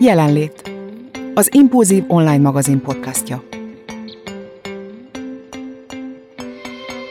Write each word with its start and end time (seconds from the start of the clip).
Jelenlét. 0.00 0.70
Az 1.34 1.48
Impulzív 1.52 2.04
online 2.06 2.38
magazin 2.38 2.80
podcastja. 2.80 3.42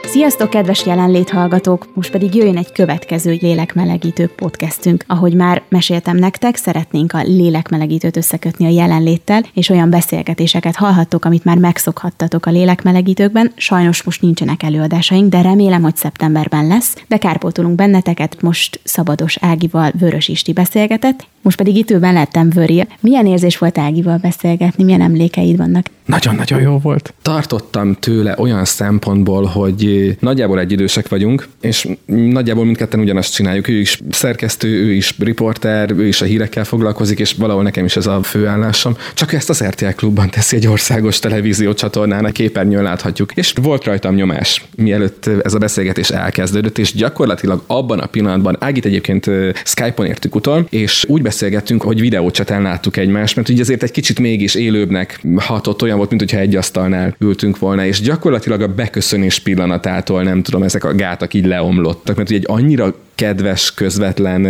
Sziasztok, 0.04 0.49
kedves 0.49 0.85
jelenlét 0.85 1.29
hallgatók! 1.29 1.96
Most 1.96 2.11
pedig 2.11 2.35
jöjjön 2.35 2.57
egy 2.57 2.71
következő 2.71 3.38
lélekmelegítő 3.41 4.27
podcastünk. 4.35 5.04
Ahogy 5.07 5.33
már 5.33 5.61
meséltem 5.69 6.17
nektek, 6.17 6.55
szeretnénk 6.55 7.13
a 7.13 7.21
lélekmelegítőt 7.21 8.17
összekötni 8.17 8.65
a 8.65 8.69
jelenléttel, 8.69 9.44
és 9.54 9.70
olyan 9.70 9.90
beszélgetéseket 9.90 10.76
hallhattok, 10.76 11.26
amit 11.26 11.44
már 11.44 11.58
megszokhattatok 11.58 12.46
a 12.46 12.52
lélekmelegítőkben. 12.52 13.52
Sajnos 13.56 14.04
most 14.04 14.22
nincsenek 14.22 14.63
előadásaink, 14.63 15.29
de 15.29 15.42
remélem, 15.42 15.81
hogy 15.81 15.96
szeptemberben 15.96 16.68
lesz. 16.68 16.95
De 17.08 17.18
kárpótolunk 17.18 17.76
benneteket, 17.76 18.41
most 18.41 18.80
Szabados 18.84 19.38
Ágival 19.41 19.91
Vörös 20.00 20.27
Isti 20.27 20.54
beszélgetett, 20.54 21.27
most 21.44 21.57
pedig 21.57 21.75
itt 21.75 21.89
ülben 21.89 22.13
lettem 22.13 22.49
Vöri. 22.49 22.88
Milyen 22.99 23.26
érzés 23.26 23.57
volt 23.57 23.77
Ágival 23.77 24.18
beszélgetni, 24.18 24.84
milyen 24.84 25.02
emlékeid 25.02 25.58
vannak? 25.58 25.85
Nagyon-nagyon 26.05 26.62
jó 26.62 26.77
volt. 26.77 27.13
Tartottam 27.22 27.94
tőle 27.94 28.35
olyan 28.38 28.66
szempontból, 28.66 29.44
hogy 29.44 30.16
nagyjából 30.20 30.59
egy 30.59 30.71
idősek 30.71 31.09
vagyunk, 31.09 31.48
és 31.62 31.88
nagyjából 32.05 32.66
mindketten 32.66 32.99
ugyanazt 32.99 33.34
csináljuk. 33.34 33.68
Ő 33.68 33.80
is 33.80 33.99
szerkesztő, 34.09 34.68
ő 34.68 34.91
is 34.94 35.16
riporter, 35.20 35.91
ő 35.91 36.08
is 36.08 36.21
a 36.21 36.26
hírekkel 36.26 36.63
foglalkozik, 36.63 37.20
és 37.20 37.34
valahol 37.34 37.63
nekem 37.63 37.85
is 37.85 37.96
ez 37.96 38.07
a 38.07 38.23
főállásom. 38.23 38.98
Csak 39.13 39.34
ezt 39.34 39.49
az 39.49 39.63
RTL 39.63 39.85
klubban 39.85 40.30
teszi 40.30 40.55
egy 40.55 40.68
országos 40.68 41.20
televízió 41.20 41.73
csatornán, 41.73 42.26
a 42.26 42.32
képernyőn 42.32 42.84
láthatjuk. 42.84 43.32
És 43.35 43.54
volt 43.62 43.84
rajtam 43.84 44.16
nyomás, 44.16 44.66
mielőtt 44.76 45.30
ez 45.44 45.54
a 45.54 45.57
beszélgetés 45.57 46.10
elkezdődött, 46.10 46.77
és 46.77 46.94
gyakorlatilag 46.94 47.63
abban 47.68 47.99
a 47.99 48.05
pillanatban, 48.05 48.57
Ágit 48.60 48.85
egyébként 48.85 49.30
Skype-on 49.63 50.05
értük 50.05 50.35
utol, 50.35 50.66
és 50.70 51.05
úgy 51.07 51.21
beszélgettünk, 51.34 51.82
hogy 51.82 52.00
videócsatán 52.00 52.62
láttuk 52.62 52.98
egymást, 52.98 53.36
mert 53.36 53.50
ugye 53.50 53.62
azért 53.62 53.84
egy 53.84 53.91
kicsit 53.91 54.20
mégis 54.20 54.55
élőbbnek 54.55 55.20
hatott, 55.36 55.82
olyan 55.82 55.98
volt, 55.98 56.10
mintha 56.10 56.38
egy 56.38 56.55
asztalnál 56.55 57.16
ültünk 57.20 57.60
volna, 57.60 57.85
és 57.85 58.02
gyakorlatilag 58.02 58.62
a 58.62 58.68
beköszönés 58.68 59.40
pillanatától 59.40 60.24
nem 60.24 60.44
tudom, 60.44 60.63
ezek 60.63 60.84
a 60.84 60.96
gátak 60.96 61.34
így 61.34 61.46
leomlottak, 61.46 62.16
mert 62.16 62.30
ugye 62.30 62.38
egy 62.38 62.46
annyira 62.48 62.96
kedves, 63.16 63.74
közvetlen, 63.74 64.45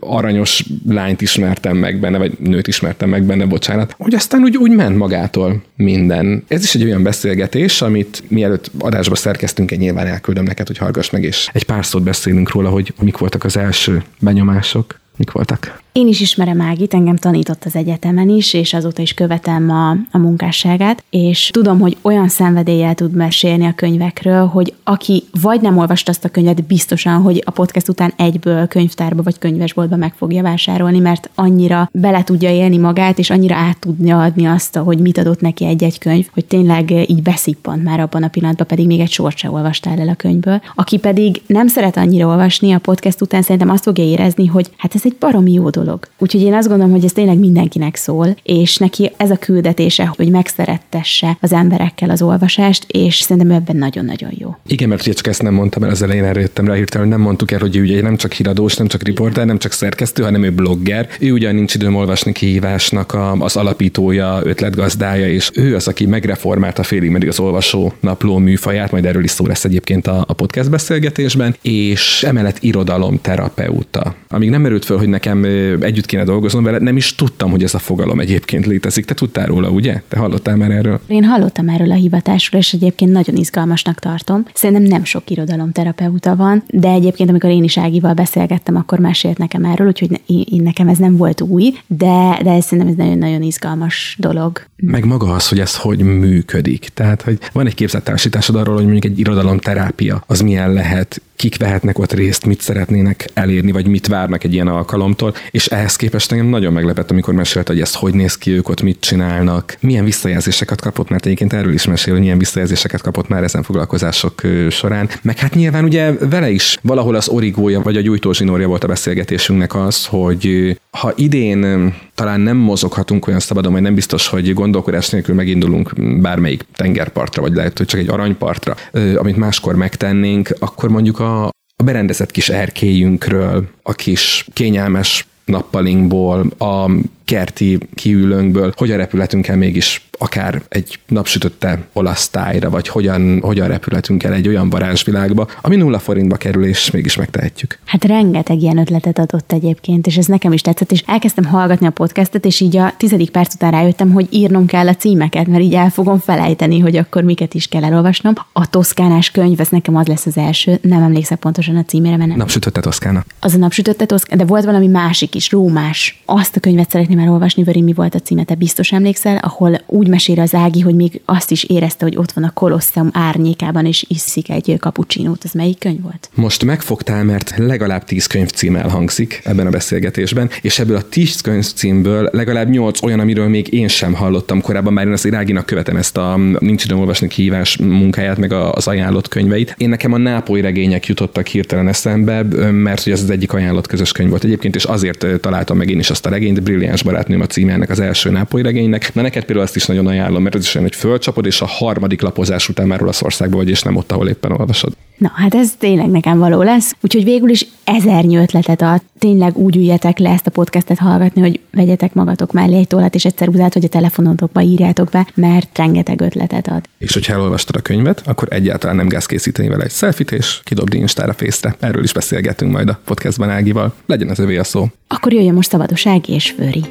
aranyos 0.00 0.64
lányt 0.88 1.20
ismertem 1.20 1.76
meg 1.76 2.00
benne, 2.00 2.18
vagy 2.18 2.32
nőt 2.38 2.66
ismertem 2.66 3.08
meg 3.08 3.22
benne, 3.22 3.46
bocsánat, 3.46 3.94
hogy 3.98 4.14
aztán 4.14 4.42
úgy, 4.42 4.56
úgy 4.56 4.70
ment 4.70 4.96
magától 4.96 5.62
minden. 5.76 6.44
Ez 6.48 6.62
is 6.62 6.74
egy 6.74 6.84
olyan 6.84 7.02
beszélgetés, 7.02 7.82
amit 7.82 8.22
mielőtt 8.28 8.70
adásba 8.78 9.14
szerkeztünk, 9.14 9.70
egy 9.70 9.78
nyilván 9.78 10.06
elküldöm 10.06 10.44
neked, 10.44 10.66
hogy 10.66 10.78
hallgass 10.78 11.10
meg, 11.10 11.22
és 11.22 11.48
egy 11.52 11.64
pár 11.64 11.84
szót 11.84 12.02
beszélünk 12.02 12.50
róla, 12.50 12.68
hogy 12.68 12.94
mik 13.00 13.18
voltak 13.18 13.44
az 13.44 13.56
első 13.56 14.02
benyomások. 14.18 15.00
Mik 15.16 15.30
voltak? 15.30 15.84
Én 15.96 16.08
is 16.08 16.20
ismerem 16.20 16.60
Ágit, 16.60 16.94
engem 16.94 17.16
tanított 17.16 17.64
az 17.64 17.76
egyetemen 17.76 18.28
is, 18.28 18.54
és 18.54 18.74
azóta 18.74 19.02
is 19.02 19.14
követem 19.14 19.70
a, 19.70 19.90
a 19.90 20.18
munkásságát, 20.18 21.04
és 21.10 21.50
tudom, 21.52 21.80
hogy 21.80 21.96
olyan 22.02 22.28
szenvedéllyel 22.28 22.94
tud 22.94 23.12
mesélni 23.12 23.64
a 23.66 23.74
könyvekről, 23.74 24.46
hogy 24.46 24.74
aki 24.84 25.24
vagy 25.40 25.60
nem 25.60 25.78
olvasta 25.78 26.10
azt 26.10 26.24
a 26.24 26.28
könyvet, 26.28 26.64
biztosan, 26.64 27.22
hogy 27.22 27.42
a 27.44 27.50
podcast 27.50 27.88
után 27.88 28.12
egyből 28.16 28.66
könyvtárba 28.66 29.22
vagy 29.22 29.38
könyvesboltba 29.38 29.96
meg 29.96 30.14
fogja 30.14 30.42
vásárolni, 30.42 30.98
mert 30.98 31.30
annyira 31.34 31.90
bele 31.92 32.24
tudja 32.24 32.50
élni 32.50 32.76
magát, 32.76 33.18
és 33.18 33.30
annyira 33.30 33.54
át 33.54 33.78
tudja 33.78 34.22
adni 34.22 34.46
azt, 34.46 34.76
hogy 34.76 34.98
mit 34.98 35.18
adott 35.18 35.40
neki 35.40 35.64
egy-egy 35.64 35.98
könyv, 35.98 36.26
hogy 36.32 36.44
tényleg 36.44 36.90
így 36.90 37.22
beszippant 37.22 37.84
már 37.84 38.00
abban 38.00 38.22
a 38.22 38.28
pillanatban, 38.28 38.66
pedig 38.66 38.86
még 38.86 39.00
egy 39.00 39.10
sort 39.10 39.36
se 39.36 39.50
olvastál 39.50 40.00
el 40.00 40.08
a 40.08 40.14
könyvből. 40.14 40.60
Aki 40.74 40.98
pedig 40.98 41.42
nem 41.46 41.66
szeret 41.66 41.96
annyira 41.96 42.26
olvasni 42.26 42.72
a 42.72 42.78
podcast 42.78 43.20
után, 43.20 43.42
szerintem 43.42 43.70
azt 43.70 43.82
fogja 43.82 44.04
érezni, 44.04 44.46
hogy 44.46 44.70
hát 44.76 44.94
ez 44.94 45.00
egy 45.04 45.16
baromi 45.20 45.52
jó 45.52 45.70
dolog. 45.70 45.84
Úgyhogy 46.18 46.40
én 46.40 46.54
azt 46.54 46.68
gondolom, 46.68 46.92
hogy 46.92 47.04
ez 47.04 47.12
tényleg 47.12 47.38
mindenkinek 47.38 47.96
szól, 47.96 48.36
és 48.42 48.76
neki 48.76 49.12
ez 49.16 49.30
a 49.30 49.36
küldetése, 49.36 50.12
hogy 50.16 50.30
megszerettesse 50.30 51.36
az 51.40 51.52
emberekkel 51.52 52.10
az 52.10 52.22
olvasást, 52.22 52.84
és 52.88 53.14
szerintem 53.14 53.56
ebben 53.56 53.76
nagyon-nagyon 53.76 54.30
jó. 54.38 54.56
Igen, 54.66 54.88
mert 54.88 55.00
ugye 55.02 55.12
csak 55.12 55.26
ezt 55.26 55.42
nem 55.42 55.54
mondtam 55.54 55.82
el 55.82 55.90
az 55.90 56.02
elején, 56.02 56.24
erre 56.24 56.40
jöttem 56.40 56.66
rá 56.66 56.74
hirtelen, 56.74 57.08
nem 57.08 57.20
mondtuk 57.20 57.50
el, 57.50 57.58
hogy 57.58 57.76
ő 57.76 57.82
ugye 57.82 58.02
nem 58.02 58.16
csak 58.16 58.32
híradós, 58.32 58.76
nem 58.76 58.86
csak 58.86 59.02
riporter, 59.02 59.46
nem 59.46 59.58
csak 59.58 59.72
szerkesztő, 59.72 60.22
hanem 60.22 60.42
ő 60.42 60.52
blogger. 60.52 61.08
Ő 61.20 61.32
ugyan 61.32 61.54
nincs 61.54 61.74
időm 61.74 61.94
olvasni 61.94 62.32
kihívásnak 62.32 63.14
a, 63.14 63.32
az 63.32 63.56
alapítója, 63.56 64.40
ötletgazdája, 64.42 65.28
és 65.28 65.50
ő 65.54 65.74
az, 65.74 65.88
aki 65.88 66.06
megreformálta 66.06 66.82
félig 66.82 67.10
meddig 67.10 67.28
az 67.28 67.40
olvasó 67.40 67.92
napló 68.00 68.38
műfaját, 68.38 68.90
majd 68.90 69.04
erről 69.04 69.24
is 69.24 69.30
szó 69.30 69.46
lesz 69.46 69.64
egyébként 69.64 70.06
a, 70.06 70.24
a 70.28 70.32
podcast 70.32 70.70
beszélgetésben, 70.70 71.56
és 71.62 72.22
emellett 72.22 72.58
irodalom 72.60 73.20
terapeuta. 73.20 74.14
Amíg 74.28 74.50
nem 74.50 74.60
merült 74.60 74.84
föl, 74.84 74.98
hogy 74.98 75.08
nekem 75.08 75.44
együtt 75.82 76.06
kéne 76.06 76.24
dolgoznom 76.24 76.64
vele, 76.64 76.78
nem 76.78 76.96
is 76.96 77.14
tudtam, 77.14 77.50
hogy 77.50 77.62
ez 77.62 77.74
a 77.74 77.78
fogalom 77.78 78.20
egyébként 78.20 78.66
létezik. 78.66 79.04
Te 79.04 79.14
tudtál 79.14 79.46
róla, 79.46 79.68
ugye? 79.68 80.02
Te 80.08 80.18
hallottál 80.18 80.56
már 80.56 80.70
erről? 80.70 81.00
Én 81.06 81.24
hallottam 81.24 81.68
erről 81.68 81.90
a 81.90 81.94
hivatásról, 81.94 82.60
és 82.60 82.72
egyébként 82.72 83.12
nagyon 83.12 83.36
izgalmasnak 83.36 83.98
tartom. 83.98 84.44
Szerintem 84.54 84.86
nem 84.86 85.04
sok 85.04 85.30
irodalomterapeuta 85.30 86.36
van, 86.36 86.62
de 86.70 86.88
egyébként, 86.88 87.28
amikor 87.28 87.50
én 87.50 87.64
is 87.64 87.78
Ágival 87.78 88.14
beszélgettem, 88.14 88.76
akkor 88.76 88.98
mesélt 88.98 89.38
nekem 89.38 89.64
erről, 89.64 89.86
úgyhogy 89.86 90.20
én, 90.26 90.62
nekem 90.62 90.88
ez 90.88 90.98
nem 90.98 91.16
volt 91.16 91.40
új, 91.40 91.72
de, 91.86 92.38
de 92.42 92.50
ez 92.50 92.64
szerintem 92.64 92.88
ez 92.92 92.96
nagyon-nagyon 92.96 93.42
izgalmas 93.42 94.16
dolog. 94.18 94.60
Meg 94.76 95.04
maga 95.04 95.32
az, 95.32 95.48
hogy 95.48 95.60
ez 95.60 95.76
hogy 95.76 95.98
működik. 95.98 96.88
Tehát, 96.94 97.22
hogy 97.22 97.38
van 97.52 97.66
egy 97.66 97.74
képzettársításod 97.74 98.56
arról, 98.56 98.74
hogy 98.74 98.84
mondjuk 98.84 99.04
egy 99.04 99.18
irodalomterápia 99.18 100.22
az 100.26 100.40
milyen 100.40 100.72
lehet, 100.72 101.20
kik 101.36 101.58
vehetnek 101.58 101.98
ott 101.98 102.12
részt, 102.12 102.46
mit 102.46 102.60
szeretnének 102.60 103.30
elérni, 103.34 103.72
vagy 103.72 103.86
mit 103.86 104.06
várnak 104.06 104.44
egy 104.44 104.52
ilyen 104.52 104.68
alkalomtól, 104.68 105.34
és 105.50 105.65
ehhez 105.66 105.96
képest 105.96 106.32
engem 106.32 106.46
nagyon 106.46 106.72
meglepett, 106.72 107.10
amikor 107.10 107.34
mesélt, 107.34 107.68
hogy 107.68 107.80
ez 107.80 107.94
hogy 107.94 108.14
néz 108.14 108.38
ki, 108.38 108.50
ők 108.50 108.68
ott 108.68 108.82
mit 108.82 109.00
csinálnak, 109.00 109.76
milyen 109.80 110.04
visszajelzéseket 110.04 110.80
kapott, 110.80 111.08
mert 111.08 111.26
egyébként 111.26 111.52
erről 111.52 111.72
is 111.72 111.86
mesél, 111.86 112.12
hogy 112.12 112.22
milyen 112.22 112.38
visszajelzéseket 112.38 113.02
kapott 113.02 113.28
már 113.28 113.42
ezen 113.42 113.62
foglalkozások 113.62 114.40
során. 114.70 115.08
Meg 115.22 115.38
hát 115.38 115.54
nyilván 115.54 115.84
ugye 115.84 116.12
vele 116.12 116.50
is 116.50 116.78
valahol 116.82 117.14
az 117.14 117.28
origója, 117.28 117.80
vagy 117.80 117.96
a 117.96 118.00
gyújtózsinórja 118.00 118.66
volt 118.66 118.84
a 118.84 118.88
beszélgetésünknek 118.88 119.74
az, 119.74 120.06
hogy 120.06 120.76
ha 120.90 121.12
idén 121.16 121.94
talán 122.14 122.40
nem 122.40 122.56
mozoghatunk 122.56 123.26
olyan 123.26 123.40
szabadon, 123.40 123.72
vagy 123.72 123.82
nem 123.82 123.94
biztos, 123.94 124.28
hogy 124.28 124.54
gondolkodás 124.54 125.08
nélkül 125.08 125.34
megindulunk 125.34 125.92
bármelyik 126.20 126.64
tengerpartra, 126.74 127.42
vagy 127.42 127.54
lehet, 127.54 127.78
hogy 127.78 127.86
csak 127.86 128.00
egy 128.00 128.08
aranypartra, 128.08 128.76
amit 129.16 129.36
máskor 129.36 129.74
megtennénk, 129.74 130.48
akkor 130.58 130.88
mondjuk 130.88 131.18
a, 131.20 131.44
a 131.76 131.82
berendezett 131.84 132.30
kis 132.30 132.48
erkélyünkről, 132.48 133.64
a 133.82 133.92
kis 133.92 134.46
kényelmes 134.52 135.26
nappalinkból, 135.46 136.46
a 136.58 136.90
kerti 137.26 137.78
kiülőnkből, 137.94 138.72
hogyan 138.76 138.96
repülhetünk 138.96 139.48
el 139.48 139.56
mégis 139.56 140.06
akár 140.18 140.62
egy 140.68 140.98
napsütötte 141.06 141.86
olasz 141.92 142.28
tájra, 142.28 142.70
vagy 142.70 142.88
hogyan, 142.88 143.40
hogyan 143.40 143.68
repülhetünk 143.68 144.22
el 144.22 144.32
egy 144.32 144.48
olyan 144.48 144.70
varázsvilágba, 144.70 145.48
ami 145.60 145.76
nulla 145.76 145.98
forintba 145.98 146.36
kerül, 146.36 146.64
és 146.64 146.90
mégis 146.90 147.16
megtehetjük. 147.16 147.78
Hát 147.84 148.04
rengeteg 148.04 148.62
ilyen 148.62 148.78
ötletet 148.78 149.18
adott 149.18 149.52
egyébként, 149.52 150.06
és 150.06 150.16
ez 150.16 150.26
nekem 150.26 150.52
is 150.52 150.60
tetszett, 150.60 150.92
és 150.92 151.02
elkezdtem 151.06 151.44
hallgatni 151.44 151.86
a 151.86 151.90
podcastet, 151.90 152.44
és 152.44 152.60
így 152.60 152.76
a 152.76 152.94
tizedik 152.96 153.30
perc 153.30 153.54
után 153.54 153.70
rájöttem, 153.70 154.12
hogy 154.12 154.26
írnom 154.30 154.66
kell 154.66 154.88
a 154.88 154.94
címeket, 154.94 155.46
mert 155.46 155.62
így 155.62 155.74
el 155.74 155.90
fogom 155.90 156.18
felejteni, 156.18 156.78
hogy 156.78 156.96
akkor 156.96 157.22
miket 157.22 157.54
is 157.54 157.66
kell 157.66 157.84
elolvasnom. 157.84 158.34
A 158.52 158.70
toszkánás 158.70 159.30
könyv, 159.30 159.60
ez 159.60 159.68
nekem 159.68 159.96
az 159.96 160.06
lesz 160.06 160.26
az 160.26 160.36
első, 160.36 160.78
nem 160.82 161.02
emlékszek 161.02 161.38
pontosan 161.38 161.76
a 161.76 161.84
címére, 161.84 162.16
mert 162.16 162.28
nem. 162.28 162.38
Napsütötte 162.38 162.80
Toszkána. 162.80 163.24
Az 163.40 163.54
a 163.54 163.58
napsütötte 163.58 164.04
Toszkána, 164.04 164.42
de 164.42 164.48
volt 164.48 164.64
valami 164.64 164.86
másik 164.86 165.34
is, 165.34 165.50
rómás. 165.50 166.22
Azt 166.24 166.56
a 166.56 166.60
könyvet 166.60 166.90
szeretném 166.90 167.15
elolvasni, 167.18 167.62
Vöri, 167.62 167.80
mi 167.80 167.92
volt 167.92 168.14
a 168.14 168.18
címe, 168.18 168.44
te 168.44 168.54
biztos 168.54 168.92
emlékszel, 168.92 169.36
ahol 169.36 169.80
úgy 169.86 170.08
mesél 170.08 170.40
az 170.40 170.54
Ági, 170.54 170.80
hogy 170.80 170.94
még 170.94 171.20
azt 171.24 171.50
is 171.50 171.64
érezte, 171.64 172.04
hogy 172.04 172.16
ott 172.16 172.32
van 172.32 172.44
a 172.44 172.50
Kolosseum 172.50 173.10
árnyékában, 173.12 173.86
és 173.86 174.04
iszik 174.08 174.50
egy 174.50 174.76
kapucsinót. 174.80 175.44
Ez 175.44 175.52
melyik 175.52 175.78
könyv 175.78 176.02
volt? 176.02 176.30
Most 176.34 176.64
megfogtál, 176.64 177.24
mert 177.24 177.54
legalább 177.56 178.04
tíz 178.04 178.26
könyv 178.26 178.48
cím 178.48 178.76
elhangzik 178.76 179.40
ebben 179.44 179.66
a 179.66 179.70
beszélgetésben, 179.70 180.50
és 180.62 180.78
ebből 180.78 180.96
a 180.96 181.08
tíz 181.08 181.40
könyv 181.40 181.64
címből 181.64 182.28
legalább 182.32 182.68
nyolc 182.68 183.02
olyan, 183.02 183.20
amiről 183.20 183.48
még 183.48 183.72
én 183.72 183.88
sem 183.88 184.14
hallottam 184.14 184.60
korábban, 184.60 184.92
már 184.92 185.06
én 185.06 185.12
az 185.12 185.32
Áginak 185.32 185.66
követem 185.66 185.96
ezt 185.96 186.16
a 186.16 186.36
nincs 186.58 186.84
időm 186.84 186.98
olvasni 186.98 187.28
kihívás 187.28 187.76
munkáját, 187.76 188.38
meg 188.38 188.52
az 188.52 188.86
ajánlott 188.86 189.28
könyveit. 189.28 189.74
Én 189.78 189.88
nekem 189.88 190.12
a 190.12 190.16
nápoly 190.16 190.60
regények 190.60 191.06
jutottak 191.06 191.46
hirtelen 191.46 191.88
eszembe, 191.88 192.42
mert 192.70 193.02
hogy 193.02 193.12
az 193.12 193.22
az 193.22 193.30
egyik 193.30 193.52
ajánlott 193.52 193.86
közös 193.86 194.12
könyv 194.12 194.30
volt 194.30 194.44
egyébként, 194.44 194.74
és 194.74 194.84
azért 194.84 195.26
találtam 195.40 195.76
meg 195.76 195.90
én 195.90 195.98
is 195.98 196.10
azt 196.10 196.26
a 196.26 196.30
regényt, 196.30 196.62
Brilliáns 196.62 197.02
barátnőm 197.06 197.40
a 197.40 197.46
címének 197.46 197.90
az 197.90 198.00
első 198.00 198.30
nápoly 198.30 198.62
regénynek. 198.62 199.14
Na 199.14 199.22
neked 199.22 199.44
például 199.44 199.66
azt 199.66 199.76
is 199.76 199.86
nagyon 199.86 200.06
ajánlom, 200.06 200.42
mert 200.42 200.54
ez 200.54 200.62
is 200.62 200.74
olyan, 200.74 200.88
hogy 200.88 200.96
fölcsapod, 200.96 201.46
és 201.46 201.60
a 201.60 201.66
harmadik 201.66 202.20
lapozás 202.20 202.68
után 202.68 202.86
már 202.86 203.02
Olaszországba 203.02 203.56
vagy, 203.56 203.68
és 203.68 203.82
nem 203.82 203.96
ott, 203.96 204.12
ahol 204.12 204.28
éppen 204.28 204.52
olvasod. 204.52 204.96
Na, 205.18 205.32
hát 205.34 205.54
ez 205.54 205.74
tényleg 205.78 206.10
nekem 206.10 206.38
való 206.38 206.62
lesz. 206.62 206.96
Úgyhogy 207.00 207.24
végül 207.24 207.48
is 207.48 207.66
ezernyi 207.84 208.36
ötletet 208.36 208.82
ad. 208.82 209.00
Tényleg 209.18 209.56
úgy 209.56 209.76
üljetek 209.76 210.18
le 210.18 210.30
ezt 210.30 210.46
a 210.46 210.50
podcastet 210.50 210.98
hallgatni, 210.98 211.40
hogy 211.40 211.60
vegyetek 211.72 212.14
magatok 212.14 212.52
mellé 212.52 212.76
egy 212.76 212.86
tollat 212.86 213.14
és 213.14 213.24
egy 213.24 213.36
ceruzát, 213.36 213.72
hogy 213.72 213.84
a 213.84 213.88
telefonotokba 213.88 214.60
írjátok 214.60 215.08
be, 215.08 215.26
mert 215.34 215.78
rengeteg 215.78 216.20
ötletet 216.20 216.68
ad. 216.68 216.88
És 216.98 217.12
hogyha 217.12 217.32
elolvastad 217.32 217.76
a 217.76 217.80
könyvet, 217.80 218.22
akkor 218.26 218.48
egyáltalán 218.50 218.96
nem 218.96 219.08
gáz 219.08 219.26
készíteni 219.26 219.68
vele 219.68 219.84
egy 219.84 219.90
selfit, 219.90 220.32
és 220.32 220.60
kidobni 220.64 220.98
Instára 220.98 221.32
fészre. 221.32 221.76
Erről 221.80 222.02
is 222.02 222.12
beszélgetünk 222.12 222.72
majd 222.72 222.88
a 222.88 223.00
podcastban 223.04 223.50
Ágival. 223.50 223.94
Legyen 224.06 224.28
az 224.28 224.38
övé 224.38 224.56
a 224.56 224.64
szó. 224.64 224.86
Akkor 225.08 225.32
jöjjön 225.32 225.54
most 225.54 225.70
Szabados 225.70 226.06
Ági 226.06 226.32
és 226.32 226.50
Föri. 226.50 226.84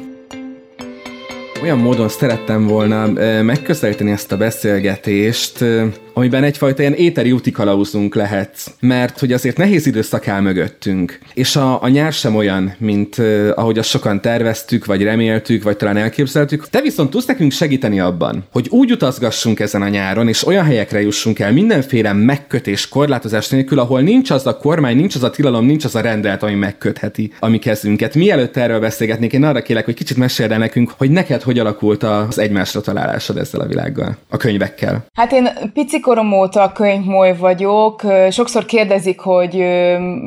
Olyan 1.62 1.78
módon 1.78 2.08
szerettem 2.08 2.66
volna 2.66 3.06
megközelíteni 3.42 4.10
ezt 4.10 4.32
a 4.32 4.36
beszélgetést, 4.36 5.64
amiben 6.18 6.44
egyfajta 6.44 6.82
ilyen 6.82 6.94
éteri 6.94 7.32
úti 7.32 7.50
kalauzunk 7.50 8.14
lehet, 8.14 8.56
mert 8.80 9.18
hogy 9.18 9.32
azért 9.32 9.56
nehéz 9.56 9.86
időszak 9.86 10.28
áll 10.28 10.40
mögöttünk. 10.40 11.18
És 11.34 11.56
a, 11.56 11.82
a 11.82 11.88
nyár 11.88 12.12
sem 12.12 12.36
olyan, 12.36 12.74
mint 12.78 13.18
uh, 13.18 13.50
ahogy 13.54 13.78
azt 13.78 13.88
sokan 13.88 14.20
terveztük, 14.20 14.84
vagy 14.84 15.02
reméltük, 15.02 15.62
vagy 15.62 15.76
talán 15.76 15.96
elképzeltük. 15.96 16.68
Te 16.68 16.80
viszont 16.80 17.10
tudsz 17.10 17.26
nekünk 17.26 17.52
segíteni 17.52 18.00
abban, 18.00 18.44
hogy 18.52 18.68
úgy 18.70 18.92
utazgassunk 18.92 19.60
ezen 19.60 19.82
a 19.82 19.88
nyáron, 19.88 20.28
és 20.28 20.46
olyan 20.46 20.64
helyekre 20.64 21.00
jussunk 21.00 21.38
el 21.38 21.52
mindenféle 21.52 22.12
megkötés, 22.12 22.88
korlátozás 22.88 23.48
nélkül, 23.48 23.78
ahol 23.78 24.00
nincs 24.00 24.30
az 24.30 24.46
a 24.46 24.56
kormány, 24.56 24.96
nincs 24.96 25.14
az 25.14 25.22
a 25.22 25.30
tilalom, 25.30 25.66
nincs 25.66 25.84
az 25.84 25.94
a 25.94 26.00
rendelet, 26.00 26.42
ami 26.42 26.54
megkötheti 26.54 27.32
a 27.40 27.48
mi 27.48 27.58
kezünket. 27.58 28.14
Mielőtt 28.14 28.56
erről 28.56 28.80
beszélgetnék, 28.80 29.32
én 29.32 29.44
arra 29.44 29.62
kérlek, 29.62 29.84
hogy 29.84 29.94
kicsit 29.94 30.16
meséld 30.16 30.52
el 30.52 30.58
nekünk, 30.58 30.92
hogy 30.96 31.10
neked 31.10 31.42
hogy 31.42 31.58
alakult 31.58 32.02
az 32.02 32.38
egymásra 32.38 32.80
találásod 32.80 33.36
ezzel 33.36 33.60
a 33.60 33.66
világgal, 33.66 34.16
a 34.28 34.36
könyvekkel. 34.36 35.06
Hát 35.14 35.32
én 35.32 35.48
pici 35.72 36.00
gyerekkorom 36.06 36.40
óta 36.40 36.72
könyvmoly 36.72 37.36
vagyok. 37.36 38.02
Sokszor 38.30 38.64
kérdezik, 38.64 39.20
hogy 39.20 39.54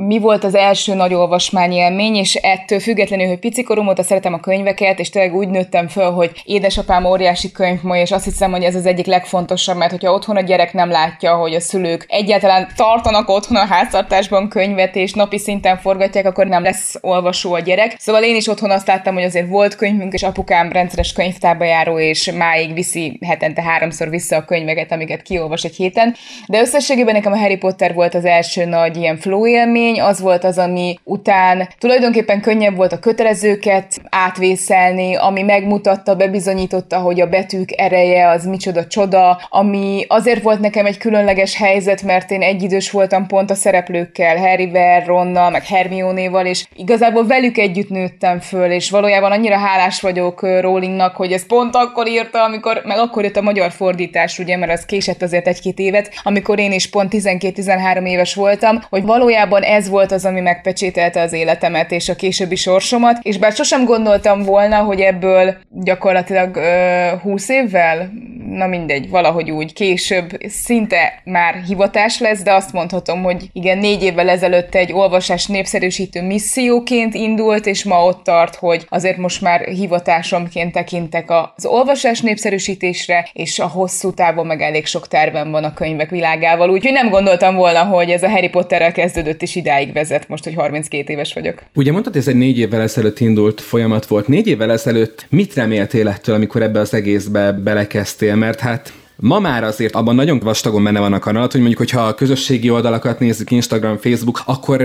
mi 0.07 0.19
volt 0.19 0.43
az 0.43 0.55
első 0.55 0.93
nagy 0.93 1.13
olvasmányélmény, 1.13 2.15
és 2.15 2.35
ettől 2.35 2.79
függetlenül, 2.79 3.27
hogy 3.27 3.39
picikorom 3.39 3.87
óta 3.87 4.03
szeretem 4.03 4.33
a 4.33 4.39
könyveket, 4.39 4.99
és 4.99 5.09
tényleg 5.09 5.35
úgy 5.35 5.47
nőttem 5.47 5.87
föl, 5.87 6.11
hogy 6.11 6.41
édesapám 6.43 7.05
óriási 7.05 7.51
könyvmoly, 7.51 7.99
és 7.99 8.11
azt 8.11 8.23
hiszem, 8.23 8.51
hogy 8.51 8.63
ez 8.63 8.75
az 8.75 8.85
egyik 8.85 9.05
legfontosabb, 9.05 9.77
mert 9.77 9.91
hogyha 9.91 10.13
otthon 10.13 10.35
a 10.35 10.41
gyerek 10.41 10.73
nem 10.73 10.89
látja, 10.89 11.35
hogy 11.35 11.53
a 11.53 11.59
szülők 11.59 12.05
egyáltalán 12.07 12.67
tartanak 12.75 13.29
otthon 13.29 13.57
a 13.57 13.65
háztartásban 13.65 14.49
könyvet, 14.49 14.95
és 14.95 15.13
napi 15.13 15.37
szinten 15.37 15.77
forgatják, 15.77 16.25
akkor 16.25 16.47
nem 16.47 16.63
lesz 16.63 16.95
olvasó 17.01 17.53
a 17.53 17.59
gyerek. 17.59 17.95
Szóval 17.97 18.23
én 18.23 18.35
is 18.35 18.47
otthon 18.47 18.71
azt 18.71 18.87
láttam, 18.87 19.13
hogy 19.13 19.23
azért 19.23 19.49
volt 19.49 19.75
könyvünk, 19.75 20.13
és 20.13 20.23
apukám 20.23 20.71
rendszeres 20.71 21.13
könyvtárba 21.13 21.63
járó, 21.63 21.99
és 21.99 22.31
máig 22.31 22.73
viszi 22.73 23.19
hetente 23.25 23.61
háromszor 23.61 24.09
vissza 24.09 24.35
a 24.35 24.45
könyveket, 24.45 24.91
amiket 24.91 25.21
kiolvas 25.21 25.67
egy 25.69 25.75
héten, 25.75 26.15
de 26.47 26.59
összességében 26.59 27.13
nekem 27.13 27.31
a 27.31 27.37
Harry 27.37 27.57
Potter 27.57 27.93
volt 27.93 28.15
az 28.15 28.25
első 28.25 28.65
nagy 28.65 28.97
ilyen 28.97 29.17
flow 29.17 29.47
élmény, 29.47 30.01
az 30.01 30.21
volt 30.21 30.43
az, 30.43 30.57
ami 30.57 30.99
után 31.03 31.67
tulajdonképpen 31.77 32.41
könnyebb 32.41 32.75
volt 32.75 32.91
a 32.91 32.99
kötelezőket 32.99 34.01
átvészelni, 34.09 35.15
ami 35.15 35.41
megmutatta, 35.41 36.15
bebizonyította, 36.15 36.97
hogy 36.97 37.21
a 37.21 37.27
betűk 37.27 37.69
ereje 37.79 38.29
az 38.29 38.45
micsoda 38.45 38.87
csoda, 38.87 39.41
ami 39.49 40.05
azért 40.07 40.41
volt 40.41 40.59
nekem 40.59 40.85
egy 40.85 40.97
különleges 40.97 41.57
helyzet, 41.57 42.03
mert 42.03 42.31
én 42.31 42.41
egyidős 42.41 42.91
voltam 42.91 43.27
pont 43.27 43.51
a 43.51 43.55
szereplőkkel, 43.55 44.37
Harryvel, 44.37 45.05
Ronnal, 45.05 45.49
meg 45.49 45.65
Hermione-val, 45.65 46.45
és 46.45 46.67
igazából 46.75 47.27
velük 47.27 47.57
együtt 47.57 47.89
nőttem 47.89 48.39
föl, 48.39 48.71
és 48.71 48.89
valójában 48.89 49.31
annyira 49.31 49.57
hálás 49.57 50.01
vagyok 50.01 50.41
Rowlingnak, 50.41 51.15
hogy 51.15 51.31
ez 51.31 51.45
pont 51.45 51.75
akkor 51.75 52.07
írta, 52.07 52.43
amikor, 52.43 52.81
meg 52.85 52.97
akkor 52.97 53.23
jött 53.23 53.35
a 53.35 53.41
magyar 53.41 53.71
fordítás, 53.71 54.39
ugye, 54.39 54.57
mert 54.57 54.71
az 54.71 54.85
késett 54.85 55.21
azért 55.21 55.47
egy 55.47 55.58
egy-két 55.59 55.79
évet, 55.79 56.09
amikor 56.23 56.59
én 56.59 56.71
is 56.71 56.89
pont 56.89 57.13
12-13 57.15 58.07
éves 58.07 58.35
voltam, 58.35 58.81
hogy 58.89 59.03
valójában 59.03 59.61
ez 59.61 59.89
volt 59.89 60.11
az, 60.11 60.25
ami 60.25 60.39
megpecsételte 60.39 61.21
az 61.21 61.33
életemet 61.33 61.91
és 61.91 62.09
a 62.09 62.15
későbbi 62.15 62.55
sorsomat, 62.55 63.17
és 63.21 63.37
bár 63.37 63.51
sosem 63.51 63.85
gondoltam 63.85 64.43
volna, 64.43 64.77
hogy 64.77 64.99
ebből 64.99 65.57
gyakorlatilag 65.69 66.55
ö, 66.55 67.07
20 67.21 67.49
évvel, 67.49 68.11
na 68.49 68.67
mindegy, 68.67 69.09
valahogy 69.09 69.51
úgy 69.51 69.73
később 69.73 70.29
szinte 70.47 71.21
már 71.23 71.63
hivatás 71.67 72.19
lesz, 72.19 72.41
de 72.43 72.53
azt 72.53 72.73
mondhatom, 72.73 73.23
hogy 73.23 73.49
igen, 73.53 73.77
négy 73.77 74.03
évvel 74.03 74.29
ezelőtt 74.29 74.75
egy 74.75 74.93
olvasás 74.93 75.45
népszerűsítő 75.45 76.21
misszióként 76.21 77.13
indult, 77.13 77.65
és 77.65 77.83
ma 77.83 78.05
ott 78.05 78.23
tart, 78.23 78.55
hogy 78.55 78.85
azért 78.89 79.17
most 79.17 79.41
már 79.41 79.61
hivatásomként 79.61 80.71
tekintek 80.71 81.31
az 81.55 81.65
olvasás 81.65 82.21
népszerűsítésre, 82.21 83.29
és 83.33 83.59
a 83.59 83.67
hosszú 83.67 84.13
távon 84.13 84.45
meg 84.45 84.61
elég 84.61 84.85
sok 84.85 85.07
tervem 85.39 85.61
van 85.61 85.71
a 85.71 85.73
könyvek 85.73 86.09
világával, 86.09 86.69
úgyhogy 86.69 86.91
nem 86.91 87.09
gondoltam 87.09 87.55
volna, 87.55 87.83
hogy 87.83 88.09
ez 88.09 88.23
a 88.23 88.29
Harry 88.29 88.49
Potterrel 88.49 88.91
kezdődött 88.91 89.41
és 89.41 89.55
idáig 89.55 89.93
vezet, 89.93 90.27
most, 90.27 90.43
hogy 90.43 90.53
32 90.53 91.13
éves 91.13 91.33
vagyok. 91.33 91.63
Ugye 91.75 91.91
mondtad, 91.91 92.15
ez 92.15 92.27
egy 92.27 92.35
négy 92.35 92.57
évvel 92.57 92.81
ezelőtt 92.81 93.19
indult 93.19 93.61
folyamat 93.61 94.05
volt. 94.05 94.27
Négy 94.27 94.47
évvel 94.47 94.71
ezelőtt 94.71 95.25
mit 95.29 95.53
reméltél 95.53 96.07
ettől, 96.07 96.35
amikor 96.35 96.61
ebbe 96.61 96.79
az 96.79 96.93
egészbe 96.93 97.51
belekezdtél? 97.51 98.35
Mert 98.35 98.59
hát 98.59 98.93
Ma 99.21 99.39
már 99.39 99.63
azért 99.63 99.95
abban 99.95 100.15
nagyon 100.15 100.39
vastagon 100.39 100.83
benne 100.83 100.99
vannak 100.99 101.19
a 101.19 101.23
kanalat, 101.23 101.51
hogy 101.51 101.61
mondjuk, 101.61 101.79
hogyha 101.79 102.01
a 102.01 102.13
közösségi 102.13 102.69
oldalakat 102.69 103.19
nézzük, 103.19 103.51
Instagram, 103.51 103.97
Facebook, 103.97 104.41
akkor 104.45 104.81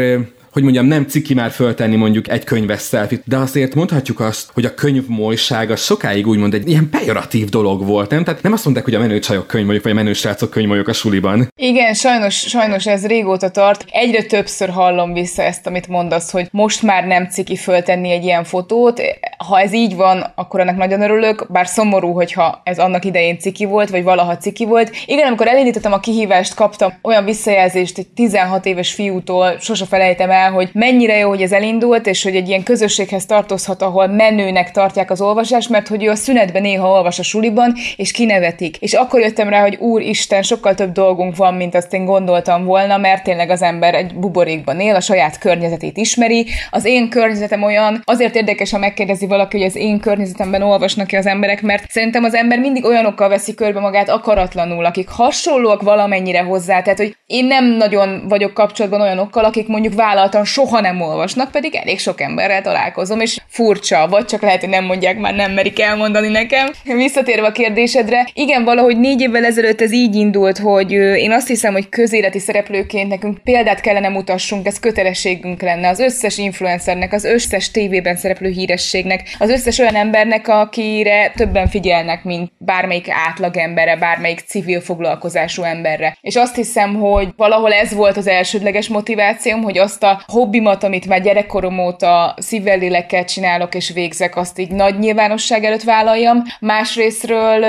hogy 0.55 0.63
mondjam, 0.63 0.87
nem 0.87 1.07
ciki 1.07 1.35
már 1.35 1.51
föltenni 1.51 1.97
mondjuk 1.97 2.29
egy 2.29 2.45
könyves 2.45 2.81
szelfit, 2.81 3.23
de 3.27 3.37
azért 3.37 3.75
mondhatjuk 3.75 4.21
azt, 4.21 4.51
hogy 4.53 4.65
a 4.65 4.75
könyvmolyság 4.75 5.77
sokáig 5.77 6.27
úgymond 6.27 6.55
egy 6.55 6.69
ilyen 6.69 6.89
pejoratív 6.91 7.49
dolog 7.49 7.87
volt, 7.87 8.11
nem? 8.11 8.25
Tehát 8.25 8.43
nem 8.43 8.53
azt 8.53 8.65
mondták, 8.65 8.85
hogy 8.85 8.95
a 8.95 8.99
menő 8.99 9.19
csajok 9.19 9.47
könyvmolyok, 9.47 9.83
vagy 9.83 9.93
a 9.93 9.95
menő 9.95 10.13
srácok 10.13 10.51
könyvmolyok 10.51 10.89
a 10.89 10.93
suliban. 10.93 11.53
Igen, 11.57 11.95
sajnos, 11.95 12.35
sajnos 12.35 12.87
ez 12.87 13.07
régóta 13.07 13.51
tart. 13.51 13.85
Egyre 13.91 14.23
többször 14.23 14.69
hallom 14.69 15.13
vissza 15.13 15.43
ezt, 15.43 15.67
amit 15.67 15.89
mondasz, 15.89 16.31
hogy 16.31 16.49
most 16.51 16.83
már 16.83 17.07
nem 17.07 17.29
ciki 17.29 17.57
föltenni 17.57 18.11
egy 18.11 18.25
ilyen 18.25 18.45
fotót. 18.45 19.01
Ha 19.47 19.61
ez 19.61 19.73
így 19.73 19.97
van, 19.97 20.33
akkor 20.35 20.61
ennek 20.61 20.77
nagyon 20.77 21.03
örülök, 21.03 21.47
bár 21.53 21.67
szomorú, 21.67 22.13
hogyha 22.13 22.61
ez 22.65 22.79
annak 22.79 23.05
idején 23.05 23.39
ciki 23.39 23.65
volt, 23.65 23.91
vagy 23.91 24.03
valaha 24.03 24.37
ciki 24.37 24.65
volt. 24.65 24.91
Igen, 25.07 25.27
amikor 25.27 25.47
elindítottam 25.47 25.93
a 25.93 26.01
kihívást, 26.01 26.55
kaptam 26.55 26.93
olyan 27.03 27.25
visszajelzést 27.25 27.99
egy 27.99 28.07
16 28.07 28.67
éves 28.67 28.93
fiútól, 28.93 29.59
sose 29.59 29.85
felejtem 29.85 30.31
el, 30.31 30.44
el, 30.45 30.53
hogy 30.53 30.71
mennyire 30.73 31.17
jó, 31.17 31.29
hogy 31.29 31.43
ez 31.43 31.53
elindult, 31.53 32.07
és 32.07 32.23
hogy 32.23 32.37
egy 32.37 32.49
ilyen 32.49 32.63
közösséghez 32.63 33.27
tartozhat, 33.27 33.83
ahol 33.83 34.07
menőnek 34.07 34.71
tartják 34.71 35.11
az 35.11 35.21
olvasást, 35.21 35.69
mert 35.69 35.89
hogy 35.89 36.05
ő 36.05 36.11
a 36.11 36.15
szünetben 36.15 36.63
néha 36.63 36.89
olvas 36.89 37.19
a 37.19 37.23
suliban, 37.23 37.75
és 37.97 38.11
kinevetik. 38.11 38.77
És 38.77 38.93
akkor 38.93 39.21
jöttem 39.21 39.49
rá, 39.49 39.61
hogy 39.61 39.77
úristen, 39.77 40.43
sokkal 40.43 40.75
több 40.75 40.93
dolgunk 40.93 41.37
van, 41.37 41.55
mint 41.55 41.75
azt 41.75 41.95
én 41.95 42.05
gondoltam 42.05 42.65
volna, 42.65 42.97
mert 42.97 43.23
tényleg 43.23 43.51
az 43.51 43.63
ember 43.63 43.95
egy 43.95 44.15
buborékban 44.15 44.81
él, 44.81 44.95
a 44.95 45.01
saját 45.01 45.39
környezetét 45.39 45.97
ismeri. 45.97 46.47
Az 46.71 46.85
én 46.85 47.09
környezetem 47.09 47.63
olyan, 47.63 48.03
azért 48.05 48.35
érdekes, 48.35 48.71
ha 48.71 48.79
megkérdezi 48.79 49.27
valaki, 49.27 49.57
hogy 49.57 49.67
az 49.67 49.77
én 49.77 50.01
környezetemben 50.01 50.63
olvasnak-e 50.63 51.19
az 51.19 51.27
emberek, 51.27 51.63
mert 51.63 51.91
szerintem 51.91 52.25
az 52.25 52.35
ember 52.35 52.59
mindig 52.59 52.85
olyanokkal 52.85 53.29
veszi 53.29 53.55
körbe 53.55 53.81
magát 53.81 54.09
akaratlanul, 54.09 54.85
akik 54.85 55.09
hasonlóak 55.09 55.83
valamennyire 55.83 56.41
hozzá. 56.41 56.83
Tehát, 56.83 56.99
hogy 56.99 57.17
én 57.27 57.45
nem 57.45 57.65
nagyon 57.65 58.29
vagyok 58.29 58.55
kapcsolatban 58.55 59.01
olyanokkal, 59.01 59.45
akik 59.45 59.69
mondjuk 59.69 59.95
vállalt 59.95 60.34
nyugodtan 60.35 60.45
soha 60.45 60.81
nem 60.81 61.01
olvasnak, 61.01 61.51
pedig 61.51 61.75
elég 61.75 61.99
sok 61.99 62.21
emberrel 62.21 62.63
találkozom, 62.63 63.21
és 63.21 63.41
furcsa, 63.49 64.09
vagy 64.09 64.25
csak 64.25 64.43
lehet, 64.43 64.61
hogy 64.61 64.69
nem 64.69 64.85
mondják, 64.85 65.19
már 65.19 65.35
nem 65.35 65.53
merik 65.53 65.81
elmondani 65.81 66.29
nekem. 66.29 66.71
Visszatérve 66.85 67.47
a 67.47 67.53
kérdésedre, 67.53 68.29
igen, 68.35 68.65
valahogy 68.65 68.99
négy 68.99 69.21
évvel 69.21 69.45
ezelőtt 69.45 69.81
ez 69.81 69.93
így 69.93 70.15
indult, 70.15 70.59
hogy 70.59 70.93
én 70.93 71.33
azt 71.33 71.49
hiszem, 71.49 71.73
hogy 71.73 71.89
közéleti 71.89 72.39
szereplőként 72.39 73.09
nekünk 73.09 73.39
példát 73.45 73.81
kellene 73.81 74.09
mutassunk, 74.09 74.67
ez 74.67 74.81
kötelességünk 74.81 75.63
lenne 75.63 75.89
az 75.89 75.99
összes 75.99 76.39
influencernek, 76.39 77.13
az 77.13 77.25
összes 77.25 77.71
tévében 77.71 78.17
szereplő 78.17 78.51
hírességnek, 78.51 79.37
az 79.39 79.51
összes 79.51 79.79
olyan 79.79 79.95
embernek, 79.95 80.49
akire 80.49 81.33
többen 81.37 81.69
figyelnek, 81.69 82.25
mint 82.25 82.53
bármelyik 82.59 83.07
átlagemberre, 83.11 83.97
bármelyik 83.97 84.41
civil 84.47 84.81
foglalkozású 84.81 85.63
emberre. 85.63 86.17
És 86.21 86.37
azt 86.37 86.55
hiszem, 86.55 86.95
hogy 86.95 87.29
valahol 87.37 87.73
ez 87.73 87.95
volt 87.95 88.17
az 88.17 88.27
elsődleges 88.27 88.89
motivációm, 88.89 89.63
hogy 89.63 89.79
azt 89.79 90.03
a 90.03 90.24
hobbimat, 90.27 90.85
amit 90.85 91.07
már 91.07 91.23
gyerekkorom 91.23 91.79
óta 91.79 92.35
szívvel 92.39 92.79
lélekkel 92.79 93.25
csinálok 93.25 93.75
és 93.75 93.91
végzek, 93.91 94.37
azt 94.37 94.59
így 94.59 94.71
nagy 94.71 94.99
nyilvánosság 94.99 95.65
előtt 95.65 95.83
vállaljam. 95.83 96.43
Másrésztről 96.61 97.65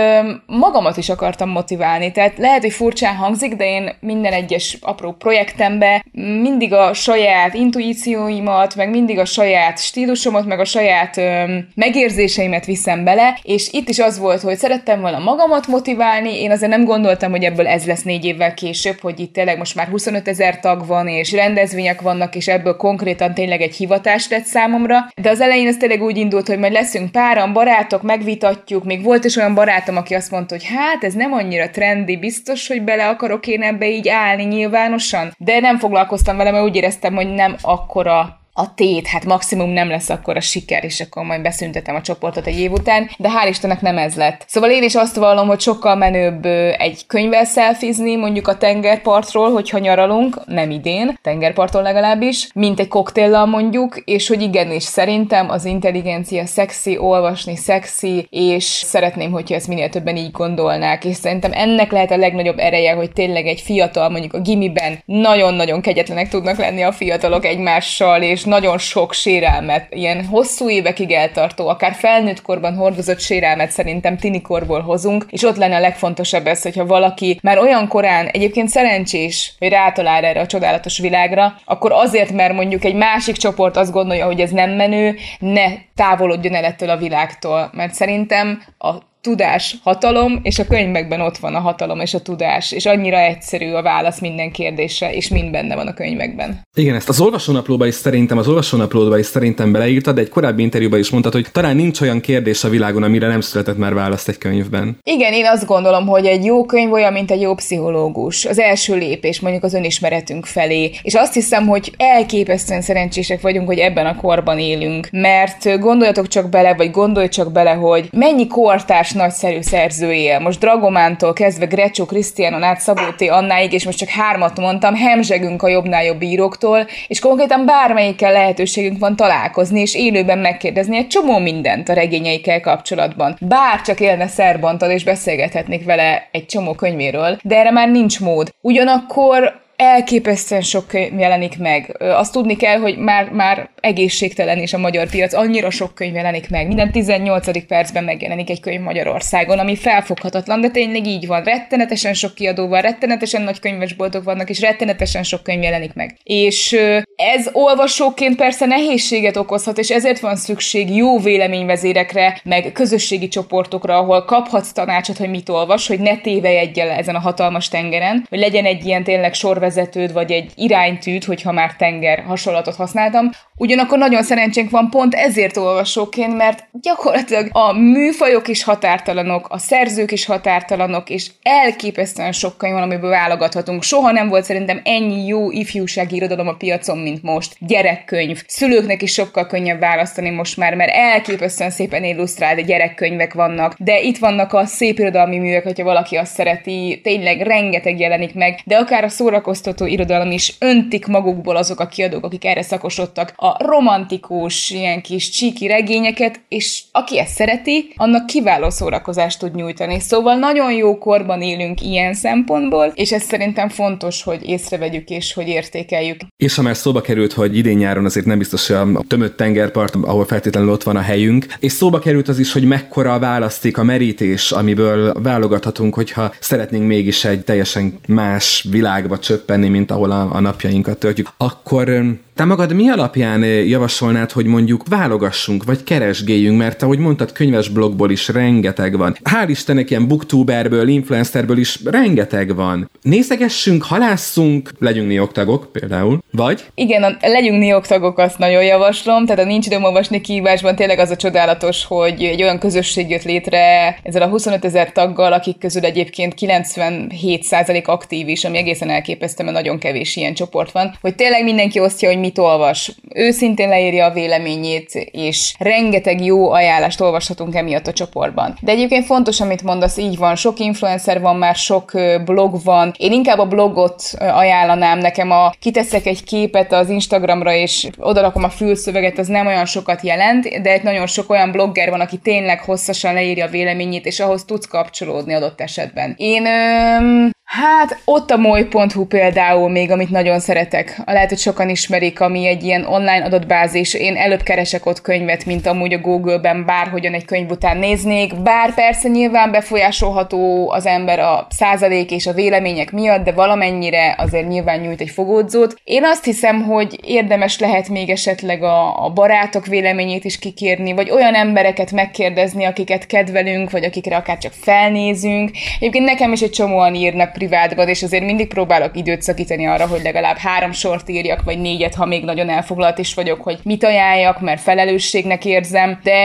magamat 0.45 0.97
is 0.97 1.09
akartam 1.09 1.50
motiválni. 1.50 2.12
Tehát 2.12 2.38
lehet, 2.38 2.62
hogy 2.62 2.74
furcsán 2.74 3.15
hangzik, 3.15 3.55
de 3.55 3.65
én 3.65 3.95
minden 4.00 4.33
egyes 4.33 4.77
apró 4.81 5.12
projektembe 5.12 6.05
mindig 6.41 6.74
a 6.74 6.93
saját 6.93 7.53
intuícióimat, 7.53 8.75
meg 8.75 8.89
mindig 8.89 9.19
a 9.19 9.25
saját 9.25 9.79
stílusomat, 9.79 10.45
meg 10.45 10.59
a 10.59 10.65
saját 10.65 11.17
öm, 11.17 11.67
megérzéseimet 11.75 12.65
viszem 12.65 13.03
bele, 13.03 13.39
és 13.43 13.69
itt 13.71 13.89
is 13.89 14.00
az 14.00 14.19
volt, 14.19 14.41
hogy 14.41 14.57
szerettem 14.57 15.01
volna 15.01 15.19
magamat 15.19 15.67
motiválni, 15.67 16.41
én 16.41 16.51
azért 16.51 16.71
nem 16.71 16.83
gondoltam, 16.85 17.31
hogy 17.31 17.43
ebből 17.43 17.67
ez 17.67 17.85
lesz 17.85 18.03
négy 18.03 18.25
évvel 18.25 18.53
később, 18.53 19.00
hogy 19.01 19.19
itt 19.19 19.33
tényleg 19.33 19.57
most 19.57 19.75
már 19.75 19.88
25 19.88 20.27
ezer 20.27 20.59
tag 20.59 20.88
van, 20.88 21.07
és 21.07 21.31
rendezvények 21.31 22.01
vannak, 22.01 22.35
és 22.35 22.44
ebből 22.51 22.75
konkrétan 22.75 23.33
tényleg 23.33 23.61
egy 23.61 23.75
hivatás 23.75 24.29
lett 24.29 24.45
számomra. 24.45 24.97
De 25.21 25.29
az 25.29 25.41
elején 25.41 25.67
ez 25.67 25.77
tényleg 25.77 26.01
úgy 26.01 26.17
indult, 26.17 26.47
hogy 26.47 26.59
majd 26.59 26.71
leszünk 26.71 27.11
páran, 27.11 27.53
barátok, 27.53 28.01
megvitatjuk. 28.01 28.83
Még 28.83 29.03
volt 29.03 29.25
is 29.25 29.35
olyan 29.35 29.53
barátom, 29.53 29.97
aki 29.97 30.13
azt 30.13 30.31
mondta, 30.31 30.55
hogy 30.55 30.65
hát 30.65 31.03
ez 31.03 31.13
nem 31.13 31.33
annyira 31.33 31.69
trendi, 31.69 32.17
biztos, 32.17 32.67
hogy 32.67 32.81
bele 32.81 33.07
akarok 33.07 33.47
én 33.47 33.61
ebbe 33.61 33.89
így 33.89 34.09
állni 34.09 34.43
nyilvánosan. 34.43 35.33
De 35.37 35.59
nem 35.59 35.77
foglalkoztam 35.77 36.37
vele, 36.37 36.51
mert 36.51 36.63
úgy 36.63 36.75
éreztem, 36.75 37.15
hogy 37.15 37.33
nem 37.33 37.55
akkora 37.61 38.43
a 38.57 38.74
tét, 38.74 39.07
hát 39.07 39.25
maximum 39.25 39.69
nem 39.69 39.89
lesz 39.89 40.09
akkor 40.09 40.35
a 40.35 40.41
siker, 40.41 40.83
és 40.83 41.01
akkor 41.01 41.24
majd 41.24 41.41
beszüntetem 41.41 41.95
a 41.95 42.01
csoportot 42.01 42.47
egy 42.47 42.59
év 42.59 42.71
után, 42.71 43.09
de 43.17 43.29
hál' 43.29 43.50
Istennek 43.50 43.81
nem 43.81 43.97
ez 43.97 44.15
lett. 44.15 44.43
Szóval 44.47 44.69
én 44.69 44.83
is 44.83 44.95
azt 44.95 45.15
vallom, 45.15 45.47
hogy 45.47 45.59
sokkal 45.59 45.95
menőbb 45.95 46.45
egy 46.77 47.05
könyvvel 47.07 47.45
szelfizni, 47.45 48.15
mondjuk 48.15 48.47
a 48.47 48.57
tengerpartról, 48.57 49.51
hogyha 49.51 49.77
nyaralunk, 49.77 50.45
nem 50.45 50.69
idén, 50.69 51.17
tengerparton 51.21 51.81
legalábbis, 51.81 52.50
mint 52.53 52.79
egy 52.79 52.88
koktéllal 52.88 53.45
mondjuk, 53.45 53.97
és 54.05 54.27
hogy 54.27 54.41
igenis 54.41 54.83
szerintem 54.83 55.50
az 55.50 55.65
intelligencia 55.65 56.45
szexi, 56.45 56.97
olvasni 56.97 57.55
szexi, 57.55 58.27
és 58.29 58.63
szeretném, 58.63 59.31
hogyha 59.31 59.55
ezt 59.55 59.67
minél 59.67 59.89
többen 59.89 60.17
így 60.17 60.31
gondolnák, 60.31 61.05
és 61.05 61.15
szerintem 61.15 61.51
ennek 61.53 61.91
lehet 61.91 62.12
a 62.12 62.17
legnagyobb 62.17 62.59
ereje, 62.59 62.93
hogy 62.93 63.12
tényleg 63.12 63.47
egy 63.47 63.62
fiatal, 63.62 64.09
mondjuk 64.09 64.33
a 64.33 64.41
gimiben 64.41 65.00
nagyon-nagyon 65.05 65.81
kegyetlenek 65.81 66.29
tudnak 66.29 66.57
lenni 66.57 66.81
a 66.81 66.91
fiatalok 66.91 67.45
egymással, 67.45 68.21
és 68.21 68.43
nagyon 68.45 68.77
sok 68.77 69.13
sérelmet, 69.13 69.87
ilyen 69.89 70.25
hosszú 70.25 70.69
évekig 70.69 71.11
eltartó, 71.11 71.67
akár 71.67 71.93
felnőtt 71.93 72.41
korban 72.41 72.75
hordozott 72.75 73.19
sérelmet 73.19 73.71
szerintem 73.71 74.17
tinikorból 74.17 74.81
hozunk, 74.81 75.25
és 75.29 75.43
ott 75.43 75.55
lenne 75.55 75.75
a 75.75 75.79
legfontosabb 75.79 76.47
ez, 76.47 76.61
hogyha 76.61 76.85
valaki 76.85 77.39
már 77.41 77.57
olyan 77.57 77.87
korán 77.87 78.27
egyébként 78.27 78.69
szerencsés, 78.69 79.53
hogy 79.59 79.69
rátalál 79.69 80.23
erre 80.23 80.39
a 80.39 80.45
csodálatos 80.45 80.97
világra, 80.97 81.55
akkor 81.65 81.91
azért, 81.91 82.31
mert 82.31 82.53
mondjuk 82.53 82.83
egy 82.83 82.95
másik 82.95 83.35
csoport 83.35 83.77
azt 83.77 83.91
gondolja, 83.91 84.25
hogy 84.25 84.39
ez 84.39 84.51
nem 84.51 84.71
menő, 84.71 85.15
ne 85.39 85.67
távolodjon 85.95 86.55
el 86.55 86.63
ettől 86.63 86.89
a 86.89 86.97
világtól, 86.97 87.69
mert 87.73 87.93
szerintem 87.93 88.61
a 88.77 88.93
tudás, 89.25 89.75
hatalom, 89.84 90.39
és 90.44 90.60
a 90.60 90.65
könyvekben 90.65 91.22
ott 91.22 91.38
van 91.38 91.55
a 91.55 91.60
hatalom 91.60 92.00
és 92.00 92.13
a 92.13 92.20
tudás, 92.20 92.72
és 92.72 92.86
annyira 92.86 93.17
egyszerű 93.17 93.72
a 93.72 93.82
válasz 93.82 94.20
minden 94.20 94.51
kérdésre, 94.51 95.13
és 95.13 95.27
mind 95.27 95.51
benne 95.51 95.75
van 95.75 95.88
a 95.88 95.94
könyvekben. 95.94 96.62
Igen, 96.75 96.96
ezt 96.96 97.10
az 97.10 97.22
olvasónaplóba 97.22 97.88
is 97.88 97.94
szerintem, 97.94 98.38
az 98.38 98.48
olvasónaplóba 98.48 99.17
is 99.17 99.25
szerintem 99.25 99.72
beleírtad, 99.72 100.15
de 100.15 100.22
egy 100.22 100.29
korábbi 100.29 100.62
interjúban 100.62 101.00
is 101.00 101.10
mondtad, 101.10 101.34
hogy 101.34 101.48
talán 101.51 101.75
nincs 101.75 102.01
olyan 102.01 102.22
kérdés 102.22 102.63
a 102.63 102.70
világon, 102.70 103.03
amire 103.03 103.27
nem 103.27 103.41
született 103.41 103.77
már 103.77 103.94
választ 103.94 104.27
egy 104.27 104.38
könyvben. 104.38 104.98
Igen, 105.03 105.34
én 105.34 105.46
azt 105.46 105.65
gondolom, 105.65 106.08
hogy 106.08 106.25
egy 106.25 106.46
jó 106.46 106.65
könyv 106.65 106.91
olyan, 106.91 107.13
mint 107.13 107.32
egy 107.32 107.41
jó 107.41 107.53
pszichológus. 107.53 108.46
Az 108.46 108.60
első 108.60 108.96
lépés 108.96 109.39
mondjuk 109.39 109.63
az 109.63 109.74
önismeretünk 109.74 110.46
felé. 110.46 110.91
És 111.01 111.13
azt 111.13 111.34
hiszem, 111.34 111.67
hogy 111.67 111.94
elképesztően 111.98 112.82
szerencsések 112.82 113.41
vagyunk, 113.41 113.67
hogy 113.67 113.77
ebben 113.77 114.05
a 114.05 114.15
korban 114.15 114.60
élünk. 114.60 115.08
Mert 115.12 115.79
gondoljatok 115.79 116.27
csak 116.27 116.50
bele, 116.50 116.74
vagy 116.74 116.91
gondolj 116.91 117.27
csak 117.27 117.51
bele, 117.51 117.72
hogy 117.72 118.10
mennyi 118.12 118.48
kortárs 118.48 119.13
nagyszerű 119.15 119.62
szerzője. 119.62 120.39
Most 120.39 120.60
Dragomántól 120.60 121.34
kezdve 121.34 121.65
Grecsó 121.65 122.05
Krisztiánon 122.05 122.63
át 122.63 122.79
Szabóté 122.79 123.27
Annáig, 123.27 123.74
és 123.74 123.86
most 123.86 123.98
csak 123.98 124.10
hármat 124.10 124.60
mondtam, 124.60 124.95
hemzsegünk 124.95 125.63
a 125.63 125.67
jobbnál 125.67 126.03
jobb 126.03 126.22
íróktól, 126.22 126.88
és 127.07 127.19
konkrétan 127.19 127.65
bármelyikkel 127.65 128.31
lehetőségünk 128.31 129.00
van 129.00 129.15
találkozni, 129.15 129.79
és 129.79 129.95
élőben 129.95 130.38
megkérdezni 130.38 130.98
egy 130.98 131.07
csomó 131.07 131.38
mindent 131.38 131.89
a 131.89 131.93
regényeikkel 131.93 132.62
kapcsolatban. 132.62 133.38
Bár 133.39 133.81
csak 133.81 134.00
élne 134.00 134.27
Szerbantal, 134.27 134.91
és 134.91 135.03
beszélgethetnék 135.03 135.86
vele 135.86 136.27
egy 136.31 136.45
csomó 136.45 136.74
könyvéről, 136.74 137.38
de 137.43 137.57
erre 137.57 137.72
már 137.72 137.89
nincs 137.89 138.19
mód. 138.19 138.50
Ugyanakkor 138.62 139.63
elképesztően 139.75 140.62
sok 140.62 140.88
könyv 140.88 141.20
jelenik 141.20 141.58
meg. 141.58 141.96
Azt 142.00 142.32
tudni 142.32 142.55
kell, 142.55 142.79
hogy 142.79 142.98
már, 142.98 143.29
már 143.29 143.70
egészségtelen 143.82 144.58
is 144.58 144.74
a 144.74 144.77
magyar 144.77 145.10
piac, 145.10 145.34
annyira 145.34 145.70
sok 145.70 145.96
könyv 145.96 146.15
jelenik 146.15 146.50
meg. 146.50 146.67
Minden 146.67 146.91
18. 146.91 147.67
percben 147.67 148.03
megjelenik 148.03 148.50
egy 148.50 148.60
könyv 148.60 148.82
Magyarországon, 148.82 149.60
ami 149.60 149.75
felfoghatatlan, 149.75 150.62
de 150.62 150.70
tényleg 150.70 151.08
így 151.08 151.27
van. 151.27 151.44
Rettenetesen 151.44 152.13
sok 152.13 152.36
kiadó 152.36 152.67
van, 152.67 152.82
rettenetesen 152.82 153.41
nagy 153.41 153.60
könyvesboltok 153.60 154.24
vannak, 154.24 154.50
és 154.50 154.60
rettenetesen 154.60 155.24
sok 155.24 155.44
könyv 155.44 155.63
jelenik 155.63 155.94
meg. 155.94 156.17
És 156.24 156.77
ez 157.15 157.50
olvasóként 157.51 158.36
persze 158.36 158.65
nehézséget 158.65 159.38
okozhat, 159.38 159.77
és 159.77 159.89
ezért 159.89 160.20
van 160.20 160.36
szükség 160.36 160.96
jó 160.96 161.20
véleményvezérekre, 161.20 162.39
meg 162.44 162.72
közösségi 162.74 163.27
csoportokra, 163.27 163.98
ahol 163.98 164.25
kaphatsz 164.25 164.72
tanácsot, 164.72 165.17
hogy 165.17 165.29
mit 165.29 165.50
olvas, 165.50 165.88
hogy 165.88 166.00
ne 166.00 166.17
tévejedj 166.17 166.79
el 166.79 166.89
ezen 166.89 167.15
a 167.15 167.20
hatalmas 167.20 167.67
tengeren, 167.67 168.25
hogy 168.29 168.39
legyen 168.39 168.65
egy 168.65 168.86
ilyen 168.86 169.03
tényleg 169.03 169.34
sorvezető 169.34 169.63
vezetőd, 169.65 170.13
vagy 170.13 170.31
egy 170.31 170.51
iránytűt, 170.55 171.24
hogyha 171.24 171.51
már 171.51 171.75
tenger 171.75 172.24
hasonlatot 172.24 172.75
használtam. 172.75 173.29
Ugyanakkor 173.57 173.98
nagyon 173.98 174.24
szerencsénk 174.24 174.69
van 174.69 174.89
pont 174.89 175.13
ezért 175.13 175.57
olvasóként, 175.57 176.38
mert 176.38 176.67
gyakorlatilag 176.72 177.48
a 177.51 177.74
műfajok 177.74 178.48
is 178.48 178.63
határtalanok, 178.63 179.48
a 179.50 179.57
szerzők 179.57 180.12
is 180.12 180.25
határtalanok, 180.25 181.10
és 181.10 181.31
elképesztően 181.41 182.31
sok 182.31 182.57
könyv 182.57 182.74
van, 182.74 182.81
amiből 182.81 183.10
válogathatunk. 183.10 183.84
Soha 183.84 184.12
nem 184.12 184.27
volt 184.27 184.43
szerintem 184.43 184.81
ennyi 184.84 185.25
jó 185.25 185.51
ifjúsági 185.51 186.15
irodalom 186.15 186.48
a 186.48 186.55
piacon, 186.55 186.98
mint 186.98 187.24
most. 187.24 187.55
Gyerekkönyv. 187.60 188.43
Szülőknek 188.48 189.01
is 189.01 189.13
sokkal 189.13 189.48
könnyebb 189.48 189.79
választani 189.79 190.29
most 190.29 190.57
már, 190.57 190.75
mert 190.75 190.91
elképesztően 190.93 191.69
szépen 191.69 192.03
illusztrált 192.03 192.65
gyerekkönyvek 192.65 193.34
vannak, 193.34 193.75
de 193.77 194.01
itt 194.01 194.17
vannak 194.17 194.53
a 194.53 194.65
szép 194.65 195.00
irodalmi 195.00 195.38
művek, 195.38 195.63
hogyha 195.63 195.84
valaki 195.84 196.15
azt 196.15 196.34
szereti, 196.34 197.00
tényleg 197.03 197.41
rengeteg 197.41 198.00
jelenik 198.00 198.34
meg, 198.34 198.60
de 198.65 198.77
akár 198.77 199.03
a 199.03 199.10
szórakoztató 199.10 199.53
szórakoztató 199.55 199.85
irodalom 199.85 200.31
is 200.31 200.55
öntik 200.59 201.05
magukból 201.05 201.55
azok 201.55 201.79
a 201.79 201.88
kiadók, 201.88 202.24
akik 202.24 202.45
erre 202.45 202.62
szakosodtak, 202.62 203.33
a 203.35 203.63
romantikus, 203.63 204.69
ilyen 204.69 205.01
kis 205.01 205.29
csíki 205.29 205.67
regényeket, 205.67 206.39
és 206.47 206.81
aki 206.91 207.19
ezt 207.19 207.33
szereti, 207.33 207.93
annak 207.95 208.25
kiváló 208.25 208.69
szórakozást 208.69 209.39
tud 209.39 209.55
nyújtani. 209.55 210.00
Szóval 210.00 210.35
nagyon 210.35 210.71
jó 210.71 210.97
korban 210.97 211.41
élünk 211.41 211.81
ilyen 211.81 212.13
szempontból, 212.13 212.91
és 212.95 213.12
ez 213.12 213.21
szerintem 213.21 213.69
fontos, 213.69 214.24
hogy 214.24 214.50
észrevegyük 214.50 215.09
és 215.09 215.33
hogy 215.33 215.47
értékeljük. 215.47 216.19
És 216.38 216.55
ha 216.55 216.62
már 216.62 216.75
szóba 216.75 217.01
került, 217.01 217.33
hogy 217.33 217.57
idén-nyáron 217.57 218.05
azért 218.05 218.25
nem 218.25 218.38
biztos, 218.38 218.69
a 218.69 218.88
tömött 219.07 219.38
tengerpart, 219.38 219.95
ahol 219.95 220.25
feltétlenül 220.25 220.69
ott 220.69 220.83
van 220.83 220.95
a 220.95 221.01
helyünk, 221.01 221.45
és 221.59 221.71
szóba 221.71 222.00
került 222.00 222.27
az 222.27 222.39
is, 222.39 222.53
hogy 222.53 222.63
mekkora 222.63 223.13
a 223.13 223.19
választék, 223.19 223.77
a 223.77 223.83
merítés, 223.83 224.51
amiből 224.51 225.13
válogathatunk, 225.21 225.93
hogyha 225.93 226.33
szeretnénk 226.39 226.88
mégis 226.88 227.25
egy 227.25 227.43
teljesen 227.43 228.00
más 228.07 228.65
világba 228.69 229.19
csöpp 229.19 229.44
csöppenni, 229.45 229.69
mint 229.69 229.91
ahol 229.91 230.11
a, 230.11 230.35
a 230.35 230.39
napjainkat 230.39 230.99
töltjük, 230.99 231.29
akkor 231.37 231.89
te 232.35 232.45
magad 232.45 232.73
mi 232.73 232.89
alapján 232.89 233.43
javasolnád, 233.43 234.31
hogy 234.31 234.45
mondjuk 234.45 234.83
válogassunk, 234.89 235.63
vagy 235.63 235.83
keresgéljünk, 235.83 236.57
mert 236.57 236.81
ahogy 236.81 236.97
mondtad, 236.97 237.31
könyves 237.31 237.69
blogból 237.69 238.11
is 238.11 238.27
rengeteg 238.27 238.97
van. 238.97 239.17
Hál' 239.23 239.49
Istennek 239.49 239.89
ilyen 239.89 240.07
booktuberből, 240.07 240.87
influencerből 240.87 241.57
is 241.57 241.79
rengeteg 241.83 242.55
van. 242.55 242.89
Nézegessünk, 243.01 243.83
halásszunk, 243.83 244.71
legyünk 244.79 245.07
nióktagok 245.07 245.71
például, 245.71 246.23
vagy? 246.31 246.65
Igen, 246.73 247.03
a 247.03 247.17
legyünk 247.21 247.59
nióktagok 247.59 248.17
azt 248.17 248.37
nagyon 248.37 248.63
javaslom, 248.63 249.25
tehát 249.25 249.43
a 249.43 249.47
nincs 249.47 249.65
időm 249.65 249.83
olvasni 249.83 250.21
kívásban 250.21 250.75
tényleg 250.75 250.99
az 250.99 251.09
a 251.09 251.15
csodálatos, 251.15 251.85
hogy 251.85 252.23
egy 252.23 252.41
olyan 252.41 252.59
közösség 252.59 253.09
jött 253.09 253.23
létre 253.23 253.97
ezzel 254.03 254.21
a 254.21 254.27
25 254.27 254.65
ezer 254.65 254.91
taggal, 254.91 255.33
akik 255.33 255.57
közül 255.57 255.85
egyébként 255.85 256.33
97% 256.39 257.85
aktív 257.85 258.27
is, 258.27 258.43
ami 258.43 258.57
egészen 258.57 258.89
elképesztő, 258.89 259.43
mert 259.43 259.55
nagyon 259.55 259.79
kevés 259.79 260.15
ilyen 260.15 260.33
csoport 260.33 260.71
van, 260.71 260.97
hogy 261.01 261.15
tényleg 261.15 261.43
mindenki 261.43 261.79
osztja, 261.79 262.09
hogy 262.09 262.23
mit 262.25 262.38
olvas. 262.38 262.91
Őszintén 263.13 263.70
leírja 263.70 264.05
a 264.05 264.12
véleményét, 264.12 264.94
és 265.12 265.55
rengeteg 265.60 266.25
jó 266.25 266.51
ajánlást 266.51 267.01
olvashatunk 267.01 267.55
emiatt 267.55 267.88
a 267.88 267.94
csoportban. 267.94 268.58
De 268.62 268.72
egyébként 268.72 269.05
fontos, 269.05 269.41
amit 269.41 269.63
mondasz, 269.63 269.98
így 269.98 270.17
van, 270.17 270.36
sok 270.36 270.60
influencer 270.60 271.22
van 271.22 271.36
már, 271.36 271.55
sok 271.55 271.91
blog 272.25 272.63
van. 272.63 272.94
Én 272.98 273.12
inkább 273.12 273.39
a 273.39 273.46
blogot 273.48 274.01
ajánlanám 274.20 275.00
nekem, 275.00 275.32
a 275.32 275.53
kiteszek 275.60 276.05
egy 276.05 276.24
képet 276.24 276.74
az 276.74 276.89
Instagramra, 276.89 277.53
és 277.53 277.88
odarakom 277.98 278.44
a 278.44 278.50
fülszöveget, 278.50 279.17
az 279.17 279.27
nem 279.27 279.48
olyan 279.48 279.65
sokat 279.65 280.01
jelent, 280.01 280.62
de 280.62 280.72
egy 280.72 280.84
nagyon 280.84 281.08
sok 281.08 281.29
olyan 281.29 281.51
blogger 281.51 281.89
van, 281.89 282.00
aki 282.00 282.17
tényleg 282.17 282.60
hosszasan 282.60 283.13
leírja 283.13 283.46
a 283.46 283.50
véleményét, 283.50 284.05
és 284.05 284.20
ahhoz 284.20 284.46
tudsz 284.46 284.67
kapcsolódni 284.67 285.34
adott 285.34 285.62
esetben. 285.62 286.13
Én 286.17 286.46
öm, 286.46 287.34
Hát 287.45 287.97
ott 288.05 288.31
a 288.31 288.37
moly.hu 288.37 289.05
például 289.05 289.69
még, 289.69 289.91
amit 289.91 290.09
nagyon 290.09 290.39
szeretek. 290.39 291.01
Lehet, 291.05 291.29
hogy 291.29 291.37
sokan 291.37 291.69
ismerik, 291.69 292.19
ami 292.19 292.47
egy 292.47 292.63
ilyen 292.63 292.85
online 292.85 293.23
adatbázis. 293.23 293.93
Én 293.93 294.15
előbb 294.15 294.43
keresek 294.43 294.85
ott 294.85 295.01
könyvet, 295.01 295.45
mint 295.45 295.67
amúgy 295.67 295.93
a 295.93 295.97
Google-ben 295.97 296.65
bárhogyan 296.65 297.13
egy 297.13 297.25
könyv 297.25 297.49
után 297.49 297.77
néznék. 297.77 298.41
Bár 298.41 298.73
persze 298.73 299.07
nyilván 299.07 299.51
befolyásolható 299.51 300.69
az 300.71 300.85
ember 300.85 301.19
a 301.19 301.47
százalék 301.49 302.11
és 302.11 302.27
a 302.27 302.33
vélemények 302.33 302.91
miatt, 302.91 303.23
de 303.23 303.31
valamennyire 303.31 304.15
azért 304.17 304.47
nyilván 304.47 304.79
nyújt 304.79 305.01
egy 305.01 305.09
fogódzót. 305.09 305.75
Én 305.83 306.03
azt 306.03 306.23
hiszem, 306.23 306.63
hogy 306.63 306.99
érdemes 307.03 307.59
lehet 307.59 307.89
még 307.89 308.09
esetleg 308.09 308.63
a, 308.63 309.05
a 309.05 309.09
barátok 309.09 309.65
véleményét 309.65 310.25
is 310.25 310.39
kikérni, 310.39 310.93
vagy 310.93 311.11
olyan 311.11 311.33
embereket 311.33 311.91
megkérdezni, 311.91 312.63
akiket 312.63 313.05
kedvelünk, 313.05 313.71
vagy 313.71 313.83
akikre 313.83 314.15
akár 314.15 314.37
csak 314.37 314.53
felnézünk. 314.61 315.51
Egyébként 315.79 316.05
nekem 316.05 316.31
is 316.31 316.41
egy 316.41 316.51
csomóan 316.51 316.95
írnak 316.95 317.33
privátban, 317.35 317.87
és 317.87 318.03
azért 318.03 318.23
mindig 318.23 318.47
próbálok 318.47 318.97
időt 318.97 319.21
szakítani 319.21 319.67
arra, 319.67 319.87
hogy 319.87 320.01
legalább 320.03 320.37
három 320.37 320.71
sort 320.71 321.09
írjak, 321.09 321.43
vagy 321.43 321.59
négyet, 321.59 321.95
ha 321.95 322.05
még 322.05 322.23
nagyon 322.23 322.49
elfoglalt 322.49 322.97
is 322.97 323.13
vagyok, 323.13 323.41
hogy 323.41 323.59
mit 323.63 323.83
ajánljak, 323.83 324.41
mert 324.41 324.61
felelősségnek 324.61 325.45
érzem, 325.45 325.99
de 326.03 326.21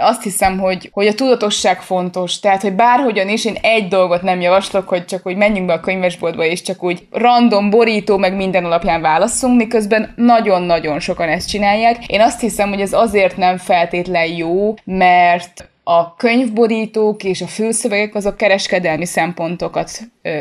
azt 0.00 0.22
hiszem, 0.22 0.58
hogy, 0.58 0.90
hogy 0.92 1.06
a 1.06 1.14
tudatosság 1.14 1.80
fontos, 1.80 2.40
tehát, 2.40 2.62
hogy 2.62 2.72
bárhogyan 2.72 3.28
is 3.28 3.44
én 3.44 3.56
egy 3.62 3.88
dolgot 3.88 4.22
nem 4.22 4.40
javaslok, 4.40 4.88
hogy 4.88 5.04
csak 5.04 5.22
hogy 5.22 5.36
menjünk 5.36 5.66
be 5.66 5.72
a 5.72 5.80
könyvesboltba, 5.80 6.44
és 6.44 6.62
csak 6.62 6.82
úgy 6.82 7.06
random 7.10 7.70
borító, 7.70 8.16
meg 8.16 8.36
minden 8.36 8.64
alapján 8.64 9.00
válaszunk, 9.00 9.56
miközben 9.56 10.12
nagyon-nagyon 10.16 11.00
sokan 11.00 11.28
ezt 11.28 11.48
csinálják. 11.48 12.06
Én 12.06 12.20
azt 12.20 12.40
hiszem, 12.40 12.68
hogy 12.68 12.80
ez 12.80 12.92
azért 12.92 13.36
nem 13.36 13.56
feltétlen 13.56 14.26
jó, 14.26 14.74
mert 14.84 15.70
a 15.84 16.14
könyvborítók 16.14 17.24
és 17.24 17.40
a 17.40 17.46
főszövegek 17.46 18.14
azok 18.14 18.36
kereskedelmi 18.36 19.06
szempontokat 19.06 19.90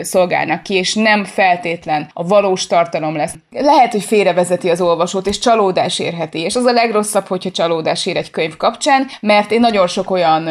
szolgálnak 0.01 0.63
ki, 0.63 0.73
és 0.73 0.93
nem 0.93 1.23
feltétlen 1.23 2.09
a 2.13 2.27
valós 2.27 2.67
tartalom 2.67 3.15
lesz. 3.15 3.33
Lehet, 3.49 3.91
hogy 3.91 4.03
félrevezeti 4.03 4.69
az 4.69 4.81
olvasót, 4.81 5.27
és 5.27 5.39
csalódás 5.39 5.99
érheti, 5.99 6.39
és 6.39 6.55
az 6.55 6.65
a 6.65 6.71
legrosszabb, 6.71 7.27
hogyha 7.27 7.51
csalódás 7.51 8.05
ér 8.05 8.17
egy 8.17 8.31
könyv 8.31 8.57
kapcsán, 8.57 9.07
mert 9.19 9.51
én 9.51 9.59
nagyon 9.59 9.87
sok 9.87 10.11
olyan 10.11 10.43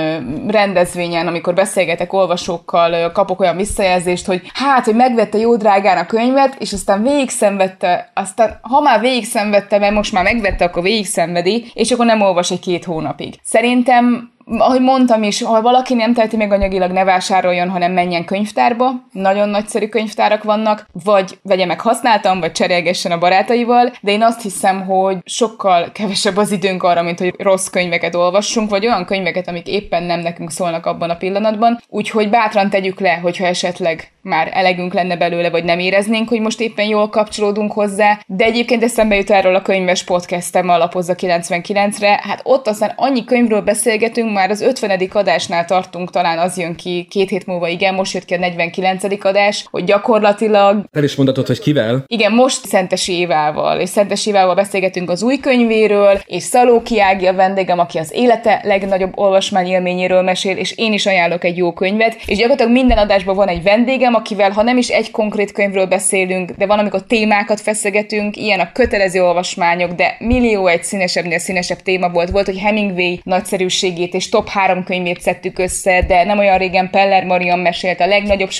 rendezvényen, 0.48 1.26
amikor 1.26 1.54
beszélgetek 1.54 2.12
olvasókkal, 2.12 3.12
kapok 3.12 3.40
olyan 3.40 3.56
visszajelzést, 3.56 4.26
hogy 4.26 4.42
hát, 4.54 4.84
hogy 4.84 4.94
megvette 4.94 5.38
jó 5.38 5.56
drágán 5.56 5.98
a 5.98 6.06
könyvet, 6.06 6.56
és 6.58 6.72
aztán 6.72 7.02
végig 7.02 7.30
szenvedte, 7.30 8.10
aztán 8.14 8.58
ha 8.62 8.80
már 8.80 9.00
végig 9.00 9.26
mert 9.70 9.90
most 9.90 10.12
már 10.12 10.24
megvette, 10.24 10.64
akkor 10.64 10.82
végig 10.82 11.06
szenvedi, 11.06 11.70
és 11.74 11.90
akkor 11.90 12.06
nem 12.06 12.20
olvas 12.20 12.50
egy 12.50 12.60
két 12.60 12.84
hónapig. 12.84 13.34
Szerintem 13.42 14.30
ahogy 14.58 14.80
mondtam 14.80 15.22
is, 15.22 15.42
ha 15.42 15.62
valaki 15.62 15.94
nem 15.94 16.14
teheti 16.14 16.36
meg 16.36 16.52
anyagilag, 16.52 16.90
ne 16.90 17.04
vásároljon, 17.04 17.68
hanem 17.68 17.92
menjen 17.92 18.24
könyvtárba. 18.24 18.90
Nagyon 19.20 19.48
nagyszerű 19.48 19.88
könyvtárak 19.88 20.44
vannak, 20.44 20.86
vagy 21.04 21.38
vegye 21.42 21.66
meg 21.66 21.80
használtam, 21.80 22.40
vagy 22.40 22.52
cserélgessen 22.52 23.12
a 23.12 23.18
barátaival, 23.18 23.92
de 24.00 24.12
én 24.12 24.22
azt 24.22 24.42
hiszem, 24.42 24.86
hogy 24.86 25.16
sokkal 25.24 25.92
kevesebb 25.92 26.36
az 26.36 26.52
időnk 26.52 26.82
arra, 26.82 27.02
mint 27.02 27.18
hogy 27.18 27.34
rossz 27.38 27.66
könyveket 27.66 28.14
olvassunk, 28.14 28.70
vagy 28.70 28.86
olyan 28.86 29.04
könyveket, 29.04 29.48
amik 29.48 29.66
éppen 29.66 30.02
nem 30.02 30.20
nekünk 30.20 30.50
szólnak 30.50 30.86
abban 30.86 31.10
a 31.10 31.16
pillanatban. 31.16 31.80
Úgyhogy 31.88 32.30
bátran 32.30 32.70
tegyük 32.70 33.00
le, 33.00 33.14
hogyha 33.14 33.46
esetleg 33.46 34.12
már 34.22 34.50
elegünk 34.52 34.94
lenne 34.94 35.16
belőle, 35.16 35.50
vagy 35.50 35.64
nem 35.64 35.78
éreznénk, 35.78 36.28
hogy 36.28 36.40
most 36.40 36.60
éppen 36.60 36.86
jól 36.86 37.08
kapcsolódunk 37.08 37.72
hozzá. 37.72 38.20
De 38.26 38.44
egyébként 38.44 38.82
eszembe 38.82 39.16
jut 39.16 39.30
erről 39.30 39.54
a 39.54 39.62
könyves 39.62 40.04
podcastem 40.04 40.68
alapozza 40.68 41.14
99-re. 41.16 42.20
Hát 42.22 42.40
ott 42.42 42.68
aztán 42.68 42.92
annyi 42.96 43.24
könyvről 43.24 43.60
beszélgetünk, 43.60 44.32
már 44.32 44.50
az 44.50 44.60
50. 44.60 45.08
adásnál 45.12 45.64
tartunk, 45.64 46.10
talán 46.10 46.38
az 46.38 46.58
jön 46.58 46.74
ki 46.74 47.06
két 47.10 47.28
hét 47.28 47.46
múlva, 47.46 47.68
igen, 47.68 47.94
most 47.94 48.14
jött 48.14 48.24
ki 48.24 48.34
a 48.34 48.38
49. 48.38 49.04
adás, 49.18 49.64
hogy 49.70 49.84
gyakorlatilag... 49.84 50.84
El 50.92 51.04
is 51.04 51.16
mondatod, 51.16 51.46
hogy 51.46 51.60
kivel? 51.60 52.04
Igen, 52.06 52.32
most 52.32 52.66
Szentes 52.66 53.08
Évával, 53.08 53.80
és 53.80 53.88
Szentes 53.88 54.26
Évával 54.26 54.54
beszélgetünk 54.54 55.10
az 55.10 55.22
új 55.22 55.38
könyvéről, 55.38 56.20
és 56.26 56.42
Szalóki 56.42 57.00
Ági 57.00 57.26
a 57.26 57.34
vendégem, 57.34 57.78
aki 57.78 57.98
az 57.98 58.12
élete 58.14 58.60
legnagyobb 58.64 59.12
olvasmányélményéről 59.14 60.22
mesél, 60.22 60.56
és 60.56 60.72
én 60.76 60.92
is 60.92 61.06
ajánlok 61.06 61.44
egy 61.44 61.56
jó 61.56 61.72
könyvet, 61.72 62.16
és 62.26 62.36
gyakorlatilag 62.36 62.72
minden 62.72 62.98
adásban 62.98 63.36
van 63.36 63.48
egy 63.48 63.62
vendégem, 63.62 64.14
akivel, 64.14 64.50
ha 64.50 64.62
nem 64.62 64.76
is 64.76 64.88
egy 64.88 65.10
konkrét 65.10 65.52
könyvről 65.52 65.86
beszélünk, 65.86 66.50
de 66.50 66.66
van, 66.66 66.78
amikor 66.78 67.02
témákat 67.06 67.60
feszegetünk, 67.60 68.36
ilyen 68.36 68.60
a 68.60 68.72
kötelező 68.72 69.22
olvasmányok, 69.22 69.92
de 69.92 70.16
millió 70.18 70.66
egy 70.66 70.84
színesebbnél 70.84 71.38
színesebb 71.38 71.82
téma 71.82 72.08
volt. 72.08 72.30
Volt, 72.30 72.46
hogy 72.46 72.58
Hemingway 72.58 73.18
nagyszerűségét 73.22 74.14
és 74.14 74.28
top 74.28 74.48
három 74.48 74.84
könyvét 74.84 75.20
szedtük 75.20 75.58
össze, 75.58 76.04
de 76.06 76.24
nem 76.24 76.38
olyan 76.38 76.58
régen 76.58 76.90
Peller 76.90 77.24
Marian 77.24 77.58
mesélt 77.58 78.00
a 78.00 78.06
legnagyobb 78.06 78.50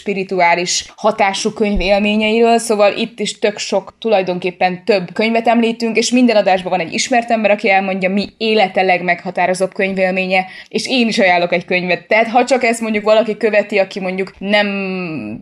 spirituális 0.40 0.92
hatású 0.97 1.50
könyv 1.50 1.80
élményeiről, 1.80 2.59
szóval 2.59 2.92
itt 2.92 3.18
is 3.18 3.38
tök 3.38 3.59
sok, 3.59 3.94
tulajdonképpen 3.99 4.85
több 4.85 5.12
könyvet 5.12 5.47
említünk, 5.47 5.97
és 5.97 6.11
minden 6.11 6.37
adásban 6.37 6.70
van 6.70 6.80
egy 6.80 6.92
ismert 6.92 7.30
ember, 7.30 7.50
aki 7.50 7.70
elmondja, 7.70 8.11
mi 8.11 8.28
élete 8.38 8.82
legmeghatározóbb 8.82 9.73
könyvélménye, 9.73 10.47
és 10.68 10.87
én 10.87 11.09
is 11.09 11.18
ajánlok 11.18 11.52
egy 11.52 11.64
könyvet. 11.64 12.06
Tehát 12.06 12.28
ha 12.28 12.44
csak 12.44 12.64
ezt 12.64 12.80
mondjuk 12.80 13.04
valaki 13.04 13.37
követi, 13.37 13.78
aki 13.78 14.00
mondjuk 14.00 14.32
nem 14.38 14.68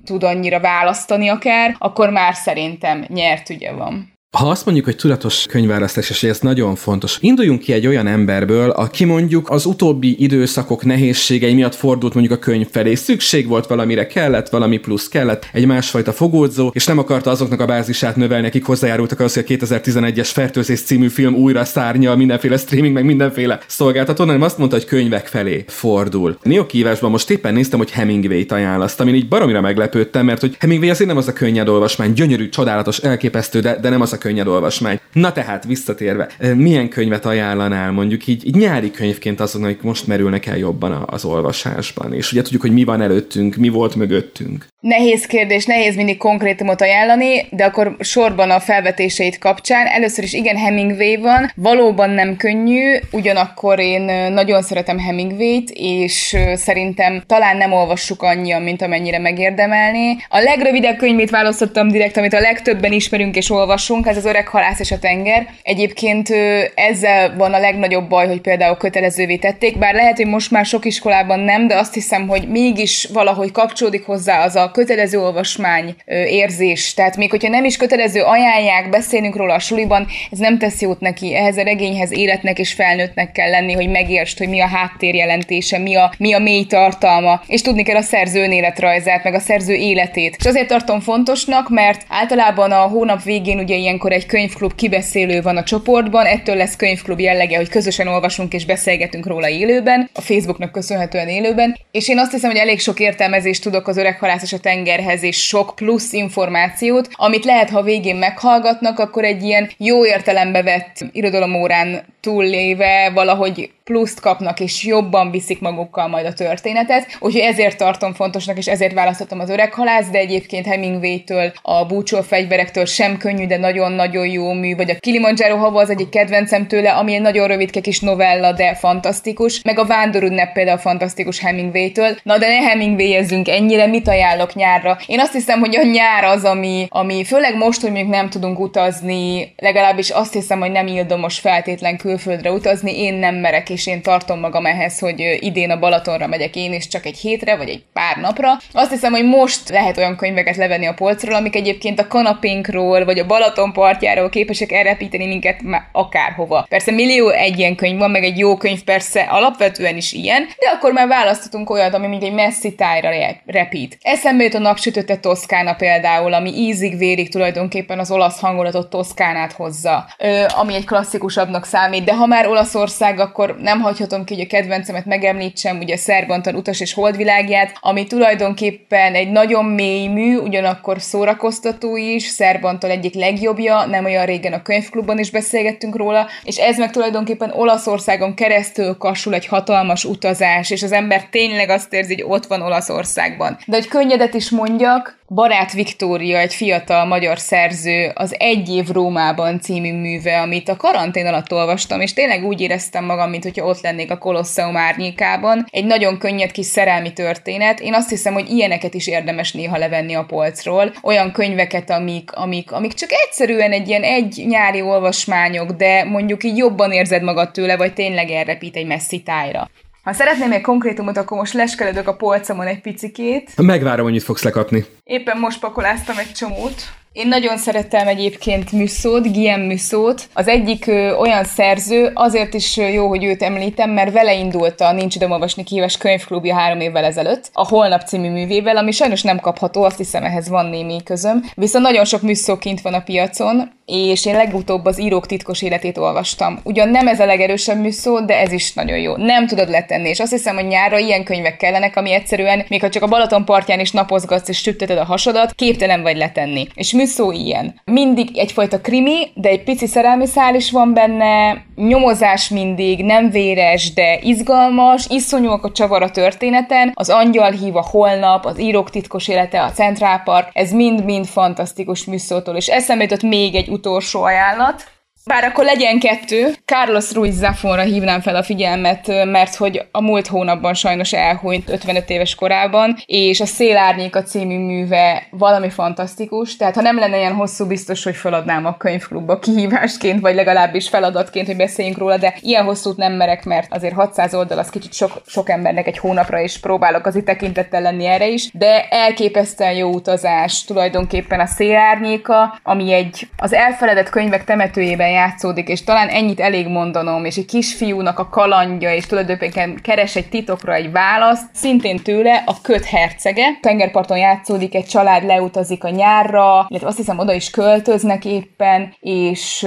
tud 0.04 0.22
annyira 0.22 0.60
választani 0.60 1.28
akár, 1.28 1.74
akkor 1.78 2.10
már 2.10 2.34
szerintem 2.34 3.04
nyert 3.08 3.50
ügye 3.50 3.72
van. 3.72 4.17
Ha 4.36 4.48
azt 4.48 4.64
mondjuk, 4.64 4.86
hogy 4.86 4.96
tudatos 4.96 5.46
könyvválasztás, 5.46 6.10
és 6.10 6.22
ez 6.22 6.40
nagyon 6.40 6.74
fontos, 6.74 7.18
induljunk 7.20 7.60
ki 7.60 7.72
egy 7.72 7.86
olyan 7.86 8.06
emberből, 8.06 8.70
aki 8.70 9.04
mondjuk 9.04 9.50
az 9.50 9.66
utóbbi 9.66 10.22
időszakok 10.22 10.84
nehézségei 10.84 11.54
miatt 11.54 11.74
fordult 11.74 12.14
mondjuk 12.14 12.34
a 12.34 12.38
könyv 12.38 12.66
felé. 12.70 12.94
Szükség 12.94 13.46
volt 13.46 13.66
valamire, 13.66 14.06
kellett 14.06 14.48
valami 14.48 14.78
plusz, 14.78 15.08
kellett 15.08 15.48
egy 15.52 15.66
másfajta 15.66 16.12
fogódzó, 16.12 16.70
és 16.74 16.86
nem 16.86 16.98
akarta 16.98 17.30
azoknak 17.30 17.60
a 17.60 17.66
bázisát 17.66 18.16
növelni, 18.16 18.46
akik 18.46 18.64
hozzájárultak 18.64 19.18
ahhoz, 19.18 19.34
hogy 19.34 19.44
a 19.48 19.52
2011-es 19.52 20.28
Fertőzés 20.32 20.82
című 20.82 21.08
film 21.08 21.34
újra 21.34 21.64
szárnya 21.64 22.16
mindenféle 22.16 22.56
streaming, 22.56 22.94
meg 22.94 23.04
mindenféle 23.04 23.60
szolgáltató, 23.66 24.24
hanem 24.24 24.42
azt 24.42 24.58
mondta, 24.58 24.76
hogy 24.76 24.86
könyvek 24.86 25.26
felé 25.26 25.64
fordul. 25.66 26.38
Neo 26.42 26.66
kívásban 26.66 27.10
most 27.10 27.30
éppen 27.30 27.54
néztem, 27.54 27.78
hogy 27.78 27.90
Hemingway-t 27.90 28.52
ajánlaszt, 28.52 29.00
amin 29.00 29.14
így 29.14 29.28
baromira 29.28 29.60
meglepődtem, 29.60 30.24
mert 30.24 30.40
hogy 30.40 30.56
Hemingway 30.58 30.90
azért 30.90 31.08
nem 31.08 31.18
az 31.18 31.28
a 31.28 31.32
könnyed 31.32 31.68
olvasmány, 31.68 32.12
gyönyörű, 32.12 32.48
csodálatos, 32.48 32.98
elképesztő, 32.98 33.60
de, 33.60 33.78
de 33.80 33.88
nem 33.88 34.00
az 34.00 34.12
a 34.12 34.17
könnyed 34.18 34.46
olvasmány. 34.46 35.00
Na 35.12 35.32
tehát, 35.32 35.64
visszatérve, 35.64 36.28
milyen 36.54 36.88
könyvet 36.88 37.26
ajánlanál 37.26 37.92
mondjuk 37.92 38.26
így, 38.26 38.46
így 38.46 38.56
nyári 38.56 38.90
könyvként 38.90 39.40
azoknak, 39.40 39.70
akik 39.70 39.82
most 39.82 40.06
merülnek 40.06 40.46
el 40.46 40.56
jobban 40.56 41.04
az 41.06 41.24
olvasásban, 41.24 42.14
és 42.14 42.32
ugye 42.32 42.42
tudjuk, 42.42 42.60
hogy 42.60 42.72
mi 42.72 42.84
van 42.84 43.02
előttünk, 43.02 43.56
mi 43.56 43.68
volt 43.68 43.94
mögöttünk. 43.94 44.66
Nehéz 44.80 45.26
kérdés, 45.26 45.64
nehéz 45.64 45.96
mindig 45.96 46.16
konkrétumot 46.16 46.80
ajánlani, 46.80 47.46
de 47.50 47.64
akkor 47.64 47.96
sorban 48.00 48.50
a 48.50 48.60
felvetéseit 48.60 49.38
kapcsán. 49.38 49.86
Először 49.86 50.24
is 50.24 50.32
igen, 50.32 50.56
Hemingway 50.56 51.20
van, 51.20 51.52
valóban 51.54 52.10
nem 52.10 52.36
könnyű, 52.36 52.96
ugyanakkor 53.10 53.78
én 53.78 54.02
nagyon 54.32 54.62
szeretem 54.62 54.98
Hemingway-t, 54.98 55.70
és 55.72 56.36
szerintem 56.54 57.22
talán 57.26 57.56
nem 57.56 57.72
olvassuk 57.72 58.22
annyian, 58.22 58.62
mint 58.62 58.82
amennyire 58.82 59.18
megérdemelné. 59.18 60.16
A 60.28 60.38
legrövidebb 60.38 60.96
könyvét 60.96 61.30
választottam 61.30 61.88
direkt, 61.88 62.16
amit 62.16 62.32
a 62.32 62.40
legtöbben 62.40 62.92
ismerünk 62.92 63.36
és 63.36 63.50
olvasunk, 63.50 64.06
ez 64.08 64.16
az 64.16 64.24
Öreg 64.24 64.48
halász 64.48 64.80
és 64.80 64.90
a 64.90 64.98
tenger. 64.98 65.46
Egyébként 65.62 66.28
ezzel 66.74 67.36
van 67.36 67.54
a 67.54 67.58
legnagyobb 67.58 68.08
baj, 68.08 68.26
hogy 68.26 68.40
például 68.40 68.76
kötelezővé 68.76 69.36
tették, 69.36 69.78
bár 69.78 69.94
lehet, 69.94 70.16
hogy 70.16 70.26
most 70.26 70.50
már 70.50 70.64
sok 70.64 70.84
iskolában 70.84 71.40
nem, 71.40 71.66
de 71.66 71.76
azt 71.76 71.94
hiszem, 71.94 72.28
hogy 72.28 72.48
mégis 72.48 73.08
valahogy 73.12 73.52
kapcsolódik 73.52 74.04
hozzá 74.04 74.44
az 74.44 74.56
a 74.56 74.70
kötelező 74.70 75.20
olvasmány 75.20 75.94
érzés. 76.28 76.94
Tehát 76.94 77.16
még 77.16 77.30
hogyha 77.30 77.48
nem 77.48 77.64
is 77.64 77.76
kötelező 77.76 78.20
ajánlják, 78.20 78.88
beszélünk 78.88 79.36
róla 79.36 79.54
a 79.54 79.58
suliban, 79.58 80.06
ez 80.30 80.38
nem 80.38 80.58
tesz 80.58 80.80
jót 80.80 81.00
neki. 81.00 81.34
Ehhez 81.34 81.56
a 81.56 81.62
regényhez 81.62 82.12
életnek 82.12 82.58
és 82.58 82.72
felnőttnek 82.72 83.32
kell 83.32 83.50
lenni, 83.50 83.72
hogy 83.72 83.88
megértsd, 83.88 84.38
hogy 84.38 84.48
mi 84.48 84.60
a 84.60 84.66
háttérjelentése, 84.66 85.78
mi 85.78 85.96
a, 85.96 86.12
mi 86.18 86.32
a 86.32 86.38
mély 86.38 86.64
tartalma, 86.64 87.42
és 87.46 87.62
tudni 87.62 87.82
kell 87.82 87.96
a 87.96 88.02
szerző 88.02 88.42
önéletrajzát, 88.42 89.24
meg 89.24 89.34
a 89.34 89.38
szerző 89.38 89.74
életét. 89.74 90.36
És 90.38 90.44
azért 90.44 90.68
tartom 90.68 91.00
fontosnak, 91.00 91.68
mert 91.68 92.04
általában 92.08 92.72
a 92.72 92.80
hónap 92.80 93.22
végén 93.22 93.58
ugye 93.58 93.76
ilyenkor 93.98 94.22
egy 94.22 94.26
könyvklub 94.26 94.74
kibeszélő 94.74 95.42
van 95.42 95.56
a 95.56 95.62
csoportban, 95.62 96.26
ettől 96.26 96.56
lesz 96.56 96.76
könyvklub 96.76 97.20
jellege, 97.20 97.56
hogy 97.56 97.68
közösen 97.68 98.06
olvasunk 98.06 98.52
és 98.52 98.64
beszélgetünk 98.64 99.26
róla 99.26 99.48
élőben, 99.48 100.10
a 100.14 100.20
Facebooknak 100.20 100.72
köszönhetően 100.72 101.28
élőben, 101.28 101.76
és 101.90 102.08
én 102.08 102.18
azt 102.18 102.32
hiszem, 102.32 102.50
hogy 102.50 102.58
elég 102.58 102.80
sok 102.80 103.00
értelmezést 103.00 103.62
tudok 103.62 103.88
az 103.88 103.96
öreg 103.96 104.18
halász 104.18 104.42
és 104.42 104.52
a 104.52 104.58
tengerhez, 104.58 105.22
és 105.22 105.46
sok 105.46 105.72
plusz 105.74 106.12
információt, 106.12 107.08
amit 107.12 107.44
lehet, 107.44 107.70
ha 107.70 107.82
végén 107.82 108.16
meghallgatnak, 108.16 108.98
akkor 108.98 109.24
egy 109.24 109.42
ilyen 109.42 109.70
jó 109.76 110.06
értelembe 110.06 110.62
vett 110.62 111.04
irodalomórán 111.12 112.04
túlléve 112.20 113.10
valahogy 113.14 113.70
pluszt 113.88 114.20
kapnak, 114.20 114.60
és 114.60 114.84
jobban 114.84 115.30
viszik 115.30 115.60
magukkal 115.60 116.08
majd 116.08 116.26
a 116.26 116.32
történetet. 116.32 117.06
Úgyhogy 117.20 117.40
ezért 117.40 117.78
tartom 117.78 118.14
fontosnak, 118.14 118.56
és 118.56 118.66
ezért 118.66 118.94
választottam 118.94 119.40
az 119.40 119.50
öreg 119.50 119.72
halász, 119.72 120.08
de 120.10 120.18
egyébként 120.18 120.66
Hemingway-től, 120.66 121.52
a 121.62 121.84
búcsó 121.84 122.20
fegyverektől 122.20 122.84
sem 122.84 123.16
könnyű, 123.16 123.46
de 123.46 123.56
nagyon-nagyon 123.56 124.26
jó 124.26 124.52
mű, 124.52 124.76
vagy 124.76 124.90
a 124.90 124.94
Kilimanjaro 124.98 125.56
hava 125.56 125.80
az 125.80 125.90
egyik 125.90 126.08
kedvencem 126.08 126.66
tőle, 126.66 126.90
ami 126.90 127.14
egy 127.14 127.20
nagyon 127.20 127.46
rövidke 127.46 127.80
kis 127.80 128.00
novella, 128.00 128.52
de 128.52 128.74
fantasztikus, 128.74 129.62
meg 129.62 129.78
a 129.78 129.84
Vándorünnep 129.84 130.52
például 130.52 130.78
fantasztikus 130.78 131.40
Hemingway-től. 131.40 132.16
Na 132.22 132.38
de 132.38 132.48
ne 132.48 132.68
hemingway 132.68 133.42
ennyire, 133.44 133.86
mit 133.86 134.08
ajánlok 134.08 134.54
nyárra? 134.54 134.98
Én 135.06 135.20
azt 135.20 135.32
hiszem, 135.32 135.58
hogy 135.58 135.76
a 135.76 135.82
nyár 135.82 136.24
az, 136.24 136.44
ami, 136.44 136.86
ami 136.88 137.24
főleg 137.24 137.56
most, 137.56 137.80
hogy 137.80 137.92
még 137.92 138.06
nem 138.06 138.28
tudunk 138.28 138.58
utazni, 138.58 139.52
legalábbis 139.56 140.10
azt 140.10 140.32
hiszem, 140.32 140.60
hogy 140.60 140.70
nem 140.70 140.86
ildomos 140.86 141.38
feltétlen 141.38 141.96
kül 141.96 142.17
külföldre 142.18 142.50
utazni, 142.52 143.02
én 143.02 143.14
nem 143.14 143.34
merek, 143.34 143.70
és 143.70 143.86
én 143.86 144.02
tartom 144.02 144.40
magam 144.40 144.66
ehhez, 144.66 144.98
hogy 144.98 145.38
idén 145.40 145.70
a 145.70 145.78
Balatonra 145.78 146.26
megyek 146.26 146.56
én 146.56 146.72
is 146.72 146.88
csak 146.88 147.06
egy 147.06 147.18
hétre, 147.18 147.56
vagy 147.56 147.68
egy 147.68 147.84
pár 147.92 148.16
napra. 148.16 148.48
Azt 148.72 148.90
hiszem, 148.90 149.12
hogy 149.12 149.24
most 149.24 149.68
lehet 149.68 149.96
olyan 149.96 150.16
könyveket 150.16 150.56
levenni 150.56 150.86
a 150.86 150.94
polcról, 150.94 151.34
amik 151.34 151.56
egyébként 151.56 152.00
a 152.00 152.06
kanapénkról, 152.06 153.04
vagy 153.04 153.18
a 153.18 153.26
Balaton 153.26 153.72
partjáról 153.72 154.28
képesek 154.28 154.72
elrepíteni 154.72 155.26
minket 155.26 155.60
akárhova. 155.92 156.66
Persze 156.68 156.90
millió 156.90 157.28
egy 157.28 157.58
ilyen 157.58 157.74
könyv 157.74 157.98
van, 157.98 158.10
meg 158.10 158.24
egy 158.24 158.38
jó 158.38 158.56
könyv 158.56 158.82
persze 158.84 159.20
alapvetően 159.20 159.96
is 159.96 160.12
ilyen, 160.12 160.46
de 160.58 160.66
akkor 160.74 160.92
már 160.92 161.08
választhatunk 161.08 161.70
olyat, 161.70 161.94
ami 161.94 162.06
még 162.06 162.22
egy 162.22 162.32
messzi 162.32 162.74
tájra 162.74 163.10
repít. 163.46 163.98
Eszembe 164.02 164.44
jut 164.44 164.54
a 164.54 164.58
napsütötte 164.58 165.16
Toszkána 165.16 165.74
például, 165.74 166.34
ami 166.34 166.50
ízig-vérig 166.54 167.30
tulajdonképpen 167.30 167.98
az 167.98 168.10
olasz 168.10 168.40
hangulatot 168.40 168.90
Toszkánát 168.90 169.52
hozza, 169.52 170.06
ö, 170.18 170.44
ami 170.56 170.74
egy 170.74 170.84
klasszikusabbnak 170.84 171.64
számít, 171.64 171.97
de 172.04 172.14
ha 172.14 172.26
már 172.26 172.46
Olaszország, 172.46 173.18
akkor 173.20 173.56
nem 173.60 173.80
hagyhatom 173.80 174.24
ki, 174.24 174.34
hogy 174.34 174.44
a 174.44 174.46
kedvencemet 174.46 175.04
megemlítsem, 175.04 175.78
ugye 175.78 175.96
Szerbantan 175.96 176.54
utas 176.54 176.80
és 176.80 176.94
holdvilágját, 176.94 177.72
ami 177.80 178.06
tulajdonképpen 178.06 179.14
egy 179.14 179.30
nagyon 179.30 179.64
mély 179.64 180.06
mű, 180.06 180.36
ugyanakkor 180.36 181.00
szórakoztató 181.00 181.96
is, 181.96 182.22
Szerbantal 182.22 182.90
egyik 182.90 183.14
legjobbja, 183.14 183.86
nem 183.86 184.04
olyan 184.04 184.26
régen 184.26 184.52
a 184.52 184.62
könyvklubban 184.62 185.18
is 185.18 185.30
beszélgettünk 185.30 185.96
róla, 185.96 186.26
és 186.42 186.56
ez 186.56 186.78
meg 186.78 186.90
tulajdonképpen 186.90 187.50
Olaszországon 187.50 188.34
keresztül 188.34 188.96
kasul 188.96 189.34
egy 189.34 189.46
hatalmas 189.46 190.04
utazás, 190.04 190.70
és 190.70 190.82
az 190.82 190.92
ember 190.92 191.24
tényleg 191.30 191.68
azt 191.68 191.92
érzi, 191.92 192.14
hogy 192.14 192.24
ott 192.28 192.46
van 192.46 192.62
Olaszországban. 192.62 193.58
De 193.66 193.76
hogy 193.76 193.88
könnyedet 193.88 194.34
is 194.34 194.50
mondjak, 194.50 195.18
Barát 195.34 195.72
Viktória, 195.72 196.38
egy 196.38 196.54
fiatal 196.54 197.04
magyar 197.04 197.38
szerző, 197.38 198.10
az 198.14 198.34
Egy 198.38 198.68
év 198.68 198.88
Rómában 198.88 199.60
című 199.60 199.92
műve, 199.92 200.40
amit 200.40 200.68
a 200.68 200.76
karantén 200.76 201.26
alatt 201.26 201.52
olvastam, 201.52 201.87
és 201.96 202.12
tényleg 202.12 202.44
úgy 202.44 202.60
éreztem 202.60 203.04
magam, 203.04 203.30
mint 203.30 203.42
hogyha 203.42 203.66
ott 203.66 203.80
lennék 203.80 204.10
a 204.10 204.18
Kolosseum 204.18 204.76
árnyékában. 204.76 205.66
Egy 205.70 205.84
nagyon 205.84 206.18
könnyed 206.18 206.50
kis 206.50 206.66
szerelmi 206.66 207.12
történet. 207.12 207.80
Én 207.80 207.94
azt 207.94 208.08
hiszem, 208.08 208.32
hogy 208.32 208.50
ilyeneket 208.50 208.94
is 208.94 209.06
érdemes 209.06 209.52
néha 209.52 209.78
levenni 209.78 210.14
a 210.14 210.24
polcról. 210.24 210.92
Olyan 211.02 211.32
könyveket, 211.32 211.90
amik, 211.90 212.32
amik, 212.32 212.72
amik 212.72 212.92
csak 212.92 213.10
egyszerűen 213.12 213.72
egy 213.72 213.88
ilyen 213.88 214.02
egy 214.02 214.44
nyári 214.48 214.80
olvasmányok, 214.80 215.70
de 215.70 216.04
mondjuk 216.04 216.44
így 216.44 216.56
jobban 216.56 216.92
érzed 216.92 217.22
magad 217.22 217.50
tőle, 217.50 217.76
vagy 217.76 217.92
tényleg 217.92 218.30
elrepít 218.30 218.76
egy 218.76 218.86
messzi 218.86 219.22
tájra. 219.22 219.70
Ha 220.02 220.12
szeretném 220.14 220.52
egy 220.52 220.60
konkrétumot, 220.60 221.16
akkor 221.16 221.38
most 221.38 221.52
leskeledök 221.52 222.08
a 222.08 222.14
polcomon 222.14 222.66
egy 222.66 222.80
picikét. 222.80 223.50
Megvárom, 223.56 224.04
hogy 224.04 224.12
mit 224.12 224.22
fogsz 224.22 224.42
lekapni. 224.42 224.84
Éppen 225.04 225.38
most 225.38 225.60
pakoláztam 225.60 226.18
egy 226.18 226.32
csomót. 226.32 226.82
Én 227.18 227.28
nagyon 227.28 227.56
szerettem 227.56 228.08
egyébként 228.08 228.72
Musszót, 228.72 229.32
Guillaume 229.32 229.66
Musszót. 229.66 230.28
Az 230.32 230.48
egyik 230.48 230.86
ö, 230.86 231.14
olyan 231.14 231.44
szerző, 231.44 232.10
azért 232.14 232.54
is 232.54 232.76
jó, 232.76 233.08
hogy 233.08 233.24
őt 233.24 233.42
említem, 233.42 233.90
mert 233.90 234.12
vele 234.12 234.34
indult 234.34 234.80
a 234.80 234.92
Nincs 234.92 235.14
időm 235.14 235.30
olvasni 235.30 235.64
kihíves 235.64 235.96
könyvklubja 235.96 236.54
három 236.54 236.80
évvel 236.80 237.04
ezelőtt, 237.04 237.50
a 237.52 237.68
Holnap 237.68 238.02
című 238.02 238.30
művével, 238.30 238.76
ami 238.76 238.90
sajnos 238.90 239.22
nem 239.22 239.40
kapható, 239.40 239.82
azt 239.82 239.96
hiszem 239.96 240.24
ehhez 240.24 240.48
van 240.48 240.66
némi 240.66 241.02
közöm. 241.04 241.44
Viszont 241.54 241.84
nagyon 241.84 242.04
sok 242.04 242.22
Musszó 242.22 242.58
kint 242.58 242.80
van 242.80 242.94
a 242.94 243.02
piacon, 243.02 243.70
és 243.88 244.26
én 244.26 244.34
legutóbb 244.34 244.84
az 244.84 245.00
írók 245.00 245.26
titkos 245.26 245.62
életét 245.62 245.98
olvastam. 245.98 246.58
Ugyan 246.62 246.88
nem 246.88 247.08
ez 247.08 247.20
a 247.20 247.24
legerősebb 247.24 247.80
műszó, 247.80 248.20
de 248.20 248.38
ez 248.38 248.52
is 248.52 248.72
nagyon 248.72 248.98
jó. 248.98 249.16
Nem 249.16 249.46
tudod 249.46 249.70
letenni, 249.70 250.08
és 250.08 250.20
azt 250.20 250.32
hiszem, 250.32 250.54
hogy 250.54 250.66
nyárra 250.66 250.98
ilyen 250.98 251.24
könyvek 251.24 251.56
kellenek, 251.56 251.96
ami 251.96 252.12
egyszerűen, 252.12 252.64
még 252.68 252.80
ha 252.80 252.88
csak 252.88 253.02
a 253.02 253.06
Balaton 253.06 253.44
partján 253.44 253.80
is 253.80 253.90
napozgatsz 253.90 254.48
és 254.48 254.58
sütteted 254.58 254.98
a 254.98 255.04
hasadat, 255.04 255.52
képtelen 255.54 256.02
vagy 256.02 256.16
letenni. 256.16 256.66
És 256.74 256.92
műszó 256.92 257.06
ilyen. 257.16 257.80
Mindig 257.84 258.38
egyfajta 258.38 258.80
krimi, 258.80 259.30
de 259.34 259.48
egy 259.48 259.64
pici 259.64 259.86
szerelmi 259.86 260.26
szál 260.26 260.54
is 260.54 260.70
van 260.70 260.92
benne, 260.94 261.64
nyomozás 261.76 262.48
mindig, 262.48 263.04
nem 263.04 263.30
véres, 263.30 263.92
de 263.92 264.18
izgalmas, 264.22 265.06
iszonyúak 265.08 265.64
a 265.64 265.72
csavar 265.72 266.02
a 266.02 266.10
történeten, 266.10 266.92
az 266.94 267.08
angyal 267.08 267.50
hív 267.50 267.76
a 267.76 267.86
holnap, 267.90 268.44
az 268.44 268.60
írók 268.60 268.90
titkos 268.90 269.28
élete, 269.28 269.62
a 269.62 269.70
Central 269.70 270.20
Park, 270.24 270.50
ez 270.52 270.72
mind-mind 270.72 271.26
fantasztikus 271.26 272.04
műszótól, 272.04 272.56
és 272.56 272.66
eszembe 272.66 273.02
jutott 273.02 273.22
még 273.22 273.54
egy 273.54 273.68
utolsó 273.68 274.22
ajánlat, 274.22 274.96
bár 275.28 275.44
akkor 275.44 275.64
legyen 275.64 275.98
kettő, 275.98 276.54
Carlos 276.64 277.12
Ruiz 277.12 277.36
Zafonra 277.36 277.82
hívnám 277.82 278.20
fel 278.20 278.36
a 278.36 278.42
figyelmet, 278.42 279.06
mert 279.24 279.54
hogy 279.54 279.86
a 279.92 280.02
múlt 280.02 280.26
hónapban 280.26 280.74
sajnos 280.74 281.12
elhunyt 281.12 281.70
55 281.70 282.10
éves 282.10 282.34
korában, 282.34 282.96
és 283.06 283.40
a 283.40 283.46
Szélárnyéka 283.46 284.22
című 284.22 284.58
műve 284.58 285.26
valami 285.30 285.70
fantasztikus, 285.70 286.56
tehát 286.56 286.74
ha 286.74 286.80
nem 286.80 286.98
lenne 286.98 287.16
ilyen 287.18 287.34
hosszú, 287.34 287.66
biztos, 287.66 288.04
hogy 288.04 288.16
feladnám 288.16 288.66
a 288.66 288.76
könyvklubba 288.76 289.38
kihívásként, 289.38 290.20
vagy 290.20 290.34
legalábbis 290.34 290.88
feladatként, 290.88 291.46
hogy 291.46 291.56
beszéljünk 291.56 291.98
róla, 291.98 292.16
de 292.16 292.34
ilyen 292.40 292.64
hosszút 292.64 292.96
nem 292.96 293.12
merek, 293.12 293.44
mert 293.44 293.74
azért 293.74 293.94
600 293.94 294.34
oldal 294.34 294.58
az 294.58 294.70
kicsit 294.70 294.92
sok, 294.92 295.22
sok 295.26 295.50
embernek 295.50 295.86
egy 295.86 295.98
hónapra, 295.98 296.40
és 296.40 296.60
próbálok 296.60 297.06
az 297.06 297.16
tekintettel 297.24 297.82
lenni 297.82 298.06
erre 298.06 298.28
is, 298.28 298.50
de 298.52 298.88
elképesztően 298.88 299.72
jó 299.72 299.92
utazás 299.92 300.64
tulajdonképpen 300.64 301.40
a 301.40 301.46
Szélárnyéka, 301.46 302.58
ami 302.62 302.92
egy 302.92 303.28
az 303.36 303.52
elfeledett 303.52 304.10
könyvek 304.10 304.44
temetőjében 304.44 305.16
játszódik, 305.18 305.68
és 305.68 305.84
talán 305.84 306.08
ennyit 306.08 306.40
elég 306.40 306.68
mondanom, 306.68 307.24
és 307.24 307.36
egy 307.36 307.44
kisfiúnak 307.44 308.18
a 308.18 308.28
kalandja, 308.28 308.94
és 308.94 309.06
tulajdonképpen 309.06 309.78
keres 309.82 310.16
egy 310.16 310.28
titokra 310.28 310.74
egy 310.74 310.92
választ, 310.92 311.48
szintén 311.52 312.02
tőle 312.02 312.42
a 312.46 312.60
köt 312.62 312.84
hercege. 312.84 313.58
Tengerparton 313.60 314.18
játszódik, 314.18 314.74
egy 314.74 314.86
család 314.86 315.24
leutazik 315.24 315.84
a 315.84 315.90
nyárra, 315.90 316.66
illetve 316.68 316.88
azt 316.88 316.96
hiszem 316.96 317.18
oda 317.18 317.32
is 317.32 317.50
költöznek 317.50 318.24
éppen, 318.24 318.94
és 319.00 319.66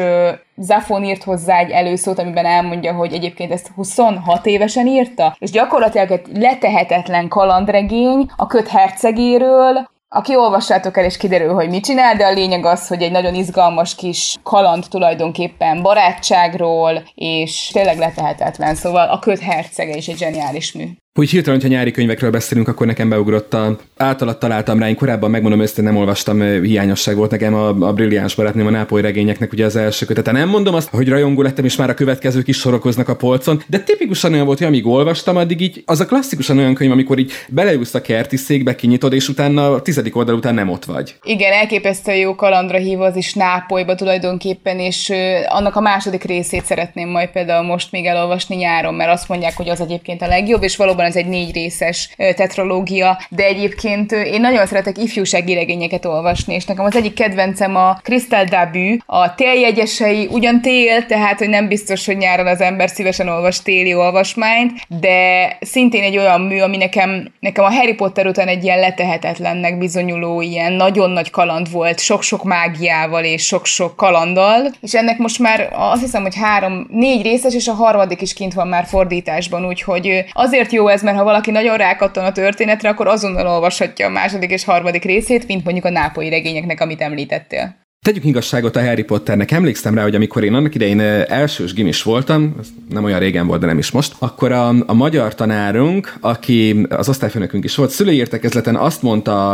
Zafon 0.56 1.04
írt 1.04 1.24
hozzá 1.24 1.58
egy 1.58 1.70
előszót, 1.70 2.20
amiben 2.20 2.46
elmondja, 2.46 2.94
hogy 2.94 3.14
egyébként 3.14 3.52
ezt 3.52 3.72
26 3.76 4.46
évesen 4.46 4.88
írta, 4.88 5.36
és 5.40 5.52
gyakorlatilag 5.52 6.12
egy 6.12 6.26
letehetetlen 6.34 7.28
kalandregény 7.28 8.30
a 8.36 8.48
köt 8.48 8.68
hercegéről, 8.68 9.90
aki 10.14 10.36
olvassátok 10.36 10.98
el, 10.98 11.06
és 11.06 11.18
kiderül, 11.18 11.54
hogy 11.54 11.70
mit 11.70 11.84
csinál, 11.84 12.16
de 12.16 12.26
a 12.26 12.32
lényeg 12.32 12.66
az, 12.66 12.88
hogy 12.88 13.02
egy 13.02 13.12
nagyon 13.12 13.34
izgalmas 13.34 13.96
kis 13.96 14.38
kaland 14.44 14.86
tulajdonképpen 14.90 15.82
barátságról, 15.82 17.04
és 17.16 17.68
tényleg 17.68 17.98
letehetetlen, 17.98 18.76
szóval 18.76 19.10
a 19.10 19.20
köt 19.20 19.40
hercege 19.40 19.96
is 19.96 20.08
egy 20.08 20.18
zseniális 20.18 20.74
mű. 20.74 20.86
Hogy 21.20 21.30
hirtelen, 21.30 21.60
hogyha 21.60 21.76
nyári 21.76 21.92
könyvekről 21.92 22.32
beszélünk, 22.32 22.68
akkor 22.68 22.88
nekem 22.88 23.10
beugrott 23.10 23.54
a 23.54 23.78
általat 23.98 24.40
találtam 24.40 24.80
rá, 24.80 24.88
én 24.88 24.96
korábban 24.96 25.32
megmondom 25.32 25.62
őszintén 25.62 25.84
nem 25.84 25.98
olvastam, 25.98 26.42
hiányosság 26.42 27.16
volt 27.16 27.32
nekem 27.32 27.54
a, 27.54 27.68
a 27.68 27.94
brilliáns 27.94 28.36
barátnőm 28.36 28.68
a 28.68 28.70
nápoly 28.70 29.02
regényeknek 29.02 29.52
ugye 29.52 29.66
az 29.66 29.76
első 29.76 30.06
kötete. 30.06 30.32
Nem 30.32 30.50
mondom 30.50 30.74
azt, 30.76 30.90
hogy 30.90 31.10
rajongó 31.10 31.42
lettem, 31.42 31.66
és 31.66 31.76
már 31.76 31.90
a 31.90 31.94
következők 31.94 32.48
is 32.48 32.58
sorokoznak 32.58 33.10
a 33.10 33.16
polcon, 33.16 33.64
de 33.68 33.80
tipikusan 33.80 34.34
olyan 34.34 34.46
volt, 34.46 34.58
hogy 34.58 34.68
amíg 34.68 34.88
olvastam, 34.88 35.36
addig 35.36 35.62
így 35.62 35.84
az 35.86 36.00
a 36.00 36.06
klasszikusan 36.06 36.58
olyan 36.58 36.74
könyv, 36.74 36.92
amikor 36.92 37.20
így 37.20 37.32
beleülsz 37.50 37.94
a 37.94 38.02
kerti 38.02 38.38
székbe, 38.38 38.76
kinyitod, 38.76 39.14
és 39.14 39.28
utána 39.28 39.74
a 39.74 39.82
tizedik 39.82 40.16
oldal 40.16 40.36
után 40.36 40.54
nem 40.54 40.70
ott 40.70 40.86
vagy. 40.86 41.16
Igen, 41.24 41.52
elképesztő 41.52 42.12
jó 42.12 42.36
kalandra 42.36 42.78
hív 42.78 43.02
az 43.02 43.16
is 43.16 43.34
Nápolyba 43.34 43.96
tulajdonképpen, 43.96 44.80
és 44.80 45.12
annak 45.48 45.76
a 45.76 45.82
második 45.82 46.24
részét 46.24 46.66
szeretném 46.66 47.10
majd 47.10 47.30
például 47.30 47.66
most 47.66 47.92
még 47.92 48.06
elolvasni 48.06 48.56
nyáron, 48.56 48.94
mert 48.94 49.12
azt 49.12 49.28
mondják, 49.28 49.58
hogy 49.58 49.70
az 49.70 49.82
egyébként 49.82 50.22
a 50.22 50.28
legjobb, 50.28 50.64
és 50.64 50.78
valóban 50.78 51.00
valóban 51.02 51.06
ez 51.06 51.16
egy 51.16 51.26
négy 51.26 51.54
részes 51.54 52.10
tetralógia, 52.36 53.20
de 53.30 53.44
egyébként 53.44 54.12
én 54.12 54.42
nagyon 54.42 54.66
szeretek 54.66 54.98
ifjúsági 54.98 55.54
regényeket 55.54 56.06
olvasni, 56.06 56.54
és 56.54 56.66
nekem 56.66 56.86
az 56.86 56.96
egyik 56.96 57.14
kedvencem 57.14 57.76
a 57.76 58.00
Crystal 58.04 58.44
Dabű, 58.44 58.98
a 59.06 59.36
téljegyesei, 59.36 60.28
ugyan 60.32 60.62
tél, 60.62 61.06
tehát 61.06 61.38
hogy 61.38 61.50
nem 61.50 61.68
biztos, 61.68 62.06
hogy 62.06 62.18
nyáron 62.18 62.48
az 62.48 62.62
ember 62.62 62.90
szívesen 62.90 63.28
olvas 63.28 63.62
téli 63.62 63.94
olvasmányt, 63.94 64.72
de 64.88 65.58
szintén 65.62 66.04
egy 66.04 66.18
olyan 66.18 66.42
mű, 66.42 66.60
ami 66.60 66.78
nekem, 66.78 67.32
nekem 67.40 67.64
a 67.64 67.72
Harry 67.72 67.94
Potter 67.94 68.28
után 68.28 68.48
egy 68.48 68.64
ilyen 68.64 68.80
letehetetlennek 68.80 69.78
bizonyuló, 69.78 70.42
ilyen 70.42 70.74
nagyon 70.74 71.10
nagy 71.10 71.30
kaland 71.30 71.72
volt, 71.72 72.00
sok-sok 72.00 72.44
mágiával 72.44 73.24
és 73.24 73.46
sok-sok 73.46 73.96
kalanddal, 73.96 74.72
és 74.82 74.94
ennek 74.94 75.18
most 75.18 75.40
már 75.40 75.70
azt 75.74 76.02
hiszem, 76.02 76.22
hogy 76.22 76.36
három, 76.36 76.88
négy 76.90 77.22
részes, 77.22 77.54
és 77.54 77.68
a 77.68 77.74
harmadik 77.74 78.22
is 78.22 78.34
kint 78.34 78.54
van 78.54 78.68
már 78.68 78.86
fordításban, 78.86 79.66
úgyhogy 79.66 80.24
azért 80.34 80.72
jó 80.72 80.88
ez, 80.92 81.04
mert 81.04 81.18
ha 81.18 81.24
valaki 81.24 81.52
nagyon 81.52 81.78
rákattan 81.78 82.26
a 82.26 82.32
történetre, 82.32 82.90
akkor 82.90 83.08
azonnal 83.08 83.48
olvashatja 83.48 84.06
a 84.06 84.10
második 84.10 84.52
és 84.52 84.64
harmadik 84.64 85.04
részét, 85.04 85.48
mint 85.48 85.64
mondjuk 85.64 85.86
a 85.86 85.90
nápolyi 85.90 86.30
regényeknek, 86.30 86.82
amit 86.82 87.02
említettél. 87.02 87.81
Tegyük 88.06 88.26
igazságot 88.26 88.76
a 88.76 88.84
Harry 88.86 89.04
Potternek. 89.04 89.52
Emlékszem 89.52 89.96
rá, 89.96 90.02
hogy 90.04 90.16
amikor 90.16 90.44
én 90.44 90.54
annak 90.54 90.76
idején 90.76 91.00
elsős 91.00 91.74
gimis 91.74 92.04
voltam, 92.04 92.56
nem 92.90 93.04
olyan 93.04 93.20
régen 93.20 93.48
volt, 93.48 93.60
de 93.60 93.66
nem 93.66 93.78
is 93.78 93.92
most, 93.92 94.16
akkor 94.20 94.52
a, 94.52 94.74
a 94.86 94.94
magyar 94.94 95.36
tanárunk, 95.36 96.14
aki 96.20 96.86
az 96.90 97.10
osztályfőnökünk 97.10 97.64
is 97.64 97.76
volt, 97.76 97.90
szülői 97.90 98.16
értekezleten 98.16 98.76
azt 98.76 99.02
mondta 99.02 99.54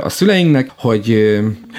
a 0.00 0.08
szüleinknek, 0.08 0.70
hogy 0.76 1.10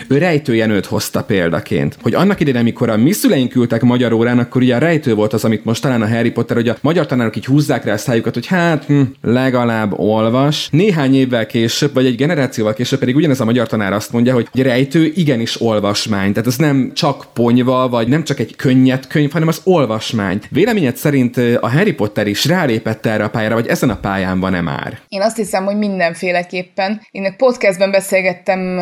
ő 0.08 0.17
rejtőjenőt 0.17 0.86
hozta 0.86 1.23
példaként. 1.23 1.97
Hogy 2.01 2.13
annak 2.13 2.39
idején, 2.39 2.60
amikor 2.60 2.89
a 2.89 2.97
mi 2.97 3.12
szüleink 3.12 3.56
ültek 3.56 3.82
magyar 3.82 4.12
órán, 4.12 4.39
akkor 4.39 4.62
ugye 4.62 4.75
a 4.75 4.80
rejtő 4.80 5.13
volt 5.13 5.34
az, 5.34 5.45
amit 5.45 5.65
most 5.65 5.82
talán 5.82 6.01
a 6.01 6.08
Harry 6.08 6.32
Potter, 6.32 6.56
hogy 6.56 6.69
a 6.69 6.77
magyar 6.82 7.06
tanárok 7.06 7.36
így 7.36 7.45
húzzák 7.45 7.86
rá 7.86 7.93
a 7.93 7.97
szájukat, 7.97 8.34
hogy 8.34 8.45
hát 8.45 8.86
hm, 8.86 9.01
legalább 9.21 9.99
olvas. 9.99 10.67
Néhány 10.71 11.15
évvel 11.15 11.45
később, 11.45 11.93
vagy 11.93 12.06
egy 12.06 12.15
generációval 12.15 12.73
később 12.73 12.99
pedig 12.99 13.15
ugyanez 13.15 13.39
a 13.39 13.45
magyar 13.45 13.67
tanár 13.67 13.93
azt 13.93 14.12
mondja, 14.12 14.34
hogy 14.34 14.47
rejtő 14.53 15.12
igenis 15.15 15.62
olvas 15.62 16.06
olvasmány, 16.08 16.32
tehát 16.34 16.48
ez 16.48 16.56
nem 16.56 16.91
csak 16.93 17.26
ponyva, 17.34 17.89
vagy 17.89 18.08
nem 18.08 18.24
csak 18.24 18.39
egy 18.39 18.56
könnyed 18.56 19.08
könyv, 19.08 19.32
hanem 19.32 19.48
az 19.48 19.62
olvasmány. 19.63 20.39
Véleményed 20.50 20.96
szerint 20.96 21.38
a 21.38 21.70
Harry 21.70 21.93
Potter 21.93 22.28
is 22.28 22.46
rálépett 22.46 23.06
erre 23.06 23.24
a 23.24 23.30
pályára, 23.30 23.56
vagy 23.56 23.67
ezen 23.67 23.89
a 23.89 23.96
pályán 23.96 24.39
van-e 24.39 24.62
már? 24.62 25.00
Én 25.08 25.22
azt 25.22 25.36
hiszem, 25.36 25.65
hogy 25.65 25.78
mindenféleképpen. 25.78 27.02
Én 27.12 27.36
podcastben 27.38 27.91
beszélgettem 27.91 28.78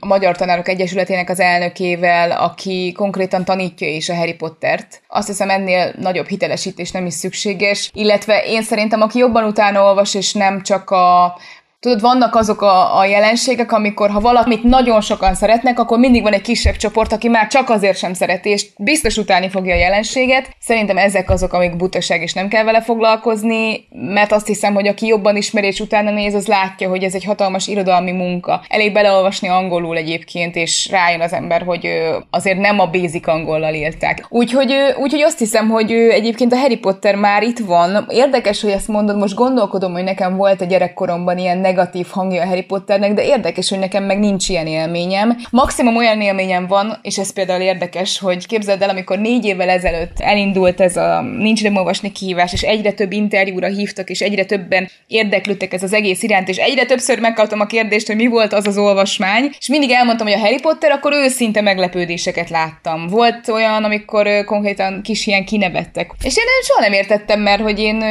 a 0.00 0.06
Magyar 0.06 0.36
Tanárok 0.36 0.68
Egyesületének 0.68 1.30
az 1.30 1.40
elnökével, 1.40 2.30
aki 2.30 2.92
konkrétan 2.92 3.44
tanítja 3.44 3.88
is 3.88 4.08
a 4.08 4.14
Harry 4.14 4.34
Pottert. 4.34 5.00
Azt 5.08 5.26
hiszem 5.26 5.50
ennél 5.50 5.94
nagyobb 6.00 6.26
hitelesítés 6.26 6.90
nem 6.90 7.06
is 7.06 7.14
szükséges, 7.14 7.90
illetve 7.94 8.42
én 8.46 8.62
szerintem, 8.62 9.00
aki 9.00 9.18
jobban 9.18 9.44
utána 9.44 9.82
olvas, 9.82 10.14
és 10.14 10.32
nem 10.32 10.62
csak 10.62 10.90
a 10.90 11.36
Tudod, 11.80 12.00
vannak 12.00 12.34
azok 12.34 12.62
a, 12.62 12.98
a 12.98 13.04
jelenségek, 13.04 13.72
amikor 13.72 14.10
ha 14.10 14.20
valamit 14.20 14.62
nagyon 14.62 15.00
sokan 15.00 15.34
szeretnek, 15.34 15.78
akkor 15.78 15.98
mindig 15.98 16.22
van 16.22 16.32
egy 16.32 16.40
kisebb 16.42 16.76
csoport, 16.76 17.12
aki 17.12 17.28
már 17.28 17.46
csak 17.46 17.70
azért 17.70 17.98
sem 17.98 18.14
szereti, 18.14 18.48
és 18.48 18.66
biztos 18.78 19.16
utálni 19.16 19.48
fogja 19.48 19.74
a 19.74 19.78
jelenséget. 19.78 20.50
Szerintem 20.60 20.96
ezek 20.98 21.30
azok, 21.30 21.52
amik 21.52 21.76
butaság, 21.76 22.22
és 22.22 22.32
nem 22.32 22.48
kell 22.48 22.64
vele 22.64 22.82
foglalkozni, 22.82 23.88
mert 23.90 24.32
azt 24.32 24.46
hiszem, 24.46 24.74
hogy 24.74 24.86
aki 24.86 25.06
jobban 25.06 25.36
ismeri 25.36 25.66
és 25.66 25.80
utána 25.80 26.10
néz, 26.10 26.34
az 26.34 26.46
látja, 26.46 26.88
hogy 26.88 27.02
ez 27.02 27.14
egy 27.14 27.24
hatalmas 27.24 27.66
irodalmi 27.66 28.12
munka. 28.12 28.64
Elég 28.68 28.92
beleolvasni 28.92 29.48
angolul 29.48 29.96
egyébként, 29.96 30.56
és 30.56 30.88
rájön 30.90 31.20
az 31.20 31.32
ember, 31.32 31.62
hogy 31.62 31.88
azért 32.30 32.58
nem 32.58 32.80
a 32.80 32.86
basic 32.86 33.28
angollal 33.28 33.74
írták. 33.74 34.26
Úgyhogy, 34.28 34.74
úgyhogy 34.98 35.22
azt 35.22 35.38
hiszem, 35.38 35.68
hogy 35.68 35.92
egyébként 35.92 36.52
a 36.52 36.56
Harry 36.58 36.76
Potter 36.76 37.14
már 37.14 37.42
itt 37.42 37.58
van. 37.58 38.06
Érdekes, 38.08 38.60
hogy 38.60 38.70
ezt 38.70 38.88
mondod, 38.88 39.18
most 39.18 39.34
gondolkodom, 39.34 39.92
hogy 39.92 40.04
nekem 40.04 40.36
volt 40.36 40.60
a 40.60 40.64
gyerekkoromban 40.64 41.38
ilyen 41.38 41.64
negatív 41.66 42.06
hangja 42.10 42.42
a 42.42 42.46
Harry 42.46 42.62
Potternek, 42.62 43.12
de 43.12 43.24
érdekes, 43.24 43.68
hogy 43.68 43.78
nekem 43.78 44.04
meg 44.04 44.18
nincs 44.18 44.48
ilyen 44.48 44.66
élményem. 44.66 45.36
Maximum 45.50 45.96
olyan 45.96 46.20
élményem 46.20 46.66
van, 46.66 46.98
és 47.02 47.18
ez 47.18 47.32
például 47.32 47.60
érdekes, 47.60 48.18
hogy 48.18 48.46
képzeld 48.46 48.82
el, 48.82 48.88
amikor 48.88 49.18
négy 49.18 49.44
évvel 49.44 49.68
ezelőtt 49.68 50.20
elindult 50.20 50.80
ez 50.80 50.96
a 50.96 51.20
nincs 51.20 51.62
nem 51.62 51.76
olvasni 51.76 52.12
kihívás, 52.12 52.52
és 52.52 52.62
egyre 52.62 52.92
több 52.92 53.12
interjúra 53.12 53.66
hívtak, 53.66 54.10
és 54.10 54.20
egyre 54.20 54.44
többen 54.44 54.88
érdeklődtek 55.06 55.72
ez 55.72 55.82
az 55.82 55.92
egész 55.92 56.22
iránt, 56.22 56.48
és 56.48 56.56
egyre 56.56 56.84
többször 56.84 57.20
megkaptam 57.20 57.60
a 57.60 57.66
kérdést, 57.66 58.06
hogy 58.06 58.16
mi 58.16 58.26
volt 58.26 58.52
az 58.52 58.66
az 58.66 58.78
olvasmány, 58.78 59.50
és 59.58 59.68
mindig 59.68 59.90
elmondtam, 59.90 60.26
hogy 60.26 60.36
a 60.36 60.40
Harry 60.40 60.60
Potter, 60.60 60.90
akkor 60.90 61.12
őszinte 61.12 61.60
meglepődéseket 61.60 62.50
láttam. 62.50 63.06
Volt 63.06 63.48
olyan, 63.48 63.84
amikor 63.84 64.44
konkrétan 64.44 65.00
kis 65.02 65.26
ilyen 65.26 65.44
kinevettek. 65.44 66.10
És 66.22 66.36
én 66.36 66.44
soha 66.62 66.80
nem 66.80 66.92
értettem, 66.92 67.40
mert 67.40 67.62
hogy 67.62 67.78
én 67.78 68.02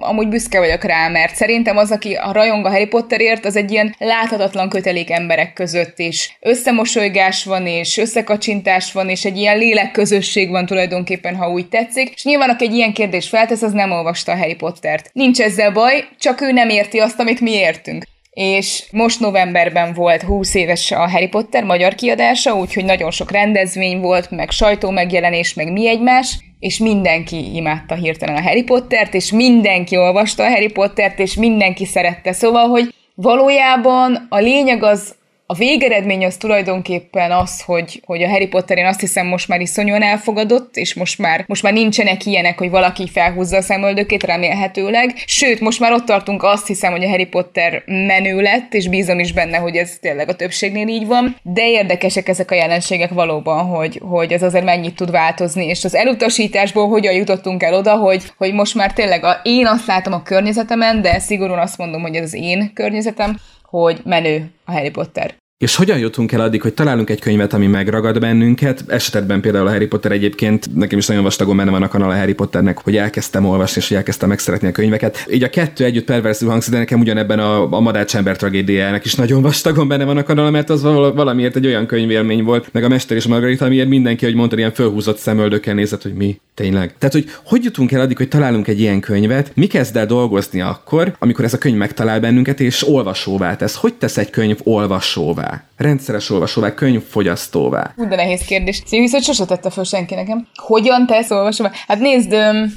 amúgy 0.00 0.28
büszke 0.28 0.58
vagyok 0.58 0.84
rá, 0.84 1.08
mert 1.08 1.34
szerintem 1.34 1.76
az, 1.76 1.90
aki 1.90 2.18
rajong 2.32 2.66
a 2.66 2.70
Harry 2.70 2.86
Potter 2.86 2.99
Potterért, 3.00 3.44
az 3.44 3.56
egy 3.56 3.70
ilyen 3.70 3.94
láthatatlan 3.98 4.68
kötelék 4.68 5.10
emberek 5.10 5.52
között 5.52 5.98
is. 5.98 6.36
Összemosolygás 6.40 7.44
van, 7.44 7.66
és 7.66 7.96
összekacsintás 7.96 8.92
van, 8.92 9.08
és 9.08 9.24
egy 9.24 9.36
ilyen 9.36 9.58
lélekközösség 9.58 10.50
van 10.50 10.66
tulajdonképpen, 10.66 11.36
ha 11.36 11.50
úgy 11.50 11.68
tetszik. 11.68 12.12
És 12.14 12.24
nyilván, 12.24 12.50
aki 12.50 12.64
egy 12.64 12.74
ilyen 12.74 12.92
kérdés 12.92 13.28
feltesz, 13.28 13.62
az 13.62 13.72
nem 13.72 13.90
olvasta 13.90 14.32
a 14.32 14.36
Harry 14.36 14.54
Pottert. 14.54 15.10
Nincs 15.12 15.40
ezzel 15.40 15.72
baj, 15.72 16.08
csak 16.18 16.40
ő 16.40 16.52
nem 16.52 16.68
érti 16.68 16.98
azt, 16.98 17.20
amit 17.20 17.40
mi 17.40 17.50
értünk 17.50 18.04
és 18.30 18.84
most 18.90 19.20
novemberben 19.20 19.92
volt 19.92 20.22
20 20.22 20.54
éves 20.54 20.90
a 20.90 21.08
Harry 21.08 21.28
Potter 21.28 21.64
magyar 21.64 21.94
kiadása, 21.94 22.56
úgyhogy 22.56 22.84
nagyon 22.84 23.10
sok 23.10 23.30
rendezvény 23.30 24.00
volt, 24.00 24.30
meg 24.30 24.50
sajtó 24.50 24.90
megjelenés, 24.90 25.54
meg 25.54 25.72
mi 25.72 25.88
egymás, 25.88 26.38
és 26.60 26.78
mindenki 26.78 27.54
imádta 27.54 27.94
hirtelen 27.94 28.36
a 28.36 28.42
Harry 28.42 28.62
Pottert, 28.62 29.14
és 29.14 29.32
mindenki 29.32 29.96
olvasta 29.96 30.44
a 30.44 30.48
Harry 30.48 30.72
Pottert, 30.72 31.18
és 31.18 31.34
mindenki 31.34 31.84
szerette. 31.84 32.32
Szóval, 32.32 32.68
hogy 32.68 32.94
valójában 33.14 34.26
a 34.28 34.38
lényeg 34.38 34.82
az, 34.82 35.14
a 35.50 35.54
végeredmény 35.54 36.24
az 36.24 36.36
tulajdonképpen 36.36 37.30
az, 37.30 37.62
hogy, 37.62 38.02
hogy 38.06 38.22
a 38.22 38.28
Harry 38.28 38.46
Potter 38.46 38.78
én 38.78 38.86
azt 38.86 39.00
hiszem 39.00 39.26
most 39.26 39.48
már 39.48 39.60
iszonyúan 39.60 40.02
elfogadott, 40.02 40.76
és 40.76 40.94
most 40.94 41.18
már, 41.18 41.44
most 41.46 41.62
már 41.62 41.72
nincsenek 41.72 42.26
ilyenek, 42.26 42.58
hogy 42.58 42.70
valaki 42.70 43.08
felhúzza 43.08 43.56
a 43.56 43.62
szemöldökét 43.62 44.22
remélhetőleg. 44.22 45.14
Sőt, 45.26 45.60
most 45.60 45.80
már 45.80 45.92
ott 45.92 46.04
tartunk 46.04 46.42
azt 46.42 46.66
hiszem, 46.66 46.92
hogy 46.92 47.04
a 47.04 47.08
Harry 47.08 47.26
Potter 47.26 47.82
menő 47.86 48.40
lett, 48.40 48.74
és 48.74 48.88
bízom 48.88 49.18
is 49.18 49.32
benne, 49.32 49.56
hogy 49.56 49.76
ez 49.76 49.98
tényleg 50.00 50.28
a 50.28 50.36
többségnél 50.36 50.88
így 50.88 51.06
van. 51.06 51.36
De 51.42 51.68
érdekesek 51.68 52.28
ezek 52.28 52.50
a 52.50 52.54
jelenségek 52.54 53.10
valóban, 53.10 53.64
hogy, 53.66 54.00
hogy 54.08 54.32
ez 54.32 54.42
azért 54.42 54.64
mennyit 54.64 54.96
tud 54.96 55.10
változni, 55.10 55.66
és 55.66 55.84
az 55.84 55.94
elutasításból 55.94 56.88
hogyan 56.88 57.14
jutottunk 57.14 57.62
el 57.62 57.74
oda, 57.74 57.96
hogy, 57.96 58.22
hogy 58.36 58.52
most 58.52 58.74
már 58.74 58.92
tényleg 58.92 59.24
a, 59.24 59.40
én 59.42 59.66
azt 59.66 59.86
látom 59.86 60.12
a 60.12 60.22
környezetemen, 60.22 61.02
de 61.02 61.18
szigorúan 61.18 61.58
azt 61.58 61.78
mondom, 61.78 62.02
hogy 62.02 62.14
ez 62.14 62.24
az 62.24 62.34
én 62.34 62.70
környezetem, 62.74 63.36
hogy 63.70 64.00
menő 64.04 64.50
a 64.64 64.72
Harry 64.72 64.90
Potter. 64.90 65.39
És 65.60 65.76
hogyan 65.76 65.98
jutunk 65.98 66.32
el 66.32 66.40
addig, 66.40 66.62
hogy 66.62 66.74
találunk 66.74 67.10
egy 67.10 67.20
könyvet, 67.20 67.52
ami 67.52 67.66
megragad 67.66 68.18
bennünket? 68.18 68.84
Esetben 68.86 69.40
például 69.40 69.66
a 69.66 69.70
Harry 69.70 69.86
Potter 69.86 70.12
egyébként, 70.12 70.74
nekem 70.74 70.98
is 70.98 71.06
nagyon 71.06 71.22
vastagon 71.22 71.56
benne 71.56 71.70
van 71.70 71.82
a 71.82 71.88
kanal 71.88 72.10
a 72.10 72.16
Harry 72.16 72.32
Potternek, 72.32 72.78
hogy 72.82 72.96
elkezdtem 72.96 73.44
olvasni, 73.44 73.80
és 73.80 73.88
hogy 73.88 73.96
elkezdtem 73.96 74.28
megszeretni 74.28 74.68
a 74.68 74.72
könyveket. 74.72 75.26
Így 75.30 75.42
a 75.42 75.50
kettő 75.50 75.84
együtt 75.84 76.04
perverzű 76.04 76.46
hangzik, 76.46 76.72
de 76.72 76.78
nekem 76.78 77.00
ugyanebben 77.00 77.38
a, 77.38 77.72
a 77.72 77.80
Madács 77.80 78.16
ember 78.16 78.36
tragédiájának 78.36 79.04
is 79.04 79.14
nagyon 79.14 79.42
vastagon 79.42 79.88
benne 79.88 80.04
van 80.04 80.16
a 80.16 80.22
kanal, 80.22 80.50
mert 80.50 80.70
az 80.70 80.82
valamiért 80.82 81.56
egy 81.56 81.66
olyan 81.66 81.86
könyvélmény 81.86 82.44
volt, 82.44 82.68
meg 82.72 82.84
a 82.84 82.88
Mester 82.88 83.16
és 83.16 83.26
Margarita, 83.26 83.64
amiért 83.64 83.88
mindenki, 83.88 84.24
hogy 84.24 84.34
mondta, 84.34 84.56
ilyen 84.56 84.72
fölhúzott 84.72 85.18
szemöldökkel 85.18 85.74
nézett, 85.74 86.02
hogy 86.02 86.14
mi 86.14 86.40
tényleg. 86.54 86.94
Tehát, 86.98 87.14
hogy 87.14 87.30
hogy 87.44 87.64
jutunk 87.64 87.92
el 87.92 88.00
addig, 88.00 88.16
hogy 88.16 88.28
találunk 88.28 88.68
egy 88.68 88.80
ilyen 88.80 89.00
könyvet, 89.00 89.52
mi 89.54 89.66
kezd 89.66 89.96
el 89.96 90.06
dolgozni 90.06 90.60
akkor, 90.60 91.14
amikor 91.18 91.44
ez 91.44 91.54
a 91.54 91.58
könyv 91.58 91.76
megtalál 91.76 92.20
bennünket, 92.20 92.60
és 92.60 92.88
olvasóvá 92.88 93.56
tesz. 93.56 93.74
Hogy 93.74 93.94
tesz 93.94 94.16
egy 94.16 94.30
könyv 94.30 94.58
olvasóvá? 94.62 95.49
Rendszeres 95.76 96.30
olvasóvá, 96.30 96.74
könyvfogyasztóvá? 96.74 97.92
Úgy 97.96 98.08
de 98.08 98.16
nehéz 98.16 98.40
kérdés. 98.40 98.82
Szívisz, 98.86 99.12
hogy 99.12 99.22
sose 99.22 99.44
tette 99.44 99.70
fel 99.70 99.84
senki 99.84 100.14
nekem. 100.14 100.46
Hogyan 100.54 101.06
tesz 101.06 101.30
olvasóvá? 101.30 101.70
Hát 101.86 101.98
nézd, 101.98 102.32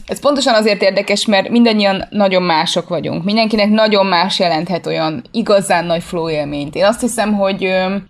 ez 0.05 0.19
pontosan 0.19 0.53
azért 0.53 0.81
érdekes, 0.81 1.25
mert 1.25 1.49
mindannyian 1.49 2.07
nagyon 2.09 2.43
mások 2.43 2.89
vagyunk. 2.89 3.23
Mindenkinek 3.23 3.69
nagyon 3.69 4.05
más 4.05 4.39
jelenthet 4.39 4.85
olyan 4.85 5.23
igazán 5.31 5.85
nagy 5.85 6.03
flow 6.03 6.29
élményt. 6.29 6.75
Én 6.75 6.85
azt 6.85 7.01
hiszem, 7.01 7.33
hogy 7.33 7.59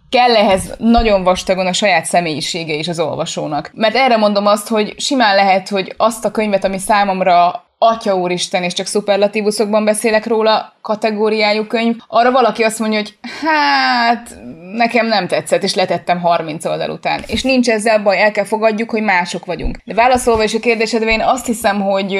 kell 0.09 0.35
ehhez 0.35 0.73
nagyon 0.77 1.23
vastagon 1.23 1.67
a 1.67 1.73
saját 1.73 2.05
személyisége 2.05 2.73
is 2.73 2.87
az 2.87 2.99
olvasónak. 2.99 3.71
Mert 3.73 3.95
erre 3.95 4.17
mondom 4.17 4.45
azt, 4.45 4.67
hogy 4.67 4.93
simán 4.97 5.35
lehet, 5.35 5.69
hogy 5.69 5.93
azt 5.97 6.25
a 6.25 6.31
könyvet, 6.31 6.63
ami 6.63 6.77
számomra 6.77 7.63
Atya 7.85 8.15
úristen, 8.15 8.63
és 8.63 8.73
csak 8.73 8.85
szuperlatívuszokban 8.85 9.85
beszélek 9.85 10.25
róla, 10.25 10.73
kategóriájú 10.81 11.67
könyv, 11.67 11.95
arra 12.07 12.31
valaki 12.31 12.63
azt 12.63 12.79
mondja, 12.79 12.99
hogy 12.99 13.17
hát 13.41 14.37
nekem 14.73 15.07
nem 15.07 15.27
tetszett, 15.27 15.63
és 15.63 15.75
letettem 15.75 16.19
30 16.19 16.65
oldal 16.65 16.89
után. 16.89 17.23
És 17.27 17.43
nincs 17.43 17.69
ezzel 17.69 17.99
baj, 17.99 18.21
el 18.21 18.31
kell 18.31 18.45
fogadjuk, 18.45 18.89
hogy 18.89 19.01
mások 19.01 19.45
vagyunk. 19.45 19.77
De 19.85 19.93
válaszolva 19.93 20.43
is 20.43 20.53
a 20.53 20.59
kérdésedre, 20.59 21.11
én 21.11 21.21
azt 21.21 21.45
hiszem, 21.45 21.81
hogy 21.81 22.19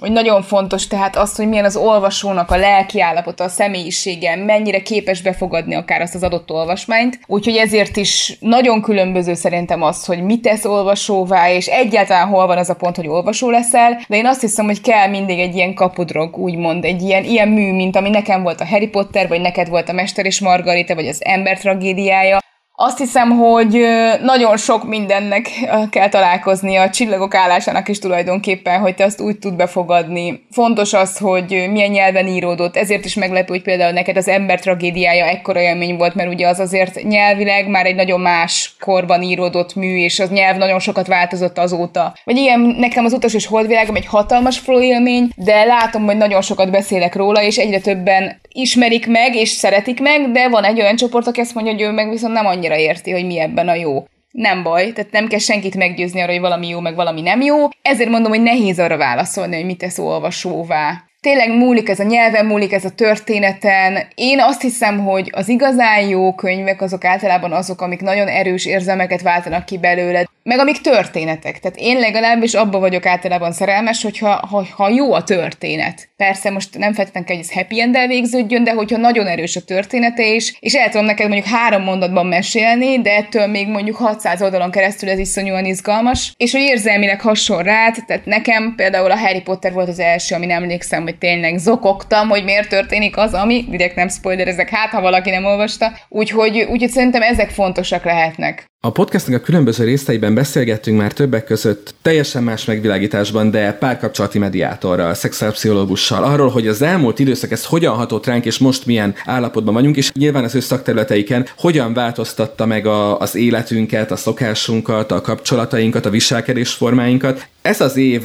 hogy 0.00 0.12
nagyon 0.12 0.42
fontos 0.42 0.86
tehát 0.86 1.16
az, 1.16 1.36
hogy 1.36 1.48
milyen 1.48 1.64
az 1.64 1.76
olvasónak 1.76 2.50
a 2.50 2.56
lelki 2.56 3.00
állapota, 3.00 3.44
a 3.44 3.48
személyisége, 3.48 4.36
mennyire 4.36 4.82
képes 4.82 5.22
befogadni 5.22 5.74
akár 5.74 6.00
azt 6.00 6.14
az 6.14 6.22
adott 6.22 6.50
olvasmányt. 6.50 7.20
Úgyhogy 7.26 7.56
ezért 7.56 7.96
is 7.96 8.36
nagyon 8.40 8.82
különböző 8.82 9.34
szerintem 9.34 9.82
az, 9.82 10.04
hogy 10.04 10.22
mit 10.22 10.42
tesz 10.42 10.64
olvasóvá, 10.64 11.50
és 11.50 11.66
egyáltalán 11.66 12.28
hol 12.28 12.46
van 12.46 12.58
az 12.58 12.70
a 12.70 12.74
pont, 12.74 12.96
hogy 12.96 13.08
olvasó 13.08 13.50
leszel, 13.50 14.00
de 14.08 14.16
én 14.16 14.26
azt 14.26 14.40
hiszem, 14.40 14.66
hogy 14.66 14.80
kell 14.80 15.08
mindig 15.08 15.38
egy 15.38 15.54
ilyen 15.54 15.74
kapudrog, 15.74 16.36
úgymond, 16.38 16.84
egy 16.84 17.02
ilyen, 17.02 17.24
ilyen 17.24 17.48
mű, 17.48 17.72
mint 17.72 17.96
ami 17.96 18.10
nekem 18.10 18.42
volt 18.42 18.60
a 18.60 18.66
Harry 18.66 18.88
Potter, 18.88 19.28
vagy 19.28 19.40
neked 19.40 19.68
volt 19.68 19.88
a 19.88 19.92
Mester 19.92 20.26
és 20.26 20.40
Margarita, 20.40 20.94
vagy 20.94 21.06
az 21.06 21.24
ember 21.24 21.58
tragédiája, 21.58 22.40
azt 22.74 22.98
hiszem, 22.98 23.30
hogy 23.30 23.86
nagyon 24.22 24.56
sok 24.56 24.84
mindennek 24.88 25.50
kell 25.90 26.08
találkozni 26.08 26.76
a 26.76 26.90
csillagok 26.90 27.34
állásának 27.34 27.88
is 27.88 27.98
tulajdonképpen, 27.98 28.80
hogy 28.80 28.94
te 28.94 29.04
azt 29.04 29.20
úgy 29.20 29.38
tud 29.38 29.54
befogadni. 29.54 30.46
Fontos 30.50 30.92
az, 30.92 31.18
hogy 31.18 31.66
milyen 31.70 31.90
nyelven 31.90 32.26
íródott, 32.26 32.76
ezért 32.76 33.04
is 33.04 33.14
meglepő, 33.14 33.52
hogy 33.52 33.62
például 33.62 33.92
neked 33.92 34.16
az 34.16 34.28
ember 34.28 34.60
tragédiája 34.60 35.24
ekkora 35.24 35.60
élmény 35.60 35.96
volt, 35.96 36.14
mert 36.14 36.32
ugye 36.32 36.48
az 36.48 36.58
azért 36.58 37.02
nyelvileg 37.02 37.68
már 37.68 37.86
egy 37.86 37.94
nagyon 37.94 38.20
más 38.20 38.74
korban 38.80 39.22
íródott 39.22 39.74
mű, 39.74 39.96
és 39.96 40.20
az 40.20 40.30
nyelv 40.30 40.56
nagyon 40.56 40.78
sokat 40.78 41.06
változott 41.06 41.58
azóta. 41.58 42.14
Vagy 42.24 42.36
ilyen, 42.36 42.60
nekem 42.60 43.04
az 43.04 43.12
utas 43.12 43.34
és 43.34 43.46
holdvilágom 43.46 43.96
egy 43.96 44.06
hatalmas 44.06 44.58
flow 44.58 44.80
élmény, 44.80 45.30
de 45.36 45.64
látom, 45.64 46.04
hogy 46.04 46.16
nagyon 46.16 46.42
sokat 46.42 46.70
beszélek 46.70 47.14
róla, 47.14 47.42
és 47.42 47.56
egyre 47.56 47.80
többen 47.80 48.40
ismerik 48.54 49.06
meg, 49.06 49.34
és 49.34 49.48
szeretik 49.48 50.00
meg, 50.00 50.30
de 50.30 50.48
van 50.48 50.64
egy 50.64 50.80
olyan 50.80 50.96
csoport, 50.96 51.26
aki 51.26 51.40
azt 51.40 51.54
mondja, 51.54 51.72
hogy 51.72 51.82
ő 51.82 51.90
meg 51.90 52.10
viszont 52.10 52.32
nem 52.32 52.46
annyira 52.46 52.71
érti, 52.76 53.10
hogy 53.10 53.26
mi 53.26 53.40
ebben 53.40 53.68
a 53.68 53.74
jó. 53.74 54.04
Nem 54.30 54.62
baj, 54.62 54.92
tehát 54.92 55.12
nem 55.12 55.28
kell 55.28 55.38
senkit 55.38 55.76
meggyőzni 55.76 56.20
arra, 56.20 56.32
hogy 56.32 56.40
valami 56.40 56.68
jó, 56.68 56.80
meg 56.80 56.94
valami 56.94 57.20
nem 57.20 57.40
jó. 57.40 57.56
Ezért 57.82 58.10
mondom, 58.10 58.30
hogy 58.30 58.42
nehéz 58.42 58.78
arra 58.78 58.96
válaszolni, 58.96 59.56
hogy 59.56 59.64
mit 59.64 59.78
tesz 59.78 59.98
olvasóvá. 59.98 61.04
Tényleg 61.20 61.56
múlik 61.56 61.88
ez 61.88 62.00
a 62.00 62.04
nyelven, 62.04 62.46
múlik 62.46 62.72
ez 62.72 62.84
a 62.84 62.90
történeten. 62.90 64.06
Én 64.14 64.40
azt 64.40 64.60
hiszem, 64.60 65.04
hogy 65.04 65.30
az 65.32 65.48
igazán 65.48 66.08
jó 66.08 66.34
könyvek 66.34 66.80
azok 66.80 67.04
általában 67.04 67.52
azok, 67.52 67.80
amik 67.80 68.00
nagyon 68.00 68.28
erős 68.28 68.66
érzelmeket 68.66 69.22
váltanak 69.22 69.64
ki 69.64 69.78
belőled 69.78 70.26
meg 70.42 70.58
amik 70.58 70.80
történetek. 70.80 71.60
Tehát 71.60 71.78
én 71.78 71.98
legalábbis 71.98 72.54
abba 72.54 72.78
vagyok 72.78 73.06
általában 73.06 73.52
szerelmes, 73.52 74.02
hogyha 74.02 74.46
ha, 74.50 74.66
ha 74.76 74.88
jó 74.88 75.12
a 75.12 75.24
történet. 75.24 76.08
Persze 76.16 76.50
most 76.50 76.78
nem 76.78 76.92
feltétlenül 76.92 77.28
kell, 77.28 77.36
hogy 77.36 77.44
ez 77.44 77.52
happy 77.52 77.80
end 77.80 77.96
végződjön, 78.06 78.64
de 78.64 78.72
hogyha 78.72 78.96
nagyon 78.96 79.26
erős 79.26 79.56
a 79.56 79.60
története 79.60 80.26
is, 80.26 80.56
és 80.60 80.74
el 80.74 80.88
tudom 80.90 81.06
neked 81.06 81.28
mondjuk 81.28 81.54
három 81.54 81.82
mondatban 81.82 82.26
mesélni, 82.26 83.00
de 83.00 83.16
ettől 83.16 83.46
még 83.46 83.68
mondjuk 83.68 83.96
600 83.96 84.42
oldalon 84.42 84.70
keresztül 84.70 85.08
ez 85.08 85.18
iszonyúan 85.18 85.64
izgalmas, 85.64 86.32
és 86.36 86.52
hogy 86.52 86.60
érzelmileg 86.60 87.20
hasonl 87.20 87.62
rád, 87.62 87.96
tehát 88.06 88.26
nekem 88.26 88.74
például 88.76 89.10
a 89.10 89.18
Harry 89.18 89.40
Potter 89.40 89.72
volt 89.72 89.88
az 89.88 89.98
első, 89.98 90.34
ami 90.34 90.50
emlékszem, 90.52 91.02
hogy 91.02 91.18
tényleg 91.18 91.58
zokogtam, 91.58 92.28
hogy 92.28 92.44
miért 92.44 92.68
történik 92.68 93.16
az, 93.16 93.34
ami, 93.34 93.64
direkt 93.68 93.96
nem 93.96 94.08
spoilerezek, 94.08 94.68
hát 94.68 94.90
ha 94.90 95.00
valaki 95.00 95.30
nem 95.30 95.44
olvasta, 95.44 95.92
úgyhogy, 96.08 96.66
úgyhogy 96.70 96.90
szerintem 96.90 97.22
ezek 97.22 97.50
fontosak 97.50 98.04
lehetnek. 98.04 98.70
A 98.84 98.92
podcastnak 98.92 99.40
a 99.40 99.44
különböző 99.44 99.84
részeiben 99.84 100.31
beszélgettünk 100.34 100.98
már 100.98 101.12
többek 101.12 101.44
között 101.44 101.94
teljesen 102.02 102.42
más 102.42 102.64
megvilágításban, 102.64 103.50
de 103.50 103.72
párkapcsolati 103.72 104.38
mediátorral, 104.38 105.14
szexuálpszichológussal, 105.14 106.24
arról, 106.24 106.48
hogy 106.48 106.68
az 106.68 106.82
elmúlt 106.82 107.18
időszak 107.18 107.50
ez 107.50 107.64
hogyan 107.64 107.94
hatott 107.94 108.26
ránk, 108.26 108.44
és 108.44 108.58
most 108.58 108.86
milyen 108.86 109.14
állapotban 109.24 109.74
vagyunk, 109.74 109.96
és 109.96 110.12
nyilván 110.12 110.44
az 110.44 110.54
ő 110.54 110.60
szakterületeiken 110.60 111.46
hogyan 111.56 111.94
változtatta 111.94 112.66
meg 112.66 112.86
a, 112.86 113.18
az 113.18 113.34
életünket, 113.34 114.10
a 114.10 114.16
szokásunkat, 114.16 115.12
a 115.12 115.20
kapcsolatainkat, 115.20 116.06
a 116.06 116.10
viselkedésformáinkat. 116.10 117.46
Ez 117.62 117.80
az 117.80 117.96
év, 117.96 118.22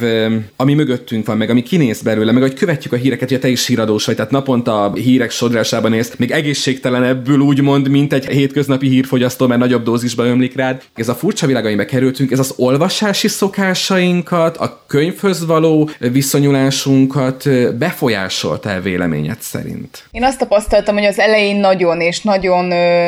ami 0.56 0.74
mögöttünk 0.74 1.26
van, 1.26 1.36
meg 1.36 1.50
ami 1.50 1.62
kinéz 1.62 2.02
belőle, 2.02 2.32
meg 2.32 2.42
hogy 2.42 2.54
követjük 2.54 2.92
a 2.92 2.96
híreket, 2.96 3.28
hogy 3.28 3.40
te 3.40 3.48
is 3.48 3.66
híradós 3.66 4.04
vagy, 4.04 4.14
tehát 4.14 4.30
naponta 4.30 4.84
a 4.84 4.94
hírek 4.94 5.30
sodrásában 5.30 5.92
élsz, 5.92 6.12
még 6.16 6.30
egészségtelenebbül 6.30 7.40
úgymond, 7.40 7.88
mint 7.88 8.12
egy 8.12 8.26
hétköznapi 8.26 8.88
hírfogyasztó, 8.88 9.46
mert 9.46 9.60
nagyobb 9.60 9.82
dózisba 9.82 10.26
ömlik 10.26 10.54
rád. 10.54 10.82
Ez 10.94 11.08
a 11.08 11.14
furcsa 11.14 11.46
világ, 11.46 11.64
amiben 11.64 11.86
kerültünk, 11.98 12.30
ez 12.30 12.38
az 12.38 12.54
olvasási 12.56 13.28
szokásainkat, 13.28 14.56
a 14.56 14.80
könyvhöz 14.86 15.46
való 15.46 15.90
viszonyulásunkat 15.98 17.44
befolyásolta 17.78 18.68
el 18.70 18.80
véleményed 18.80 19.40
szerint? 19.40 20.04
Én 20.10 20.24
azt 20.24 20.38
tapasztaltam, 20.38 20.94
hogy 20.94 21.04
az 21.04 21.18
elején 21.18 21.56
nagyon 21.56 22.00
és 22.00 22.22
nagyon 22.22 22.64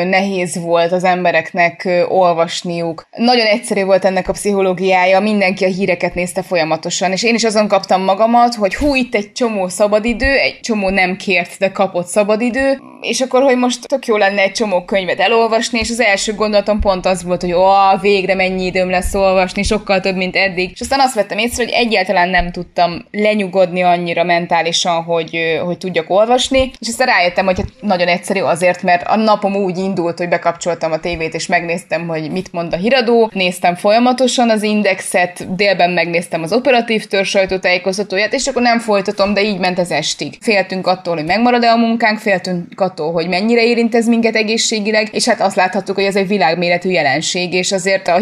nehéz 0.07 0.59
volt 0.59 0.91
az 0.91 1.03
embereknek 1.03 1.89
olvasniuk. 2.09 3.07
Nagyon 3.15 3.45
egyszerű 3.45 3.83
volt 3.83 4.05
ennek 4.05 4.27
a 4.27 4.31
pszichológiája, 4.31 5.19
mindenki 5.19 5.65
a 5.65 5.67
híreket 5.67 6.15
nézte 6.15 6.41
folyamatosan, 6.41 7.11
és 7.11 7.23
én 7.23 7.35
is 7.35 7.43
azon 7.43 7.67
kaptam 7.67 8.01
magamat, 8.03 8.55
hogy 8.55 8.75
hú, 8.75 8.95
itt 8.95 9.15
egy 9.15 9.31
csomó 9.31 9.67
szabadidő, 9.67 10.35
egy 10.35 10.59
csomó 10.61 10.89
nem 10.89 11.15
kért, 11.15 11.57
de 11.59 11.71
kapott 11.71 12.07
szabadidő, 12.07 12.79
és 13.01 13.21
akkor, 13.21 13.41
hogy 13.41 13.57
most 13.57 13.87
tök 13.87 14.05
jó 14.05 14.17
lenne 14.17 14.41
egy 14.41 14.51
csomó 14.51 14.85
könyvet 14.85 15.19
elolvasni, 15.19 15.79
és 15.79 15.89
az 15.89 15.99
első 15.99 16.33
gondolatom 16.33 16.79
pont 16.79 17.05
az 17.05 17.23
volt, 17.23 17.41
hogy 17.41 17.53
ó, 17.53 17.69
végre 18.01 18.35
mennyi 18.35 18.63
időm 18.81 18.93
lesz 18.93 19.13
olvasni, 19.13 19.63
sokkal 19.63 19.99
több, 19.99 20.15
mint 20.15 20.35
eddig. 20.35 20.71
És 20.73 20.81
aztán 20.81 20.99
azt 20.99 21.13
vettem 21.15 21.37
észre, 21.37 21.63
hogy 21.63 21.73
egyáltalán 21.73 22.29
nem 22.29 22.51
tudtam 22.51 23.05
lenyugodni 23.11 23.81
annyira 23.81 24.23
mentálisan, 24.23 25.03
hogy, 25.03 25.59
hogy 25.63 25.77
tudjak 25.77 26.09
olvasni, 26.09 26.71
és 26.79 26.87
aztán 26.87 27.07
rájöttem, 27.07 27.45
hogy 27.45 27.57
hát 27.57 27.71
nagyon 27.81 28.07
egyszerű 28.07 28.39
azért, 28.39 28.83
mert 28.83 29.07
a 29.07 29.15
napom 29.15 29.55
úgy 29.55 29.77
indult, 29.77 30.17
hogy 30.17 30.29
bekapcsoltam 30.29 30.91
a 30.91 30.99
tévét, 30.99 31.33
és 31.33 31.47
megnéztem, 31.47 32.07
hogy 32.07 32.31
mit 32.31 32.51
mond 32.51 32.73
a 32.73 32.77
híradó, 32.77 33.29
néztem 33.33 33.75
folyamatosan 33.75 34.49
az 34.49 34.63
indexet, 34.63 35.55
délben 35.55 35.91
megnéztem 35.91 36.43
az 36.43 36.53
operatív 36.53 37.05
tör 37.05 37.25
sajtótájékoztatóját, 37.25 38.33
és 38.33 38.47
akkor 38.47 38.61
nem 38.61 38.79
folytatom, 38.79 39.33
de 39.33 39.43
így 39.43 39.59
ment 39.59 39.79
az 39.79 39.91
estig. 39.91 40.37
Féltünk 40.41 40.87
attól, 40.87 41.15
hogy 41.15 41.25
megmarad-e 41.25 41.71
a 41.71 41.77
munkánk, 41.77 42.19
féltünk 42.19 42.81
attól, 42.81 43.11
hogy 43.11 43.27
mennyire 43.27 43.63
érint 43.63 43.95
ez 43.95 44.07
minket 44.07 44.35
egészségileg, 44.35 45.09
és 45.11 45.27
hát 45.27 45.41
azt 45.41 45.55
láthattuk, 45.55 45.95
hogy 45.95 46.03
ez 46.03 46.15
egy 46.15 46.27
világméretű 46.27 46.89
jelenség, 46.89 47.53
és 47.53 47.71
azért 47.71 48.07
a 48.07 48.17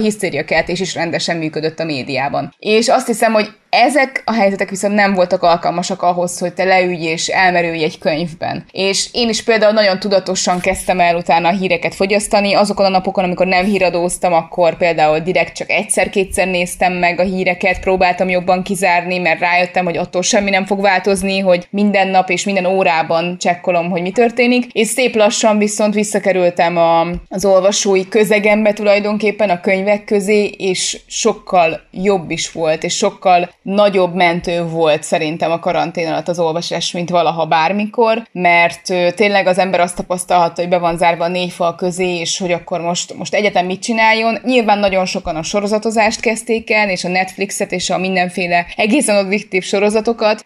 hisztériakeltés 0.50 0.80
is 0.80 0.96
rendesen 0.96 1.38
működött 1.38 1.80
a 1.80 1.84
médiában. 1.84 2.54
És 2.60 2.88
azt 2.88 3.08
hiszem, 3.08 3.34
hogy 3.34 3.50
ezek 3.70 4.22
a 4.26 4.34
helyzetek 4.34 4.70
viszont 4.70 4.94
nem 4.94 5.14
voltak 5.14 5.44
alkalmasak 5.44 6.02
ahhoz, 6.02 6.40
hogy 6.40 6.54
te 6.54 6.64
leülj 6.64 7.04
és 7.04 7.28
elmerülj 7.28 7.84
egy 7.84 7.98
könyvben. 7.98 8.66
És 8.72 9.08
én 9.12 9.30
is 9.30 9.44
például 9.44 9.74
nagyon 9.74 10.00
tudatosan 10.00 10.60
kezdtem 10.60 11.00
el 11.00 11.16
utána 11.16 11.48
a 11.48 11.52
híreket 11.52 11.96
fogyasztani. 11.96 12.54
Azokon 12.54 12.86
a 12.86 12.90
napokon, 12.90 13.24
amikor 13.24 13.48
nem 13.48 13.66
híradóztam, 13.66 14.34
akkor 14.34 14.78
például 14.78 15.20
direkt 15.20 15.56
csak 15.56 15.70
egyszer-kétszer 15.70 16.48
néztem 16.48 16.94
meg 16.94 17.20
a 17.20 17.24
híreket, 17.24 17.80
próbáltam 17.80 18.30
jobban 18.30 18.64
kizárni, 18.64 19.18
mert 19.18 19.40
rájöttem, 19.40 19.86
hogy 19.86 19.98
attól 19.98 20.22
semmi 20.22 20.50
nem 20.50 20.66
fog 20.66 20.82
változni, 20.82 21.40
hogy 21.40 21.68
minden 21.70 22.08
nap 22.08 22.30
és 22.30 22.44
minden 22.46 22.66
órában 22.66 23.38
csekkolom, 23.38 23.90
hogy 23.90 24.02
mi 24.02 24.12
történik. 24.12 24.74
És 24.74 24.88
szép 24.88 25.16
lassan 25.16 25.58
viszont 25.58 25.94
visszakerültem 25.94 26.78
a, 26.78 27.08
az 27.30 27.46
olvasói 27.46 28.08
közegembe 28.08 28.74
tulajdonképpen 28.74 29.50
a 29.50 29.60
könyvek 29.60 30.04
közé, 30.04 30.46
és 30.46 31.00
sokkal 31.08 31.82
jobb 31.92 32.32
is 32.32 32.52
volt, 32.52 32.84
és 32.84 32.96
sokkal 32.96 33.50
nagyobb 33.62 34.16
mentő 34.16 34.64
volt 34.64 35.04
szerintem 35.04 35.52
a 35.52 35.60
karantén 35.60 36.08
alatt 36.08 36.28
az 36.28 36.40
olvasás, 36.40 36.92
mint 36.92 37.10
valaha 37.10 37.46
bármikor, 37.46 38.28
mert 38.32 38.82
tényleg 39.16 39.48
az 39.48 39.58
ember 39.58 39.80
azt 39.80 39.96
tapasztalhatta, 39.96 40.62
hogy 40.62 40.70
be 40.70 40.78
van 40.78 40.98
zárva 40.98 41.24
a 41.24 41.28
négy 41.28 41.52
fal 41.52 41.76
közé, 41.76 42.20
és 42.20 42.38
hogy 42.38 42.52
akkor 42.52 42.82
most, 42.82 43.14
most 43.14 43.34
egyetem 43.34 43.66
mit 43.66 43.82
csináljon. 43.82 44.38
Nyilván 44.44 44.80
nagyon 44.80 45.06
sokan 45.06 45.36
a 45.36 45.44
sorozatozást 45.44 46.20
kezdték 46.20 46.72
el, 46.72 46.90
és 46.90 47.04
a 47.04 47.08
Netflixet, 47.10 47.72
és 47.72 47.90
a 47.90 47.98
mindenféle 47.98 48.66
egészen 48.76 49.16
addiktív 49.16 49.64
sorozatokat, 49.64 50.44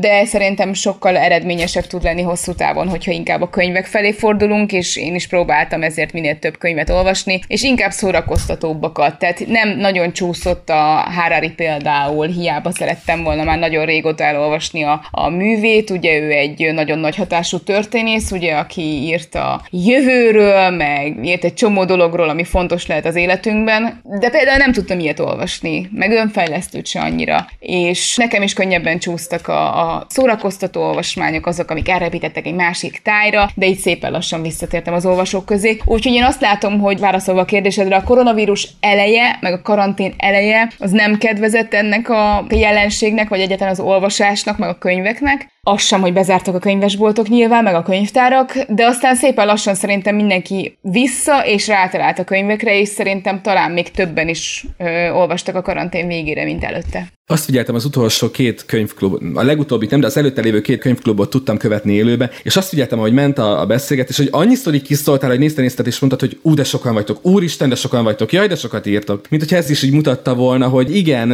de 0.00 0.24
szerintem 0.24 0.72
sokkal 0.72 1.16
eredményesebb 1.16 1.86
tud 1.86 2.02
lenni 2.02 2.22
hosszú 2.22 2.54
távon, 2.54 2.88
hogyha 2.88 3.10
inkább 3.10 3.42
a 3.42 3.50
könyvek 3.50 3.86
felé 3.86 4.12
fordulunk, 4.12 4.72
és 4.72 4.96
én 4.96 5.14
is 5.14 5.26
próbáltam 5.28 5.82
ezért 5.82 6.12
minél 6.12 6.38
több 6.38 6.58
könyvet 6.58 6.90
olvasni, 6.90 7.40
és 7.46 7.62
inkább 7.62 7.90
szórakoztatóbbakat. 7.90 9.18
Tehát 9.18 9.46
nem 9.46 9.68
nagyon 9.68 10.12
csúszott 10.12 10.68
a 10.68 11.04
Harari 11.16 11.50
például, 11.50 12.28
hiába 12.42 12.72
szerettem 12.72 13.22
volna 13.22 13.44
már 13.44 13.58
nagyon 13.58 13.84
régóta 13.84 14.24
elolvasni 14.24 14.82
a, 14.82 15.04
a 15.10 15.28
művét, 15.28 15.90
ugye 15.90 16.18
ő 16.18 16.30
egy 16.30 16.72
nagyon 16.74 16.98
nagy 16.98 17.16
hatású 17.16 17.58
történész, 17.58 18.30
ugye, 18.30 18.54
aki 18.54 18.82
írt 18.82 19.34
a 19.34 19.62
jövőről, 19.70 20.70
meg 20.70 21.24
írt 21.24 21.44
egy 21.44 21.54
csomó 21.54 21.84
dologról, 21.84 22.28
ami 22.28 22.44
fontos 22.44 22.86
lehet 22.86 23.06
az 23.06 23.16
életünkben, 23.16 24.00
de 24.04 24.30
például 24.30 24.56
nem 24.56 24.72
tudtam 24.72 24.98
ilyet 24.98 25.20
olvasni, 25.20 25.88
meg 25.92 26.10
önfejlesztőt 26.10 26.86
se 26.86 27.00
annyira, 27.00 27.46
és 27.58 28.16
nekem 28.16 28.42
is 28.42 28.52
könnyebben 28.52 28.98
csúsztak 28.98 29.48
a, 29.48 29.94
a 29.94 30.06
szórakoztató 30.08 30.82
olvasmányok, 30.82 31.46
azok, 31.46 31.70
amik 31.70 31.88
elrepítettek 31.88 32.46
egy 32.46 32.54
másik 32.54 33.00
tájra, 33.02 33.50
de 33.54 33.66
így 33.66 33.78
szépen 33.78 34.12
lassan 34.12 34.42
visszatértem 34.42 34.94
az 34.94 35.06
olvasók 35.06 35.44
közé. 35.44 35.80
Úgyhogy 35.84 36.12
én 36.12 36.24
azt 36.24 36.40
látom, 36.40 36.80
hogy 36.80 36.98
válaszolva 36.98 37.40
a 37.40 37.44
kérdésedre, 37.44 37.96
a 37.96 38.02
koronavírus 38.02 38.68
eleje, 38.80 39.38
meg 39.40 39.52
a 39.52 39.62
karantén 39.62 40.14
eleje, 40.16 40.70
az 40.78 40.90
nem 40.90 41.18
kedvezett 41.18 41.74
ennek 41.74 42.08
a 42.08 42.31
a 42.38 42.46
jelenségnek, 42.48 43.28
vagy 43.28 43.40
egyetlen 43.40 43.68
az 43.68 43.80
olvasásnak, 43.80 44.58
meg 44.58 44.68
a 44.68 44.78
könyveknek, 44.78 45.46
az 45.66 45.82
sem, 45.82 46.00
hogy 46.00 46.12
bezártak 46.12 46.54
a 46.54 46.58
könyvesboltok 46.58 47.28
nyilván, 47.28 47.64
meg 47.64 47.74
a 47.74 47.82
könyvtárak, 47.82 48.58
de 48.68 48.86
aztán 48.86 49.14
szépen 49.14 49.46
lassan 49.46 49.74
szerintem 49.74 50.14
mindenki 50.14 50.78
vissza, 50.80 51.46
és 51.46 51.66
rátalált 51.66 52.18
a 52.18 52.24
könyvekre, 52.24 52.78
és 52.78 52.88
szerintem 52.88 53.42
talán 53.42 53.70
még 53.70 53.90
többen 53.90 54.28
is 54.28 54.66
ö, 54.78 55.10
olvastak 55.10 55.54
a 55.54 55.62
karantén 55.62 56.06
végére, 56.06 56.44
mint 56.44 56.64
előtte. 56.64 57.06
Azt 57.26 57.44
figyeltem 57.44 57.74
az 57.74 57.84
utolsó 57.84 58.30
két 58.30 58.64
könyvklub, 58.66 59.36
a 59.36 59.42
legutóbbi 59.42 59.86
nem, 59.90 60.00
de 60.00 60.06
az 60.06 60.16
előtte 60.16 60.40
lévő 60.40 60.60
két 60.60 60.80
könyvklubot 60.80 61.30
tudtam 61.30 61.56
követni 61.56 61.92
élőbe, 61.92 62.30
és 62.42 62.56
azt 62.56 62.68
figyeltem, 62.68 62.98
hogy 62.98 63.12
ment 63.12 63.38
a, 63.38 63.60
a 63.60 63.66
beszélgetés, 63.66 64.16
hogy 64.16 64.28
annyiszor 64.30 64.74
így 64.74 64.82
kiszóltál, 64.82 65.30
hogy 65.30 65.38
nézted, 65.38 65.62
nézted, 65.62 65.86
és 65.86 65.98
mondtad, 65.98 66.20
hogy 66.20 66.38
ú, 66.42 66.54
de 66.54 66.64
sokan 66.64 66.94
vagytok, 66.94 67.26
úristen, 67.26 67.68
de 67.68 67.74
sokan 67.74 68.04
vagytok, 68.04 68.32
jaj, 68.32 68.46
de 68.46 68.54
sokat 68.54 68.86
írtok. 68.86 69.26
Mint 69.28 69.42
hogy 69.42 69.58
ez 69.58 69.70
is 69.70 69.82
így 69.82 69.92
mutatta 69.92 70.34
volna, 70.34 70.68
hogy 70.68 70.96
igen, 70.96 71.28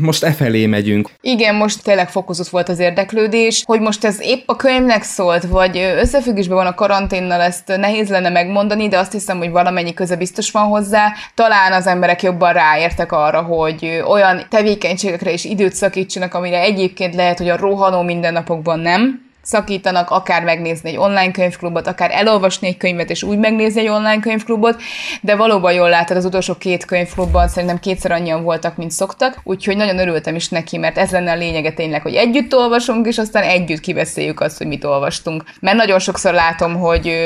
most 0.00 0.24
e 0.24 0.32
felé 0.32 0.66
megyünk. 0.66 1.10
Igen, 1.20 1.54
most 1.54 1.82
tényleg 1.82 2.10
fokozott 2.10 2.48
volt 2.48 2.68
az 2.68 2.78
érdeklődés, 2.78 3.62
hogy 3.72 3.80
most 3.80 4.04
ez 4.04 4.20
épp 4.20 4.48
a 4.48 4.56
könyvnek 4.56 5.02
szólt, 5.02 5.44
vagy 5.44 5.76
összefüggésben 5.76 6.56
van 6.56 6.66
a 6.66 6.74
karanténnal, 6.74 7.40
ezt 7.40 7.76
nehéz 7.76 8.08
lenne 8.08 8.28
megmondani, 8.28 8.88
de 8.88 8.98
azt 8.98 9.12
hiszem, 9.12 9.38
hogy 9.38 9.50
valamennyi 9.50 9.94
köze 9.94 10.16
biztos 10.16 10.50
van 10.50 10.64
hozzá. 10.64 11.12
Talán 11.34 11.72
az 11.72 11.86
emberek 11.86 12.22
jobban 12.22 12.52
ráértek 12.52 13.12
arra, 13.12 13.42
hogy 13.42 14.02
olyan 14.06 14.46
tevékenységekre 14.50 15.32
is 15.32 15.44
időt 15.44 15.72
szakítsanak, 15.72 16.34
amire 16.34 16.60
egyébként 16.60 17.14
lehet, 17.14 17.38
hogy 17.38 17.48
a 17.48 17.56
rohanó 17.56 18.02
mindennapokban 18.02 18.78
nem, 18.78 19.31
szakítanak, 19.42 20.10
akár 20.10 20.42
megnézni 20.42 20.90
egy 20.90 20.96
online 20.96 21.30
könyvklubot, 21.30 21.86
akár 21.86 22.10
elolvasni 22.10 22.66
egy 22.66 22.76
könyvet, 22.76 23.10
és 23.10 23.22
úgy 23.22 23.38
megnézni 23.38 23.80
egy 23.80 23.88
online 23.88 24.20
könyvklubot, 24.20 24.82
de 25.20 25.36
valóban 25.36 25.72
jól 25.72 25.88
látod, 25.88 26.16
az 26.16 26.24
utolsó 26.24 26.54
két 26.54 26.84
könyvklubban 26.84 27.48
szerintem 27.48 27.78
kétszer 27.78 28.12
annyian 28.12 28.42
voltak, 28.42 28.76
mint 28.76 28.90
szoktak, 28.90 29.40
úgyhogy 29.44 29.76
nagyon 29.76 29.98
örültem 29.98 30.34
is 30.34 30.48
neki, 30.48 30.78
mert 30.78 30.98
ez 30.98 31.10
lenne 31.10 31.32
a 31.32 31.36
lényege 31.36 31.72
tényleg, 31.72 32.02
hogy 32.02 32.14
együtt 32.14 32.54
olvasunk, 32.54 33.06
és 33.06 33.18
aztán 33.18 33.42
együtt 33.42 33.80
kibeszéljük 33.80 34.40
azt, 34.40 34.58
hogy 34.58 34.66
mit 34.66 34.84
olvastunk. 34.84 35.44
Mert 35.60 35.76
nagyon 35.76 35.98
sokszor 35.98 36.32
látom, 36.32 36.78
hogy 36.78 37.16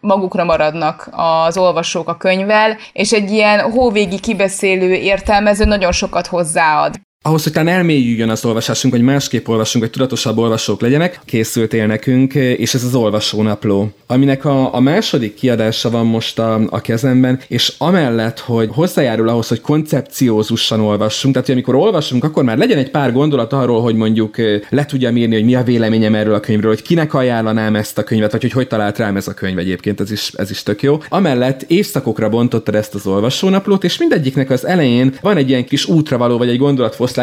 magukra 0.00 0.44
maradnak 0.44 1.08
az 1.10 1.58
olvasók 1.58 2.08
a 2.08 2.16
könyvvel, 2.16 2.76
és 2.92 3.12
egy 3.12 3.30
ilyen 3.30 3.70
hóvégi 3.70 4.20
kibeszélő 4.20 4.92
értelmező 4.94 5.64
nagyon 5.64 5.92
sokat 5.92 6.26
hozzáad. 6.26 7.05
Ahhoz, 7.26 7.42
hogy 7.42 7.52
talán 7.52 7.74
elmélyüljön 7.74 8.28
az 8.28 8.44
olvasásunk, 8.44 8.94
hogy 8.94 9.02
másképp 9.02 9.48
olvasunk, 9.48 9.84
hogy 9.84 9.92
tudatosabb 9.92 10.38
olvasók 10.38 10.80
legyenek, 10.80 11.20
készültél 11.24 11.86
nekünk, 11.86 12.34
és 12.34 12.74
ez 12.74 12.84
az 12.84 12.94
olvasónapló, 12.94 13.90
aminek 14.06 14.44
a, 14.44 14.74
a 14.74 14.80
második 14.80 15.34
kiadása 15.34 15.90
van 15.90 16.06
most 16.06 16.38
a, 16.38 16.60
a 16.70 16.80
kezemben, 16.80 17.40
és 17.48 17.74
amellett, 17.78 18.38
hogy 18.38 18.68
hozzájárul 18.72 19.28
ahhoz, 19.28 19.48
hogy 19.48 19.60
koncepciózusan 19.60 20.80
olvassunk, 20.80 21.32
tehát 21.32 21.48
hogy 21.48 21.56
amikor 21.56 21.74
olvasunk, 21.74 22.24
akkor 22.24 22.44
már 22.44 22.58
legyen 22.58 22.78
egy 22.78 22.90
pár 22.90 23.12
gondolat 23.12 23.52
arról, 23.52 23.80
hogy 23.80 23.94
mondjuk 23.94 24.36
le 24.68 24.84
tudjam 24.84 25.16
írni, 25.16 25.34
hogy 25.34 25.44
mi 25.44 25.54
a 25.54 25.62
véleményem 25.62 26.14
erről 26.14 26.34
a 26.34 26.40
könyvről, 26.40 26.70
hogy 26.70 26.82
kinek 26.82 27.14
ajánlanám 27.14 27.76
ezt 27.76 27.98
a 27.98 28.04
könyvet, 28.04 28.32
vagy 28.32 28.42
hogy 28.42 28.52
hogy 28.52 28.66
talált 28.66 28.98
rám 28.98 29.16
ez 29.16 29.28
a 29.28 29.34
könyv 29.34 29.58
egyébként, 29.58 30.00
ez 30.00 30.10
is, 30.10 30.30
ez 30.36 30.50
is 30.50 30.62
tök 30.62 30.82
jó. 30.82 30.98
Amellett 31.08 31.62
évszakokra 31.62 32.28
bontottad 32.28 32.74
ezt 32.74 32.94
az 32.94 33.06
olvasónaplót, 33.06 33.84
és 33.84 33.98
mindegyiknek 33.98 34.50
az 34.50 34.66
elején 34.66 35.14
van 35.20 35.36
egy 35.36 35.48
ilyen 35.48 35.64
kis 35.64 35.86
útravaló, 35.86 36.38
vagy 36.38 36.48
egy 36.48 36.58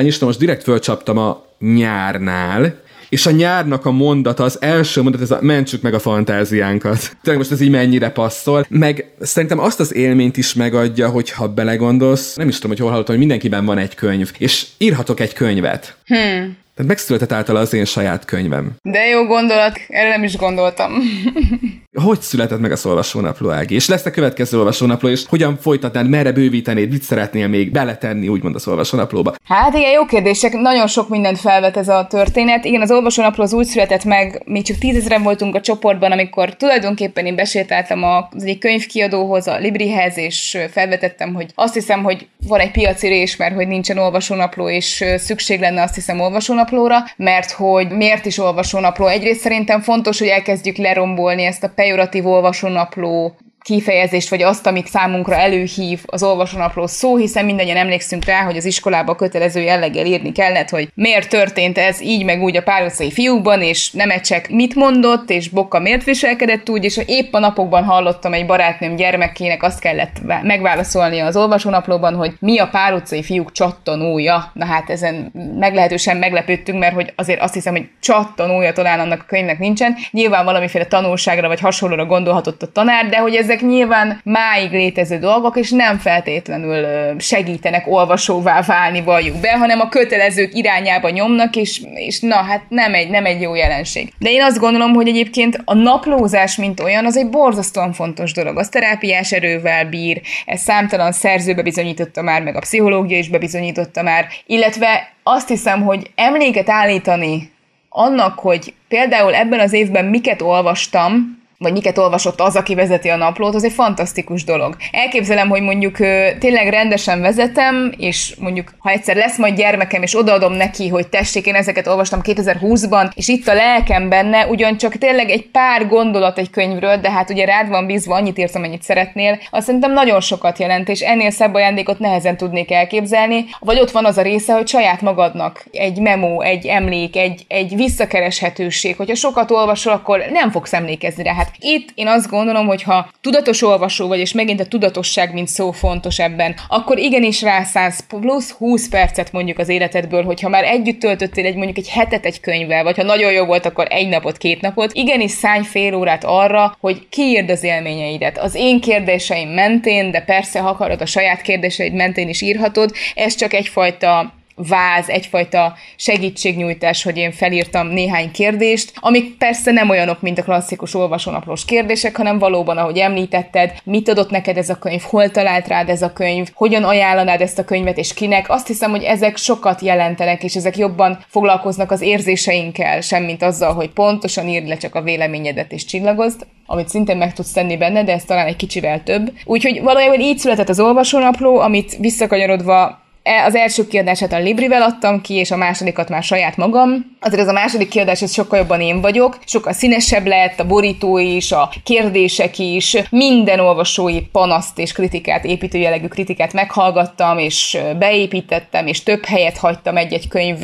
is, 0.01 0.19
most 0.19 0.39
direkt 0.39 0.63
fölcsaptam 0.63 1.17
a 1.17 1.45
nyárnál, 1.59 2.81
és 3.09 3.25
a 3.25 3.31
nyárnak 3.31 3.85
a 3.85 3.91
mondata, 3.91 4.43
az 4.43 4.57
első 4.61 5.01
mondat, 5.01 5.21
ez 5.21 5.31
a 5.31 5.37
mentsük 5.41 5.81
meg 5.81 5.93
a 5.93 5.99
fantáziánkat. 5.99 7.17
Tényleg 7.21 7.41
most 7.41 7.51
ez 7.51 7.61
így 7.61 7.69
mennyire 7.69 8.09
passzol. 8.09 8.65
Meg 8.69 9.05
szerintem 9.19 9.59
azt 9.59 9.79
az 9.79 9.93
élményt 9.93 10.37
is 10.37 10.53
megadja, 10.53 11.09
hogyha 11.09 11.47
belegondolsz, 11.47 12.35
nem 12.35 12.47
is 12.47 12.55
tudom, 12.55 12.71
hogy 12.71 12.79
hol 12.79 12.89
hallottam, 12.89 13.15
hogy 13.15 13.25
mindenkiben 13.25 13.65
van 13.65 13.77
egy 13.77 13.95
könyv, 13.95 14.31
és 14.37 14.65
írhatok 14.77 15.19
egy 15.19 15.33
könyvet. 15.33 15.95
Hmm. 16.05 16.57
Tehát 16.75 16.91
megszületett 16.91 17.31
által 17.31 17.55
az 17.55 17.73
én 17.73 17.85
saját 17.85 18.25
könyvem. 18.25 18.71
De 18.81 19.05
jó 19.05 19.25
gondolat, 19.25 19.79
erre 19.87 20.09
nem 20.09 20.23
is 20.23 20.37
gondoltam. 20.37 20.91
hogy 22.01 22.21
született 22.21 22.59
meg 22.59 22.71
a 22.71 22.77
olvasónapló, 22.83 23.49
Ági? 23.49 23.75
És 23.75 23.87
lesz 23.87 24.05
a 24.05 24.11
következő 24.11 24.57
olvasónapló, 24.57 25.09
és 25.09 25.23
hogyan 25.29 25.57
folytatnád, 25.57 26.09
merre 26.09 26.31
bővítenéd, 26.31 26.91
mit 26.91 27.03
szeretnél 27.03 27.47
még 27.47 27.71
beletenni, 27.71 28.27
úgymond 28.27 28.55
az 28.55 28.67
olvasónaplóba? 28.67 29.35
Hát 29.47 29.75
igen, 29.75 29.91
jó 29.91 30.05
kérdések, 30.05 30.53
nagyon 30.53 30.87
sok 30.87 31.09
mindent 31.09 31.39
felvet 31.39 31.77
ez 31.77 31.87
a 31.87 32.07
történet. 32.09 32.65
Igen, 32.65 32.81
az 32.81 32.91
olvasónapló 32.91 33.43
az 33.43 33.53
úgy 33.53 33.65
született 33.65 34.03
meg, 34.03 34.41
mi 34.45 34.61
csak 34.61 34.77
tízezeren 34.77 35.23
voltunk 35.23 35.55
a 35.55 35.61
csoportban, 35.61 36.11
amikor 36.11 36.55
tulajdonképpen 36.55 37.25
én 37.25 37.35
besétáltam 37.35 38.03
az 38.03 38.43
egyik 38.43 38.59
könyvkiadóhoz, 38.59 39.47
a 39.47 39.57
Librihez, 39.57 40.17
és 40.17 40.57
felvetettem, 40.71 41.33
hogy 41.33 41.51
azt 41.55 41.73
hiszem, 41.73 42.03
hogy 42.03 42.27
van 42.47 42.59
egy 42.59 42.71
piaci 42.71 43.07
rés, 43.07 43.35
mert 43.35 43.55
hogy 43.55 43.67
nincsen 43.67 43.97
olvasónapló, 43.97 44.69
és 44.69 45.03
szükség 45.17 45.59
lenne 45.59 45.81
azt 45.81 45.95
hiszem 45.95 46.19
olvasónaplóra, 46.19 46.97
mert 47.17 47.51
hogy 47.51 47.89
miért 47.89 48.25
is 48.25 48.37
olvasónapló? 48.37 49.07
Egyrészt 49.07 49.39
szerintem 49.39 49.81
fontos, 49.81 50.19
hogy 50.19 50.27
elkezdjük 50.27 50.77
lerombolni 50.77 51.43
ezt 51.43 51.63
a 51.63 51.71
pejoratív 51.83 52.27
olvasónapló 52.27 53.35
kifejezést, 53.63 54.29
vagy 54.29 54.41
azt, 54.41 54.67
amit 54.67 54.87
számunkra 54.87 55.35
előhív 55.35 55.99
az 56.05 56.23
olvasónapló 56.23 56.87
szó, 56.87 57.17
hiszen 57.17 57.45
mindannyian 57.45 57.77
emlékszünk 57.77 58.25
rá, 58.25 58.41
hogy 58.43 58.57
az 58.57 58.65
iskolába 58.65 59.15
kötelező 59.15 59.61
jelleggel 59.61 60.05
írni 60.05 60.31
kellett, 60.31 60.69
hogy 60.69 60.87
miért 60.95 61.29
történt 61.29 61.77
ez 61.77 62.01
így, 62.01 62.25
meg 62.25 62.41
úgy 62.41 62.57
a 62.57 62.61
pár 62.61 62.91
fiúkban, 63.09 63.61
és 63.61 63.91
Nemecsek 63.91 64.49
mit 64.49 64.75
mondott, 64.75 65.29
és 65.29 65.49
Bokka 65.49 65.79
miért 65.79 66.03
viselkedett 66.03 66.69
úgy, 66.69 66.83
és 66.83 66.99
épp 67.05 67.33
a 67.33 67.39
napokban 67.39 67.83
hallottam 67.83 68.33
egy 68.33 68.45
barátnőm 68.45 68.95
gyermekének 68.95 69.63
azt 69.63 69.79
kellett 69.79 70.21
megválaszolni 70.43 71.19
az 71.19 71.35
olvasónaplóban, 71.35 72.15
hogy 72.15 72.33
mi 72.39 72.59
a 72.59 72.67
pár 72.67 72.93
utcai 72.93 73.23
fiúk 73.23 73.51
csattanója. 73.51 74.51
Na 74.53 74.65
hát 74.65 74.89
ezen 74.89 75.31
meglehetősen 75.59 76.17
meglepődtünk, 76.17 76.79
mert 76.79 76.93
hogy 76.93 77.13
azért 77.15 77.41
azt 77.41 77.53
hiszem, 77.53 77.73
hogy 77.73 77.89
csattanója 77.99 78.73
talán 78.73 78.99
annak 78.99 79.21
a 79.21 79.25
könyvnek 79.27 79.59
nincsen. 79.59 79.95
Nyilván 80.11 80.45
valamiféle 80.45 80.85
tanulságra 80.85 81.47
vagy 81.47 81.59
hasonlóra 81.59 82.05
gondolhatott 82.05 82.61
a 82.61 82.71
tanár, 82.71 83.09
de 83.09 83.17
hogy 83.17 83.35
ez 83.35 83.49
ezek 83.53 83.69
nyilván 83.69 84.21
máig 84.23 84.71
létező 84.71 85.17
dolgok, 85.17 85.57
és 85.57 85.71
nem 85.71 85.97
feltétlenül 85.97 86.85
segítenek 87.19 87.87
olvasóvá 87.87 88.61
válni, 88.61 89.01
valljuk 89.01 89.37
be, 89.37 89.51
hanem 89.51 89.79
a 89.79 89.89
kötelezők 89.89 90.55
irányába 90.55 91.09
nyomnak, 91.09 91.55
és, 91.55 91.81
és 91.93 92.19
na, 92.19 92.35
hát 92.35 92.61
nem 92.69 92.93
egy, 92.93 93.09
nem 93.09 93.25
egy 93.25 93.41
jó 93.41 93.55
jelenség. 93.55 94.13
De 94.19 94.29
én 94.29 94.41
azt 94.41 94.59
gondolom, 94.59 94.93
hogy 94.93 95.07
egyébként 95.07 95.61
a 95.65 95.73
naplózás, 95.73 96.55
mint 96.55 96.79
olyan, 96.79 97.05
az 97.05 97.17
egy 97.17 97.29
borzasztóan 97.29 97.93
fontos 97.93 98.33
dolog. 98.33 98.57
Az 98.57 98.69
terápiás 98.69 99.31
erővel 99.31 99.89
bír, 99.89 100.21
ez 100.45 100.61
számtalan 100.61 101.11
szerző 101.11 101.53
bebizonyította 101.53 102.21
már, 102.21 102.41
meg 102.41 102.55
a 102.55 102.59
pszichológia 102.59 103.17
is 103.17 103.29
bebizonyította 103.29 104.01
már, 104.01 104.27
illetve 104.45 105.11
azt 105.23 105.47
hiszem, 105.47 105.81
hogy 105.81 106.11
emléket 106.15 106.69
állítani 106.69 107.51
annak, 107.89 108.39
hogy 108.39 108.73
például 108.87 109.35
ebben 109.35 109.59
az 109.59 109.73
évben 109.73 110.05
miket 110.05 110.41
olvastam, 110.41 111.41
vagy 111.57 111.71
miket 111.71 111.97
olvasott 111.97 112.41
az, 112.41 112.55
aki 112.55 112.75
vezeti 112.75 113.09
a 113.09 113.15
naplót, 113.15 113.55
az 113.55 113.63
egy 113.63 113.71
fantasztikus 113.71 114.43
dolog. 114.43 114.75
Elképzelem, 114.91 115.49
hogy 115.49 115.61
mondjuk 115.61 115.97
tényleg 116.39 116.69
rendesen 116.69 117.21
vezetem, 117.21 117.93
és 117.97 118.35
mondjuk 118.39 118.73
ha 118.77 118.89
egyszer 118.89 119.15
lesz 119.15 119.37
majd 119.37 119.55
gyermekem, 119.55 120.01
és 120.01 120.17
odaadom 120.17 120.53
neki, 120.53 120.87
hogy 120.87 121.07
tessék, 121.07 121.45
én 121.45 121.55
ezeket 121.55 121.87
olvastam 121.87 122.19
2020-ban, 122.23 123.11
és 123.15 123.27
itt 123.27 123.47
a 123.47 123.53
lelkem 123.53 124.09
benne, 124.09 124.47
ugyancsak 124.47 124.97
tényleg 124.97 125.29
egy 125.29 125.45
pár 125.45 125.87
gondolat 125.87 126.37
egy 126.37 126.49
könyvről, 126.49 126.97
de 126.97 127.11
hát 127.11 127.29
ugye 127.29 127.45
rád 127.45 127.69
van 127.69 127.85
bízva, 127.85 128.15
annyit 128.15 128.37
írtam, 128.37 128.61
amennyit 128.61 128.83
szeretnél, 128.83 129.39
azt 129.49 129.65
szerintem 129.65 129.93
nagyon 129.93 130.21
sokat 130.21 130.59
jelent, 130.59 130.89
és 130.89 130.99
ennél 130.99 131.31
szebb 131.31 131.53
ajándékot 131.53 131.99
nehezen 131.99 132.37
tudnék 132.37 132.71
elképzelni. 132.71 133.45
Vagy 133.59 133.79
ott 133.79 133.91
van 133.91 134.05
az 134.05 134.17
a 134.17 134.21
része, 134.21 134.53
hogy 134.53 134.67
saját 134.67 135.01
magadnak 135.01 135.65
egy 135.71 135.99
memo, 135.99 136.41
egy 136.41 136.65
emlék, 136.65 137.15
egy, 137.15 137.45
egy 137.47 137.75
visszakereshetőség. 137.75 138.95
Hogyha 138.95 139.15
sokat 139.15 139.51
olvasol, 139.51 139.93
akkor 139.93 140.23
nem 140.31 140.51
fogsz 140.51 140.73
emlékezni 140.73 141.23
rá. 141.23 141.33
Hát 141.43 141.55
itt 141.59 141.89
én 141.95 142.07
azt 142.07 142.29
gondolom, 142.29 142.67
hogy 142.67 142.83
ha 142.83 143.09
tudatos 143.21 143.61
olvasó 143.61 144.07
vagy, 144.07 144.19
és 144.19 144.33
megint 144.33 144.59
a 144.59 144.65
tudatosság, 144.65 145.33
mint 145.33 145.47
szó 145.47 145.71
fontos 145.71 146.19
ebben, 146.19 146.55
akkor 146.67 146.97
igenis 146.97 147.41
rászánsz 147.41 147.99
plusz 148.07 148.51
20 148.51 148.89
percet 148.89 149.31
mondjuk 149.31 149.59
az 149.59 149.69
életedből, 149.69 150.23
hogyha 150.23 150.49
már 150.49 150.63
együtt 150.63 150.99
töltöttél 150.99 151.45
egy 151.45 151.55
mondjuk 151.55 151.77
egy 151.77 151.89
hetet 151.89 152.25
egy 152.25 152.39
könyvvel, 152.39 152.83
vagy 152.83 152.95
ha 152.95 153.03
nagyon 153.03 153.31
jó 153.31 153.45
volt, 153.45 153.65
akkor 153.65 153.87
egy 153.89 154.07
napot, 154.07 154.37
két 154.37 154.61
napot, 154.61 154.93
igenis 154.93 155.31
szállj 155.31 155.63
fél 155.63 155.95
órát 155.95 156.23
arra, 156.23 156.77
hogy 156.79 157.07
kiírd 157.09 157.49
az 157.49 157.63
élményeidet. 157.63 158.37
Az 158.37 158.55
én 158.55 158.81
kérdéseim 158.81 159.49
mentén, 159.49 160.11
de 160.11 160.21
persze, 160.21 160.59
ha 160.59 160.69
akarod 160.69 161.01
a 161.01 161.05
saját 161.05 161.41
kérdéseid 161.41 161.93
mentén 161.93 162.29
is 162.29 162.41
írhatod, 162.41 162.91
ez 163.15 163.35
csak 163.35 163.53
egyfajta 163.53 164.33
váz, 164.55 165.09
egyfajta 165.09 165.73
segítségnyújtás, 165.95 167.03
hogy 167.03 167.17
én 167.17 167.31
felírtam 167.31 167.87
néhány 167.87 168.31
kérdést, 168.31 168.91
amik 168.95 169.37
persze 169.37 169.71
nem 169.71 169.89
olyanok, 169.89 170.21
mint 170.21 170.39
a 170.39 170.43
klasszikus 170.43 170.95
olvasónaplós 170.95 171.65
kérdések, 171.65 172.15
hanem 172.15 172.39
valóban, 172.39 172.77
ahogy 172.77 172.97
említetted, 172.97 173.73
mit 173.83 174.09
adott 174.09 174.29
neked 174.29 174.57
ez 174.57 174.69
a 174.69 174.79
könyv, 174.79 175.01
hol 175.01 175.31
talált 175.31 175.67
rád 175.67 175.89
ez 175.89 176.01
a 176.01 176.13
könyv, 176.13 176.49
hogyan 176.53 176.83
ajánlanád 176.83 177.41
ezt 177.41 177.59
a 177.59 177.65
könyvet 177.65 177.97
és 177.97 178.13
kinek. 178.13 178.49
Azt 178.49 178.67
hiszem, 178.67 178.91
hogy 178.91 179.03
ezek 179.03 179.37
sokat 179.37 179.81
jelentenek, 179.81 180.43
és 180.43 180.55
ezek 180.55 180.77
jobban 180.77 181.19
foglalkoznak 181.27 181.91
az 181.91 182.01
érzéseinkkel, 182.01 183.01
semmint 183.01 183.43
azzal, 183.43 183.73
hogy 183.73 183.89
pontosan 183.89 184.47
írd 184.47 184.67
le 184.67 184.77
csak 184.77 184.95
a 184.95 185.01
véleményedet 185.01 185.71
és 185.71 185.85
csillagozd, 185.85 186.45
amit 186.65 186.89
szintén 186.89 187.17
meg 187.17 187.33
tudsz 187.33 187.51
tenni 187.51 187.77
benne, 187.77 188.03
de 188.03 188.13
ez 188.13 188.23
talán 188.23 188.47
egy 188.47 188.55
kicsivel 188.55 189.03
több. 189.03 189.31
Úgyhogy 189.45 189.81
valójában 189.81 190.19
így 190.19 190.37
született 190.37 190.69
az 190.69 190.79
olvasónapló, 190.79 191.59
amit 191.59 191.97
visszakanyarodva 191.97 193.02
az 193.23 193.55
első 193.55 193.87
kiadását 193.87 194.33
a 194.33 194.39
Librivel 194.39 194.81
adtam 194.81 195.21
ki, 195.21 195.33
és 195.33 195.51
a 195.51 195.57
másodikat 195.57 196.09
már 196.09 196.23
saját 196.23 196.57
magam. 196.57 197.11
Azért 197.19 197.41
ez 197.41 197.47
a 197.47 197.53
második 197.53 197.89
kiadás, 197.89 198.21
ez 198.21 198.33
sokkal 198.33 198.59
jobban 198.59 198.81
én 198.81 199.01
vagyok, 199.01 199.37
sokkal 199.45 199.73
színesebb 199.73 200.25
lett, 200.25 200.59
a 200.59 200.65
borító 200.65 201.17
is, 201.17 201.51
a 201.51 201.69
kérdések 201.83 202.59
is, 202.59 202.97
minden 203.09 203.59
olvasói 203.59 204.21
panaszt 204.21 204.79
és 204.79 204.91
kritikát, 204.91 205.45
építő 205.45 205.77
jellegű 205.77 206.07
kritikát 206.07 206.53
meghallgattam, 206.53 207.37
és 207.37 207.77
beépítettem, 207.99 208.87
és 208.87 209.03
több 209.03 209.25
helyet 209.25 209.57
hagytam 209.57 209.97
egy-egy 209.97 210.27
könyv 210.27 210.57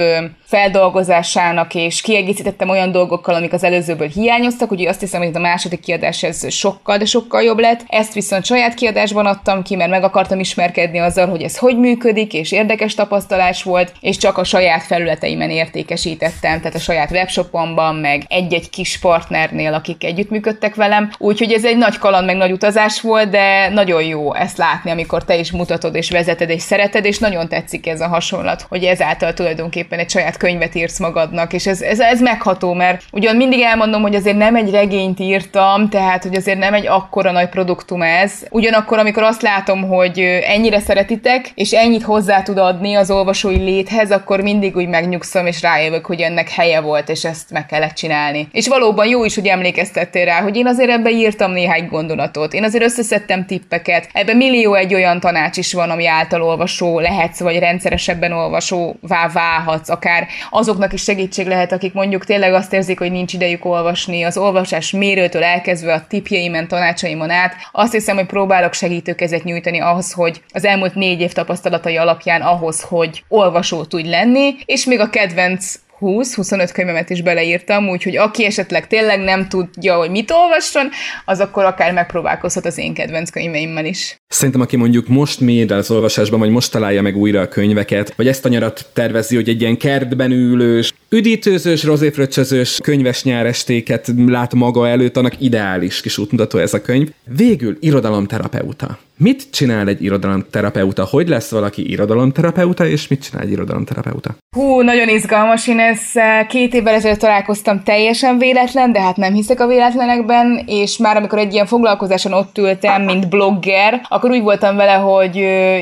feldolgozásának, 0.45 1.75
és 1.75 2.01
kiegészítettem 2.01 2.69
olyan 2.69 2.91
dolgokkal, 2.91 3.35
amik 3.35 3.53
az 3.53 3.63
előzőből 3.63 4.07
hiányoztak, 4.07 4.71
úgyhogy 4.71 4.87
azt 4.87 4.99
hiszem, 4.99 5.21
hogy 5.21 5.35
a 5.35 5.39
második 5.39 5.79
kiadás 5.79 6.23
ez 6.23 6.53
sokkal, 6.53 6.97
de 6.97 7.05
sokkal 7.05 7.41
jobb 7.41 7.59
lett. 7.59 7.83
Ezt 7.87 8.13
viszont 8.13 8.45
saját 8.45 8.73
kiadásban 8.73 9.25
adtam 9.25 9.63
ki, 9.63 9.75
mert 9.75 9.89
meg 9.89 10.03
akartam 10.03 10.39
ismerkedni 10.39 10.99
azzal, 10.99 11.27
hogy 11.27 11.41
ez 11.41 11.57
hogy 11.57 11.77
működik, 11.77 12.33
és 12.33 12.48
érdekes 12.51 12.95
tapasztalás 12.95 13.63
volt, 13.63 13.93
és 14.01 14.17
csak 14.17 14.37
a 14.37 14.43
saját 14.43 14.83
felületeimen 14.83 15.49
értékesítettem, 15.49 16.57
tehát 16.57 16.75
a 16.75 16.79
saját 16.79 17.11
webshopomban, 17.11 17.95
meg 17.95 18.23
egy-egy 18.27 18.69
kis 18.69 18.99
partnernél, 18.99 19.73
akik 19.73 20.03
együttműködtek 20.03 20.75
velem. 20.75 21.11
Úgyhogy 21.17 21.51
ez 21.51 21.65
egy 21.65 21.77
nagy 21.77 21.97
kaland, 21.97 22.25
meg 22.25 22.35
nagy 22.35 22.51
utazás 22.51 23.01
volt, 23.01 23.29
de 23.29 23.69
nagyon 23.69 24.03
jó 24.03 24.35
ezt 24.35 24.57
látni, 24.57 24.91
amikor 24.91 25.23
te 25.23 25.37
is 25.37 25.51
mutatod 25.51 25.95
és 25.95 26.09
vezeted 26.09 26.49
és 26.49 26.61
szereted, 26.61 27.05
és 27.05 27.19
nagyon 27.19 27.47
tetszik 27.47 27.87
ez 27.87 28.01
a 28.01 28.07
hasonlat, 28.07 28.65
hogy 28.69 28.83
ezáltal 28.83 29.33
tulajdonképpen 29.33 29.99
egy 29.99 30.09
saját 30.09 30.37
könyvet 30.37 30.75
írsz 30.75 30.99
magadnak, 30.99 31.53
és 31.53 31.67
ez, 31.67 31.81
ez, 31.81 31.99
ez 31.99 32.21
megható, 32.21 32.73
mert 32.73 33.03
ugyan 33.11 33.35
mindig 33.35 33.61
elmondom, 33.61 34.01
hogy 34.01 34.15
azért 34.15 34.37
nem 34.37 34.55
egy 34.55 34.71
regényt 34.71 35.19
írtam, 35.19 35.89
tehát 35.89 36.23
hogy 36.23 36.35
azért 36.35 36.57
nem 36.57 36.73
egy 36.73 36.87
akkora 36.87 37.31
nagy 37.31 37.49
produktum 37.49 38.01
ez. 38.01 38.33
Ugyanakkor, 38.49 38.99
amikor 38.99 39.23
azt 39.23 39.41
látom, 39.41 39.87
hogy 39.87 40.19
ennyire 40.43 40.79
szeretitek, 40.79 41.51
és 41.55 41.71
ennyit 41.71 42.03
hozzá 42.03 42.38
hozzá 42.39 42.53
tud 42.53 42.75
adni 42.75 42.95
az 42.95 43.11
olvasói 43.11 43.57
léthez, 43.57 44.11
akkor 44.11 44.41
mindig 44.41 44.75
úgy 44.75 44.87
megnyugszom, 44.87 45.45
és 45.45 45.61
rájövök, 45.61 46.05
hogy 46.05 46.21
ennek 46.21 46.49
helye 46.49 46.79
volt, 46.79 47.09
és 47.09 47.23
ezt 47.23 47.51
meg 47.51 47.65
kellett 47.65 47.93
csinálni. 47.93 48.47
És 48.51 48.67
valóban 48.67 49.07
jó 49.07 49.25
is, 49.25 49.35
hogy 49.35 49.47
emlékeztettél 49.47 50.25
rá, 50.25 50.41
hogy 50.41 50.55
én 50.55 50.67
azért 50.67 50.89
ebbe 50.89 51.09
írtam 51.09 51.51
néhány 51.51 51.87
gondolatot. 51.87 52.53
Én 52.53 52.63
azért 52.63 52.83
összeszedtem 52.83 53.45
tippeket. 53.45 54.09
Ebben 54.13 54.37
millió 54.37 54.73
egy 54.73 54.93
olyan 54.93 55.19
tanács 55.19 55.57
is 55.57 55.73
van, 55.73 55.89
ami 55.89 56.07
által 56.07 56.41
olvasó 56.41 56.99
lehetsz, 56.99 57.39
vagy 57.39 57.59
rendszeresebben 57.59 58.31
olvasóvá 58.31 59.29
válhatsz, 59.33 59.89
akár 59.89 60.27
azoknak 60.49 60.93
is 60.93 61.03
segítség 61.03 61.47
lehet, 61.47 61.71
akik 61.71 61.93
mondjuk 61.93 62.25
tényleg 62.25 62.53
azt 62.53 62.73
érzik, 62.73 62.99
hogy 62.99 63.11
nincs 63.11 63.33
idejük 63.33 63.65
olvasni, 63.65 64.23
az 64.23 64.37
olvasás 64.37 64.91
mérőtől 64.91 65.43
elkezdve 65.43 65.93
a 65.93 66.05
tipjeimen, 66.07 66.67
tanácsaimon 66.67 67.29
át. 67.29 67.55
Azt 67.71 67.93
hiszem, 67.93 68.15
hogy 68.15 68.25
próbálok 68.25 68.73
segítőkezet 68.73 69.43
nyújtani 69.43 69.79
ahhoz, 69.79 70.13
hogy 70.13 70.41
az 70.53 70.65
elmúlt 70.65 70.95
négy 70.95 71.21
év 71.21 71.31
tapasztalatai 71.31 71.97
alapján 71.97 72.28
ahhoz, 72.37 72.81
hogy 72.81 73.23
olvasó 73.27 73.83
tudj 73.83 74.09
lenni, 74.09 74.55
és 74.65 74.85
még 74.85 74.99
a 74.99 75.09
kedvenc 75.09 75.79
20-25 76.01 76.69
könyvemet 76.73 77.09
is 77.09 77.21
beleírtam, 77.21 77.89
úgyhogy 77.89 78.17
aki 78.17 78.45
esetleg 78.45 78.87
tényleg 78.87 79.19
nem 79.19 79.47
tudja, 79.47 79.95
hogy 79.97 80.09
mit 80.09 80.31
olvasson, 80.31 80.89
az 81.25 81.39
akkor 81.39 81.63
akár 81.63 81.93
megpróbálkozhat 81.93 82.65
az 82.65 82.77
én 82.77 82.93
kedvenc 82.93 83.29
könyveimmel 83.29 83.85
is. 83.85 84.15
Szerintem, 84.27 84.61
aki 84.61 84.75
mondjuk 84.75 85.07
most 85.07 85.39
mér 85.39 85.71
az 85.71 85.91
olvasásban, 85.91 86.39
vagy 86.39 86.49
most 86.49 86.71
találja 86.71 87.01
meg 87.01 87.17
újra 87.17 87.41
a 87.41 87.47
könyveket, 87.47 88.13
vagy 88.15 88.27
ezt 88.27 88.45
a 88.45 88.49
nyarat 88.49 88.85
tervezi, 88.93 89.35
hogy 89.35 89.49
egy 89.49 89.61
ilyen 89.61 89.77
kertben 89.77 90.31
ülős, 90.31 90.93
üdítőzős, 91.09 91.83
rozéfröccsözős 91.83 92.79
könyves 92.83 93.23
nyárestéket 93.23 94.11
lát 94.27 94.53
maga 94.53 94.87
előtt, 94.87 95.17
annak 95.17 95.41
ideális 95.41 96.01
kis 96.01 96.17
útmutató 96.17 96.57
ez 96.59 96.73
a 96.73 96.81
könyv. 96.81 97.09
Végül 97.37 97.77
irodalomterapeuta. 97.79 98.97
Mit 99.17 99.47
csinál 99.51 99.87
egy 99.87 100.03
irodalomterapeuta? 100.03 101.05
Hogy 101.05 101.27
lesz 101.27 101.51
valaki 101.51 101.91
irodalomterapeuta, 101.91 102.85
és 102.85 103.07
mit 103.07 103.23
csinál 103.23 103.43
egy 103.43 103.51
irodalomterapeuta? 103.51 104.35
Hú, 104.55 104.81
nagyon 104.81 105.09
izgalmas. 105.09 105.67
Én 105.67 105.79
ezzel 105.79 106.45
két 106.45 106.73
évvel 106.73 106.93
ezelőtt 106.93 107.19
találkoztam 107.19 107.83
teljesen 107.83 108.37
véletlen, 108.37 108.91
de 108.91 109.01
hát 109.01 109.15
nem 109.15 109.33
hiszek 109.33 109.59
a 109.59 109.67
véletlenekben, 109.67 110.63
és 110.65 110.97
már 110.97 111.17
amikor 111.17 111.37
egy 111.37 111.53
ilyen 111.53 111.65
foglalkozáson 111.65 112.33
ott 112.33 112.57
ültem, 112.57 113.03
mint 113.03 113.29
blogger, 113.29 114.01
akkor 114.09 114.29
úgy 114.29 114.41
voltam 114.41 114.75
vele, 114.75 114.93
hogy 114.93 115.35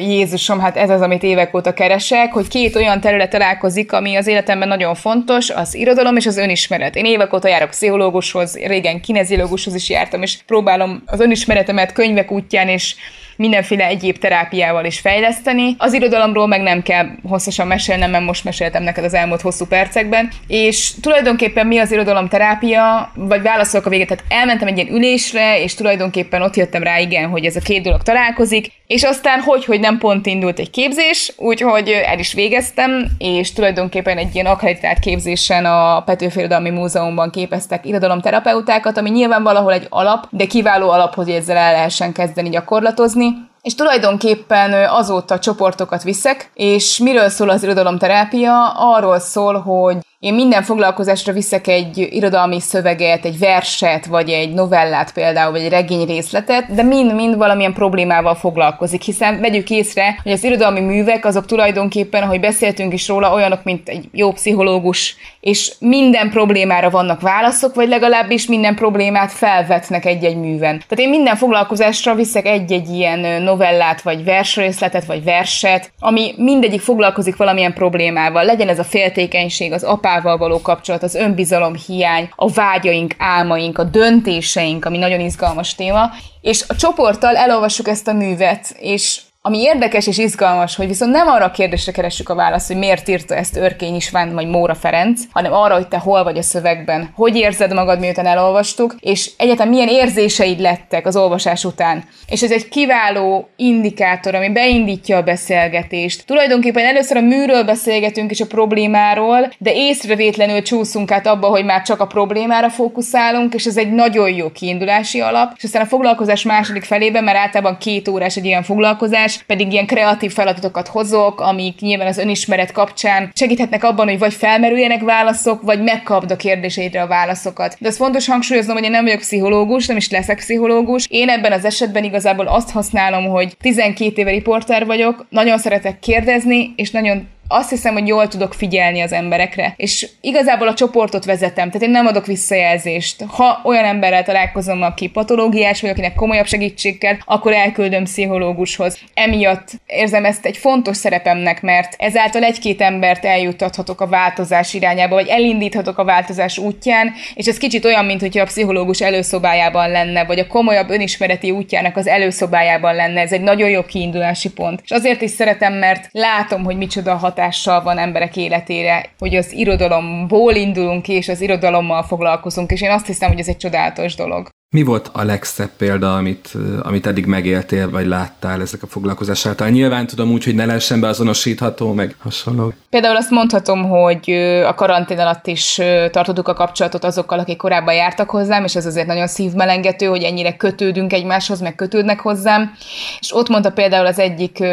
Jézusom, 0.10 0.60
hát 0.60 0.78
ez 0.78 0.90
az, 0.90 1.02
amit 1.02 1.24
évek 1.24 1.56
óta 1.56 1.74
keresek, 1.74 2.34
hogy 2.34 2.48
két 2.48 2.76
olyan 2.76 3.02
terület 3.02 3.30
találkozik, 3.30 3.94
ami 3.94 4.16
az 4.16 4.28
életemben 4.28 4.68
nagyon 4.68 4.96
fontos, 4.96 5.16
az 5.56 5.76
irodalom 5.76 6.16
és 6.16 6.26
az 6.26 6.38
önismeret. 6.38 6.96
Én 6.96 7.06
évek 7.06 7.34
óta 7.34 7.48
járok 7.48 7.70
pszichológushoz, 7.70 8.58
régen 8.58 9.02
kinezilógushoz 9.02 9.76
is 9.76 9.90
jártam, 9.90 10.22
és 10.22 10.38
próbálom 10.46 11.04
az 11.06 11.20
önismeretemet 11.20 11.92
könyvek 11.92 12.32
útján 12.32 12.68
és 12.68 12.96
mindenféle 13.38 13.86
egyéb 13.86 14.18
terápiával 14.18 14.86
is 14.86 15.00
fejleszteni. 15.00 15.76
Az 15.78 15.94
irodalomról 15.94 16.48
meg 16.48 16.62
nem 16.62 16.82
kell 16.82 17.08
hosszasan 17.24 17.68
mesélnem, 17.68 18.12
mert 18.12 18.26
most 18.26 18.44
meséltem 18.44 18.84
neked 18.84 19.04
az 19.04 19.14
elmúlt 19.14 19.42
hosszú 19.42 19.66
percekben. 19.66 20.30
És 20.48 20.92
tulajdonképpen 21.02 21.68
mi 21.68 21.78
az 21.78 21.92
irodalomterápia, 21.92 23.12
vagy 23.16 23.42
válaszolok 23.42 23.86
a 23.86 23.90
végét, 23.90 24.08
tehát 24.08 24.24
elmentem 24.30 24.68
egy 24.68 24.78
ilyen 24.78 24.96
ülésre, 24.96 25.62
és 25.62 25.74
tulajdonképpen 25.74 26.42
ott 26.42 26.56
jöttem 26.56 26.84
rá, 26.84 27.00
igen, 27.00 27.30
hogy 27.30 27.46
ez 27.46 27.56
a 27.56 27.60
két 27.60 27.84
dolog 27.84 28.04
találkozik, 28.04 28.72
és 28.88 29.04
aztán 29.04 29.40
hogy, 29.40 29.66
hogy 29.66 29.80
nem 29.80 29.98
pont 29.98 30.26
indult 30.26 30.60
egy 30.60 30.70
képzés, 30.70 31.34
úgyhogy 31.38 31.90
el 31.90 32.20
is 32.20 32.34
végeztem, 32.34 33.06
és 33.18 33.54
tulajdonképpen 33.54 34.18
egy 34.18 34.36
ilyen 34.36 34.46
akreditált 34.46 35.00
képzésen 35.00 35.66
a 35.66 36.02
Petőfi 36.02 36.40
Irodalmi 36.40 36.70
Múzeumban 36.70 37.30
képeztek 37.30 37.86
irodalomterapeutákat, 37.86 38.98
ami 38.98 39.10
nyilván 39.10 39.44
valahol 39.44 39.74
egy 39.74 39.88
alap, 39.90 40.28
de 40.30 40.46
kiváló 40.46 40.90
alap, 40.90 41.16
hogy 41.16 41.30
ezzel 41.30 41.58
el 41.58 41.72
lehessen 41.72 42.12
kezdeni 42.12 42.50
gyakorlatozni, 42.50 43.27
стороны 43.28 43.48
és 43.68 43.76
tulajdonképpen 43.76 44.74
azóta 44.90 45.40
csoportokat 45.40 46.04
viszek, 46.04 46.52
és 46.54 46.98
miről 46.98 47.30
szól 47.30 47.50
az 47.50 47.64
irodalomterápia? 47.64 48.68
Arról 48.70 49.20
szól, 49.20 49.60
hogy 49.60 49.98
én 50.20 50.34
minden 50.34 50.64
foglalkozásra 50.64 51.34
viszek 51.34 51.68
egy 51.68 52.08
irodalmi 52.12 52.60
szöveget, 52.60 53.26
egy 53.26 53.40
verset, 53.40 54.06
vagy 54.06 54.30
egy 54.30 54.54
novellát 54.54 55.14
például, 55.14 55.52
vagy 55.52 55.62
egy 55.62 55.70
regény 55.70 56.06
részletet, 56.06 56.74
de 56.74 56.84
mind-mind 56.84 57.38
valamilyen 57.38 57.74
problémával 57.74 58.36
foglalkozik, 58.36 59.02
hiszen 59.02 59.40
vegyük 59.40 59.70
észre, 59.70 60.20
hogy 60.24 60.32
az 60.32 60.44
irodalmi 60.44 60.80
művek 60.80 61.26
azok 61.26 61.46
tulajdonképpen, 61.46 62.24
ahogy 62.24 62.40
beszéltünk 62.40 62.94
is 62.94 63.08
róla, 63.08 63.34
olyanok, 63.34 63.64
mint 63.64 63.90
egy 63.90 64.10
jó 64.12 64.32
pszichológus, 64.32 65.16
és 65.40 65.74
minden 65.80 66.30
problémára 66.30 66.90
vannak 66.90 67.22
válaszok, 67.22 67.76
vagy 67.76 67.88
legalábbis 67.88 68.48
minden 68.48 68.76
problémát 68.76 69.32
felvetnek 69.32 70.06
egy-egy 70.06 70.38
műven. 70.38 70.84
Tehát 70.88 71.00
én 71.00 71.10
minden 71.10 71.36
foglalkozásra 71.36 72.16
viszek 72.16 72.46
egy-egy 72.46 72.90
ilyen 72.90 73.42
novellát, 73.58 74.02
vagy 74.02 74.24
versrészletet, 74.24 75.06
vagy 75.06 75.24
verset, 75.24 75.92
ami 76.00 76.34
mindegyik 76.38 76.82
foglalkozik 76.82 77.36
valamilyen 77.36 77.74
problémával. 77.74 78.46
Legyen 78.46 78.70
ez 78.70 78.80
a 78.80 78.84
féltékenység, 78.84 79.72
az 79.72 79.84
apával 79.84 80.38
való 80.38 80.62
kapcsolat, 80.62 81.04
az 81.04 81.16
önbizalom 81.16 81.76
hiány, 81.88 82.30
a 82.36 82.52
vágyaink, 82.52 83.14
álmaink, 83.18 83.78
a 83.78 83.84
döntéseink, 83.84 84.86
ami 84.86 84.98
nagyon 84.98 85.20
izgalmas 85.20 85.76
téma, 85.76 86.10
és 86.42 86.64
a 86.68 86.76
csoporttal 86.76 87.36
elolvassuk 87.36 87.88
ezt 87.88 88.08
a 88.08 88.14
művet, 88.14 88.76
és 88.80 89.22
ami 89.48 89.62
érdekes 89.62 90.08
és 90.08 90.18
izgalmas, 90.18 90.76
hogy 90.76 90.88
viszont 90.88 91.12
nem 91.12 91.28
arra 91.28 91.46
a 91.46 91.52
kérdésre 91.52 91.92
keressük 91.92 92.30
a 92.30 92.36
választ, 92.36 92.68
hogy 92.68 92.78
miért 92.78 93.08
írta 93.08 93.36
ezt 93.36 93.56
Örkény 93.58 93.96
István 93.96 94.34
vagy 94.34 94.48
Móra 94.48 94.76
Ferenc, 94.76 95.22
hanem 95.32 95.54
arra, 95.54 95.74
hogy 95.74 95.88
te 95.88 95.98
hol 95.98 96.24
vagy 96.24 96.38
a 96.38 96.42
szövegben, 96.42 97.10
hogy 97.16 97.36
érzed 97.36 97.74
magad, 97.74 98.00
miután 98.00 98.26
elolvastuk, 98.26 98.96
és 99.00 99.32
egyáltalán 99.38 99.72
milyen 99.72 99.88
érzéseid 99.88 100.60
lettek 100.60 101.06
az 101.06 101.16
olvasás 101.16 101.64
után. 101.64 102.04
És 102.30 102.42
ez 102.42 102.52
egy 102.52 102.70
kiváló 102.70 103.50
indikátor, 103.56 104.36
ami 104.36 104.50
beindítja 104.50 105.18
a 105.18 105.24
beszélgetést. 105.24 106.26
Tulajdonképpen 106.26 106.86
először 106.86 107.18
a 107.18 107.22
műről 107.22 107.64
beszélgetünk 107.64 108.32
és 108.32 108.42
a 108.42 108.46
problémáról, 108.46 109.52
de 109.58 109.74
észrevétlenül 109.74 110.62
csúszunk 110.62 111.12
át 111.12 111.28
abba, 111.28 111.48
hogy 111.48 111.66
már 111.66 111.82
csak 111.82 112.00
a 112.00 112.08
problémára 112.08 112.70
fókuszálunk, 112.70 113.54
és 113.54 113.66
ez 113.66 113.78
egy 113.78 113.92
nagyon 113.92 114.30
jó 114.30 114.52
kiindulási 114.52 115.20
alap. 115.20 115.54
És 115.56 115.64
aztán 115.64 115.82
a 115.82 115.86
foglalkozás 115.86 116.44
második 116.44 116.84
felében, 116.84 117.24
mert 117.24 117.38
általában 117.38 117.78
két 117.78 118.08
órás 118.08 118.36
egy 118.36 118.46
ilyen 118.46 118.64
foglalkozás, 118.64 119.37
pedig 119.46 119.72
ilyen 119.72 119.86
kreatív 119.86 120.34
feladatokat 120.34 120.88
hozok, 120.88 121.42
amik 121.42 121.80
nyilván 121.80 122.08
az 122.08 122.18
önismeret 122.18 122.72
kapcsán 122.72 123.32
segíthetnek 123.34 123.84
abban, 123.84 124.08
hogy 124.08 124.20
vagy 124.20 124.34
felmerüljenek 124.34 125.02
válaszok, 125.02 125.62
vagy 125.62 125.84
megkapd 125.84 126.32
a 126.32 126.36
kérdéseidre 126.36 127.02
a 127.02 127.08
válaszokat. 127.08 127.76
De 127.80 127.88
az 127.88 127.98
fontos 127.98 128.28
hangsúlyoznom, 128.28 128.76
hogy 128.76 128.86
én 128.86 128.92
nem 128.92 129.04
vagyok 129.04 129.20
pszichológus, 129.20 129.88
nem 129.88 129.98
is 129.98 130.10
leszek 130.10 130.38
pszichológus. 130.38 131.06
Én 131.10 131.30
ebben 131.30 131.52
az 131.52 131.66
esetben 131.66 132.04
igazából 132.04 132.48
azt 132.48 132.72
használom, 132.72 133.26
hogy 133.26 133.58
12 133.62 134.22
éve 134.22 134.32
riporter 134.32 134.86
vagyok, 134.86 135.26
nagyon 135.30 135.58
szeretek 135.58 136.00
kérdezni, 136.00 136.74
és 136.76 136.92
nagyon 136.92 137.28
azt 137.48 137.70
hiszem, 137.70 137.94
hogy 137.94 138.08
jól 138.08 138.28
tudok 138.28 138.54
figyelni 138.54 139.02
az 139.02 139.12
emberekre. 139.12 139.74
És 139.78 140.08
igazából 140.22 140.68
a 140.68 140.74
csoportot 140.74 141.26
vezetem, 141.26 141.68
tehát 141.68 141.88
én 141.88 141.90
nem 141.90 142.06
adok 142.06 142.26
visszajelzést. 142.26 143.24
Ha 143.28 143.62
olyan 143.64 143.86
emberrel 143.86 144.24
találkozom, 144.24 144.82
aki 144.82 145.08
patológiás 145.08 145.82
vagy, 145.82 145.90
akinek 145.90 146.16
komolyabb 146.16 146.46
segítség 146.46 146.98
kell, 146.98 147.16
akkor 147.26 147.54
elküldöm 147.54 148.04
pszichológushoz. 148.04 148.98
Emiatt 149.14 149.70
érzem 149.86 150.26
ezt 150.26 150.46
egy 150.46 150.58
fontos 150.58 150.98
szerepemnek, 150.98 151.62
mert 151.62 151.96
ezáltal 151.98 152.44
egy-két 152.44 152.82
embert 152.82 153.26
eljuttathatok 153.26 154.02
a 154.02 154.08
változás 154.08 154.74
irányába, 154.74 155.16
vagy 155.16 155.28
elindíthatok 155.28 155.98
a 155.98 156.04
változás 156.04 156.58
útján, 156.58 157.14
és 157.34 157.46
ez 157.46 157.58
kicsit 157.58 157.86
olyan, 157.86 158.06
mint 158.06 158.36
a 158.36 158.44
pszichológus 158.44 159.02
előszobájában 159.02 159.92
lenne, 159.92 160.26
vagy 160.26 160.40
a 160.40 160.48
komolyabb 160.48 160.90
önismereti 160.90 161.52
útjának 161.52 161.98
az 161.98 162.08
előszobájában 162.08 162.96
lenne. 162.96 163.22
Ez 163.22 163.32
egy 163.32 163.42
nagyon 163.42 163.70
jó 163.70 163.84
kiindulási 163.84 164.52
pont. 164.52 164.82
És 164.84 164.92
azért 164.92 165.22
is 165.22 165.32
szeretem, 165.32 165.74
mert 165.74 166.10
látom, 166.12 166.64
hogy 166.64 166.78
micsoda 166.78 167.16
hat 167.16 167.37
hatással 167.38 167.84
van 167.84 167.98
emberek 167.98 168.38
életére, 168.38 169.10
hogy 169.20 169.36
az 169.36 169.52
irodalomból 169.52 170.54
indulunk 170.54 171.02
ki, 171.02 171.14
és 171.14 171.28
az 171.28 171.42
irodalommal 171.42 172.04
foglalkozunk, 172.04 172.72
és 172.72 172.82
én 172.82 172.92
azt 172.92 173.06
hiszem, 173.06 173.30
hogy 173.30 173.40
ez 173.40 173.48
egy 173.48 173.58
csodálatos 173.58 174.16
dolog. 174.16 174.50
Mi 174.76 174.84
volt 174.84 175.10
a 175.14 175.24
legszebb 175.24 175.70
példa, 175.78 176.16
amit, 176.16 176.52
amit 176.82 177.08
eddig 177.08 177.26
megéltél, 177.26 177.90
vagy 177.90 178.06
láttál 178.06 178.62
ezek 178.62 178.84
a 178.84 178.88
foglalkozás 178.88 179.46
által? 179.46 179.70
Nyilván 179.70 180.08
tudom 180.08 180.32
úgy, 180.32 180.44
hogy 180.44 180.56
ne 180.56 180.66
lehessen 180.66 181.00
beazonosítható, 181.00 181.94
meg 181.94 182.16
hasonló. 182.20 182.74
Például 182.90 183.16
azt 183.16 183.30
mondhatom, 183.30 183.90
hogy 183.90 184.32
a 184.66 184.74
karantén 184.74 185.20
alatt 185.20 185.48
is 185.48 185.76
tartottuk 186.12 186.48
a 186.48 186.54
kapcsolatot 186.54 187.04
azokkal, 187.04 187.40
akik 187.40 187.58
korábban 187.58 187.94
jártak 187.94 188.30
hozzám, 188.30 188.64
és 188.64 188.76
ez 188.76 188.86
azért 188.86 189.08
nagyon 189.08 189.28
szívmelengető, 189.28 190.06
hogy 190.06 190.24
ennyire 190.24 190.56
kötődünk 190.56 191.14
egymáshoz, 191.14 191.62
meg 191.62 191.76
kötődnek 191.76 192.20
hozzám. 192.20 192.72
És 193.20 193.36
ott 193.36 193.50
mondta 193.50 193.72
például 193.72 194.06
az 194.06 194.20
egyik 194.20 194.64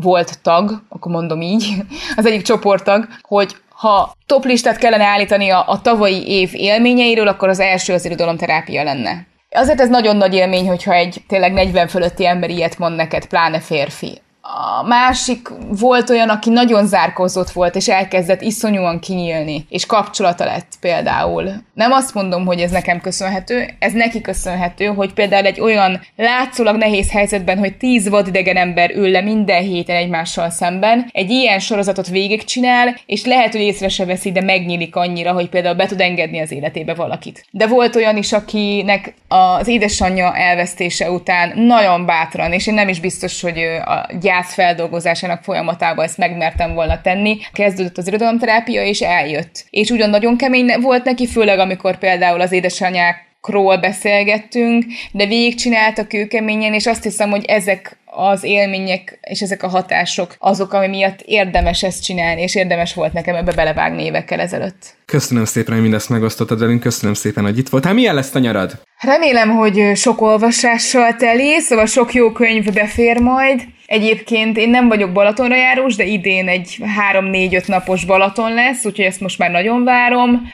volt 0.00 0.42
tag, 0.42 0.82
akkor 0.88 1.12
mondom 1.12 1.40
így, 1.40 1.74
az 2.16 2.26
egyik 2.26 2.42
csoporttag, 2.42 3.08
hogy 3.20 3.56
ha 3.68 4.12
top 4.26 4.44
listát 4.44 4.76
kellene 4.76 5.04
állítani 5.04 5.50
a, 5.50 5.64
a 5.68 5.80
tavalyi 5.80 6.28
év 6.28 6.50
élményeiről, 6.52 7.28
akkor 7.28 7.48
az 7.48 7.60
első 7.60 7.92
az 7.92 8.04
irodalomterápia 8.04 8.82
lenne. 8.82 9.26
Azért 9.50 9.80
ez 9.80 9.88
nagyon 9.88 10.16
nagy 10.16 10.34
élmény, 10.34 10.68
hogyha 10.68 10.92
egy 10.92 11.24
tényleg 11.28 11.52
40 11.52 11.88
fölötti 11.88 12.26
ember 12.26 12.50
ilyet 12.50 12.78
mond 12.78 12.96
neked, 12.96 13.26
pláne 13.26 13.60
férfi 13.60 14.20
A 14.54 14.86
másik 14.86 15.48
volt 15.68 16.10
olyan, 16.10 16.28
aki 16.28 16.50
nagyon 16.50 16.86
zárkózott 16.86 17.50
volt, 17.50 17.74
és 17.74 17.88
elkezdett 17.88 18.40
iszonyúan 18.40 19.00
kinyílni, 19.00 19.66
és 19.68 19.86
kapcsolata 19.86 20.44
lett 20.44 20.72
például. 20.80 21.50
Nem 21.74 21.92
azt 21.92 22.14
mondom, 22.14 22.46
hogy 22.46 22.60
ez 22.60 22.70
nekem 22.70 23.00
köszönhető, 23.00 23.68
ez 23.78 23.92
neki 23.92 24.20
köszönhető, 24.20 24.86
hogy 24.86 25.12
például 25.12 25.46
egy 25.46 25.60
olyan 25.60 26.00
látszólag 26.16 26.76
nehéz 26.76 27.10
helyzetben, 27.10 27.58
hogy 27.58 27.76
tíz 27.76 28.08
vadidegen 28.08 28.56
ember 28.56 28.90
ül 28.90 29.10
le 29.10 29.20
minden 29.20 29.62
héten 29.62 29.96
egymással 29.96 30.50
szemben, 30.50 31.08
egy 31.12 31.30
ilyen 31.30 31.58
sorozatot 31.58 32.08
végigcsinál, 32.08 32.96
és 33.06 33.24
lehet, 33.24 33.52
hogy 33.52 33.60
észre 33.60 33.88
se 33.88 34.04
veszi, 34.04 34.32
de 34.32 34.40
megnyílik 34.40 34.96
annyira, 34.96 35.32
hogy 35.32 35.48
például 35.48 35.74
be 35.74 35.86
tud 35.86 36.00
engedni 36.00 36.40
az 36.40 36.52
életébe 36.52 36.94
valakit. 36.94 37.46
De 37.50 37.66
volt 37.66 37.96
olyan 37.96 38.16
is, 38.16 38.32
akinek 38.32 39.14
az 39.28 39.68
édesanyja 39.68 40.36
elvesztése 40.36 41.10
után 41.10 41.58
nagyon 41.58 42.06
bátran, 42.06 42.52
és 42.52 42.66
én 42.66 42.74
nem 42.74 42.88
is 42.88 43.00
biztos, 43.00 43.40
hogy 43.40 43.58
a 43.84 44.06
gyász 44.36 44.54
feldolgozásának 44.54 45.42
folyamatában 45.42 46.04
ezt 46.04 46.18
megmertem 46.18 46.74
volna 46.74 47.00
tenni, 47.00 47.38
kezdődött 47.52 47.98
az 47.98 48.06
irodalomterápia, 48.06 48.82
és 48.82 49.00
eljött. 49.00 49.64
És 49.70 49.90
ugyan 49.90 50.10
nagyon 50.10 50.36
kemény 50.36 50.80
volt 50.80 51.04
neki, 51.04 51.26
főleg 51.26 51.58
amikor 51.58 51.98
például 51.98 52.40
az 52.40 52.52
édesanyák 52.52 53.24
ról 53.42 53.76
beszélgettünk, 53.76 54.84
de 55.12 55.26
végigcsináltak 55.26 56.08
kőkeményen, 56.08 56.74
és 56.74 56.86
azt 56.86 57.02
hiszem, 57.02 57.30
hogy 57.30 57.44
ezek 57.44 57.96
az 58.04 58.44
élmények 58.44 59.18
és 59.22 59.40
ezek 59.40 59.62
a 59.62 59.68
hatások 59.68 60.34
azok, 60.38 60.72
ami 60.72 60.86
miatt 60.86 61.20
érdemes 61.24 61.82
ezt 61.82 62.04
csinálni, 62.04 62.42
és 62.42 62.54
érdemes 62.54 62.94
volt 62.94 63.12
nekem 63.12 63.34
ebbe 63.34 63.52
belevágni 63.52 64.04
évekkel 64.04 64.40
ezelőtt. 64.40 64.96
Köszönöm 65.04 65.44
szépen, 65.44 65.72
hogy 65.72 65.82
mindezt 65.82 66.08
megosztottad 66.08 66.58
velünk, 66.58 66.80
köszönöm 66.80 67.14
szépen, 67.14 67.44
hogy 67.44 67.58
itt 67.58 67.68
voltál. 67.68 67.94
Milyen 67.94 68.14
lesz 68.14 68.34
a 68.34 68.38
nyarad? 68.38 68.80
Remélem, 69.00 69.50
hogy 69.50 69.90
sok 69.94 70.20
olvasással 70.20 71.14
teli, 71.14 71.60
szóval 71.60 71.86
sok 71.86 72.14
jó 72.14 72.32
könyv 72.32 72.72
befér 72.72 73.20
majd. 73.20 73.62
Egyébként 73.86 74.56
én 74.56 74.70
nem 74.70 74.88
vagyok 74.88 75.12
Balatonra 75.12 75.56
járós, 75.56 75.94
de 75.94 76.04
idén 76.04 76.48
egy 76.48 76.76
3-4-5 77.12 77.66
napos 77.68 78.04
Balaton 78.04 78.54
lesz, 78.54 78.84
úgyhogy 78.84 79.04
ezt 79.04 79.20
most 79.20 79.38
már 79.38 79.50
nagyon 79.50 79.84
várom. 79.84 80.52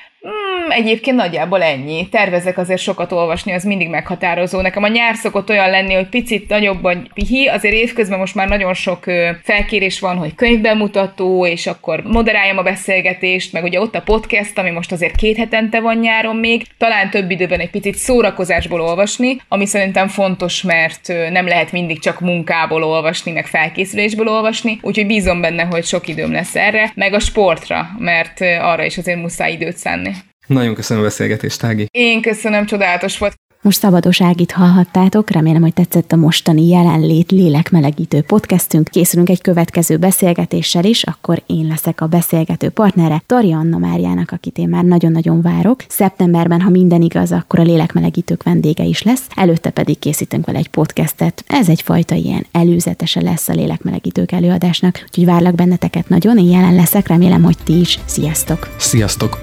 Egyébként 0.74 1.16
nagyjából 1.16 1.62
ennyi. 1.62 2.08
Tervezek 2.08 2.58
azért 2.58 2.80
sokat 2.80 3.12
olvasni, 3.12 3.52
az 3.52 3.64
mindig 3.64 3.88
meghatározó. 3.88 4.60
Nekem 4.60 4.82
a 4.82 4.88
nyár 4.88 5.14
szokott 5.14 5.50
olyan 5.50 5.70
lenni, 5.70 5.94
hogy 5.94 6.08
picit 6.08 6.48
nagyobb 6.48 6.84
a 6.84 6.96
pihi, 7.14 7.46
azért 7.46 7.74
évközben 7.74 8.18
most 8.18 8.34
már 8.34 8.48
nagyon 8.48 8.74
sok 8.74 9.04
felkérés 9.42 10.00
van, 10.00 10.16
hogy 10.16 10.34
könyvbemutató, 10.34 11.46
és 11.46 11.66
akkor 11.66 12.02
moderáljam 12.02 12.58
a 12.58 12.62
beszélgetést, 12.62 13.52
meg 13.52 13.64
ugye 13.64 13.80
ott 13.80 13.94
a 13.94 14.02
podcast, 14.02 14.58
ami 14.58 14.70
most 14.70 14.92
azért 14.92 15.16
két 15.16 15.36
hetente 15.36 15.80
van 15.80 15.96
nyáron 15.96 16.36
még, 16.36 16.66
talán 16.78 17.10
több 17.10 17.30
időben 17.30 17.60
egy 17.60 17.70
picit 17.70 17.94
szórakozásból 17.94 18.80
olvasni, 18.80 19.36
ami 19.48 19.66
szerintem 19.66 20.08
fontos, 20.08 20.62
mert 20.62 21.12
nem 21.30 21.46
lehet 21.46 21.72
mindig 21.72 22.00
csak 22.00 22.20
munkából 22.20 22.84
olvasni, 22.84 23.32
meg 23.32 23.46
felkészülésből 23.46 24.28
olvasni, 24.28 24.78
úgyhogy 24.82 25.06
bízom 25.06 25.40
benne, 25.40 25.62
hogy 25.62 25.84
sok 25.84 26.08
időm 26.08 26.32
lesz 26.32 26.56
erre, 26.56 26.92
meg 26.94 27.12
a 27.12 27.18
sportra, 27.20 27.88
mert 27.98 28.40
arra 28.60 28.84
is 28.84 28.98
azért 28.98 29.20
muszáj 29.20 29.52
időt 29.52 29.76
szánni. 29.76 30.12
Nagyon 30.46 30.74
köszönöm 30.74 31.02
a 31.02 31.06
beszélgetést, 31.06 31.60
Tági. 31.60 31.86
Én 31.90 32.22
köszönöm, 32.22 32.66
csodálatos 32.66 33.18
volt. 33.18 33.34
Most 33.62 33.78
Szabados 33.78 34.22
Ágit 34.22 34.52
hallhattátok, 34.52 35.30
remélem, 35.30 35.62
hogy 35.62 35.72
tetszett 35.72 36.12
a 36.12 36.16
mostani 36.16 36.68
jelenlét 36.68 37.30
lélekmelegítő 37.30 38.22
podcastünk. 38.22 38.88
Készülünk 38.88 39.28
egy 39.28 39.40
következő 39.40 39.96
beszélgetéssel 39.96 40.84
is, 40.84 41.02
akkor 41.02 41.42
én 41.46 41.66
leszek 41.66 42.00
a 42.00 42.06
beszélgető 42.06 42.68
partnere, 42.68 43.22
Tari 43.26 43.52
Anna 43.52 43.78
Máriának, 43.78 44.30
akit 44.30 44.58
én 44.58 44.68
már 44.68 44.84
nagyon-nagyon 44.84 45.42
várok. 45.42 45.84
Szeptemberben, 45.88 46.60
ha 46.60 46.70
minden 46.70 47.02
igaz, 47.02 47.32
akkor 47.32 47.58
a 47.58 47.62
lélekmelegítők 47.62 48.42
vendége 48.42 48.84
is 48.84 49.02
lesz, 49.02 49.26
előtte 49.34 49.70
pedig 49.70 49.98
készítünk 49.98 50.46
vele 50.46 50.58
egy 50.58 50.68
podcastet. 50.68 51.44
Ez 51.46 51.68
egyfajta 51.68 52.14
ilyen 52.14 52.46
előzetese 52.52 53.20
lesz 53.20 53.48
a 53.48 53.52
lélekmelegítők 53.52 54.32
előadásnak, 54.32 55.00
úgyhogy 55.06 55.24
várlak 55.24 55.54
benneteket 55.54 56.08
nagyon, 56.08 56.38
én 56.38 56.50
jelen 56.50 56.74
leszek, 56.74 57.06
remélem, 57.06 57.42
hogy 57.42 57.56
ti 57.64 57.80
is. 57.80 57.98
Sziasztok! 58.04 58.74
Sziasztok! 58.78 59.42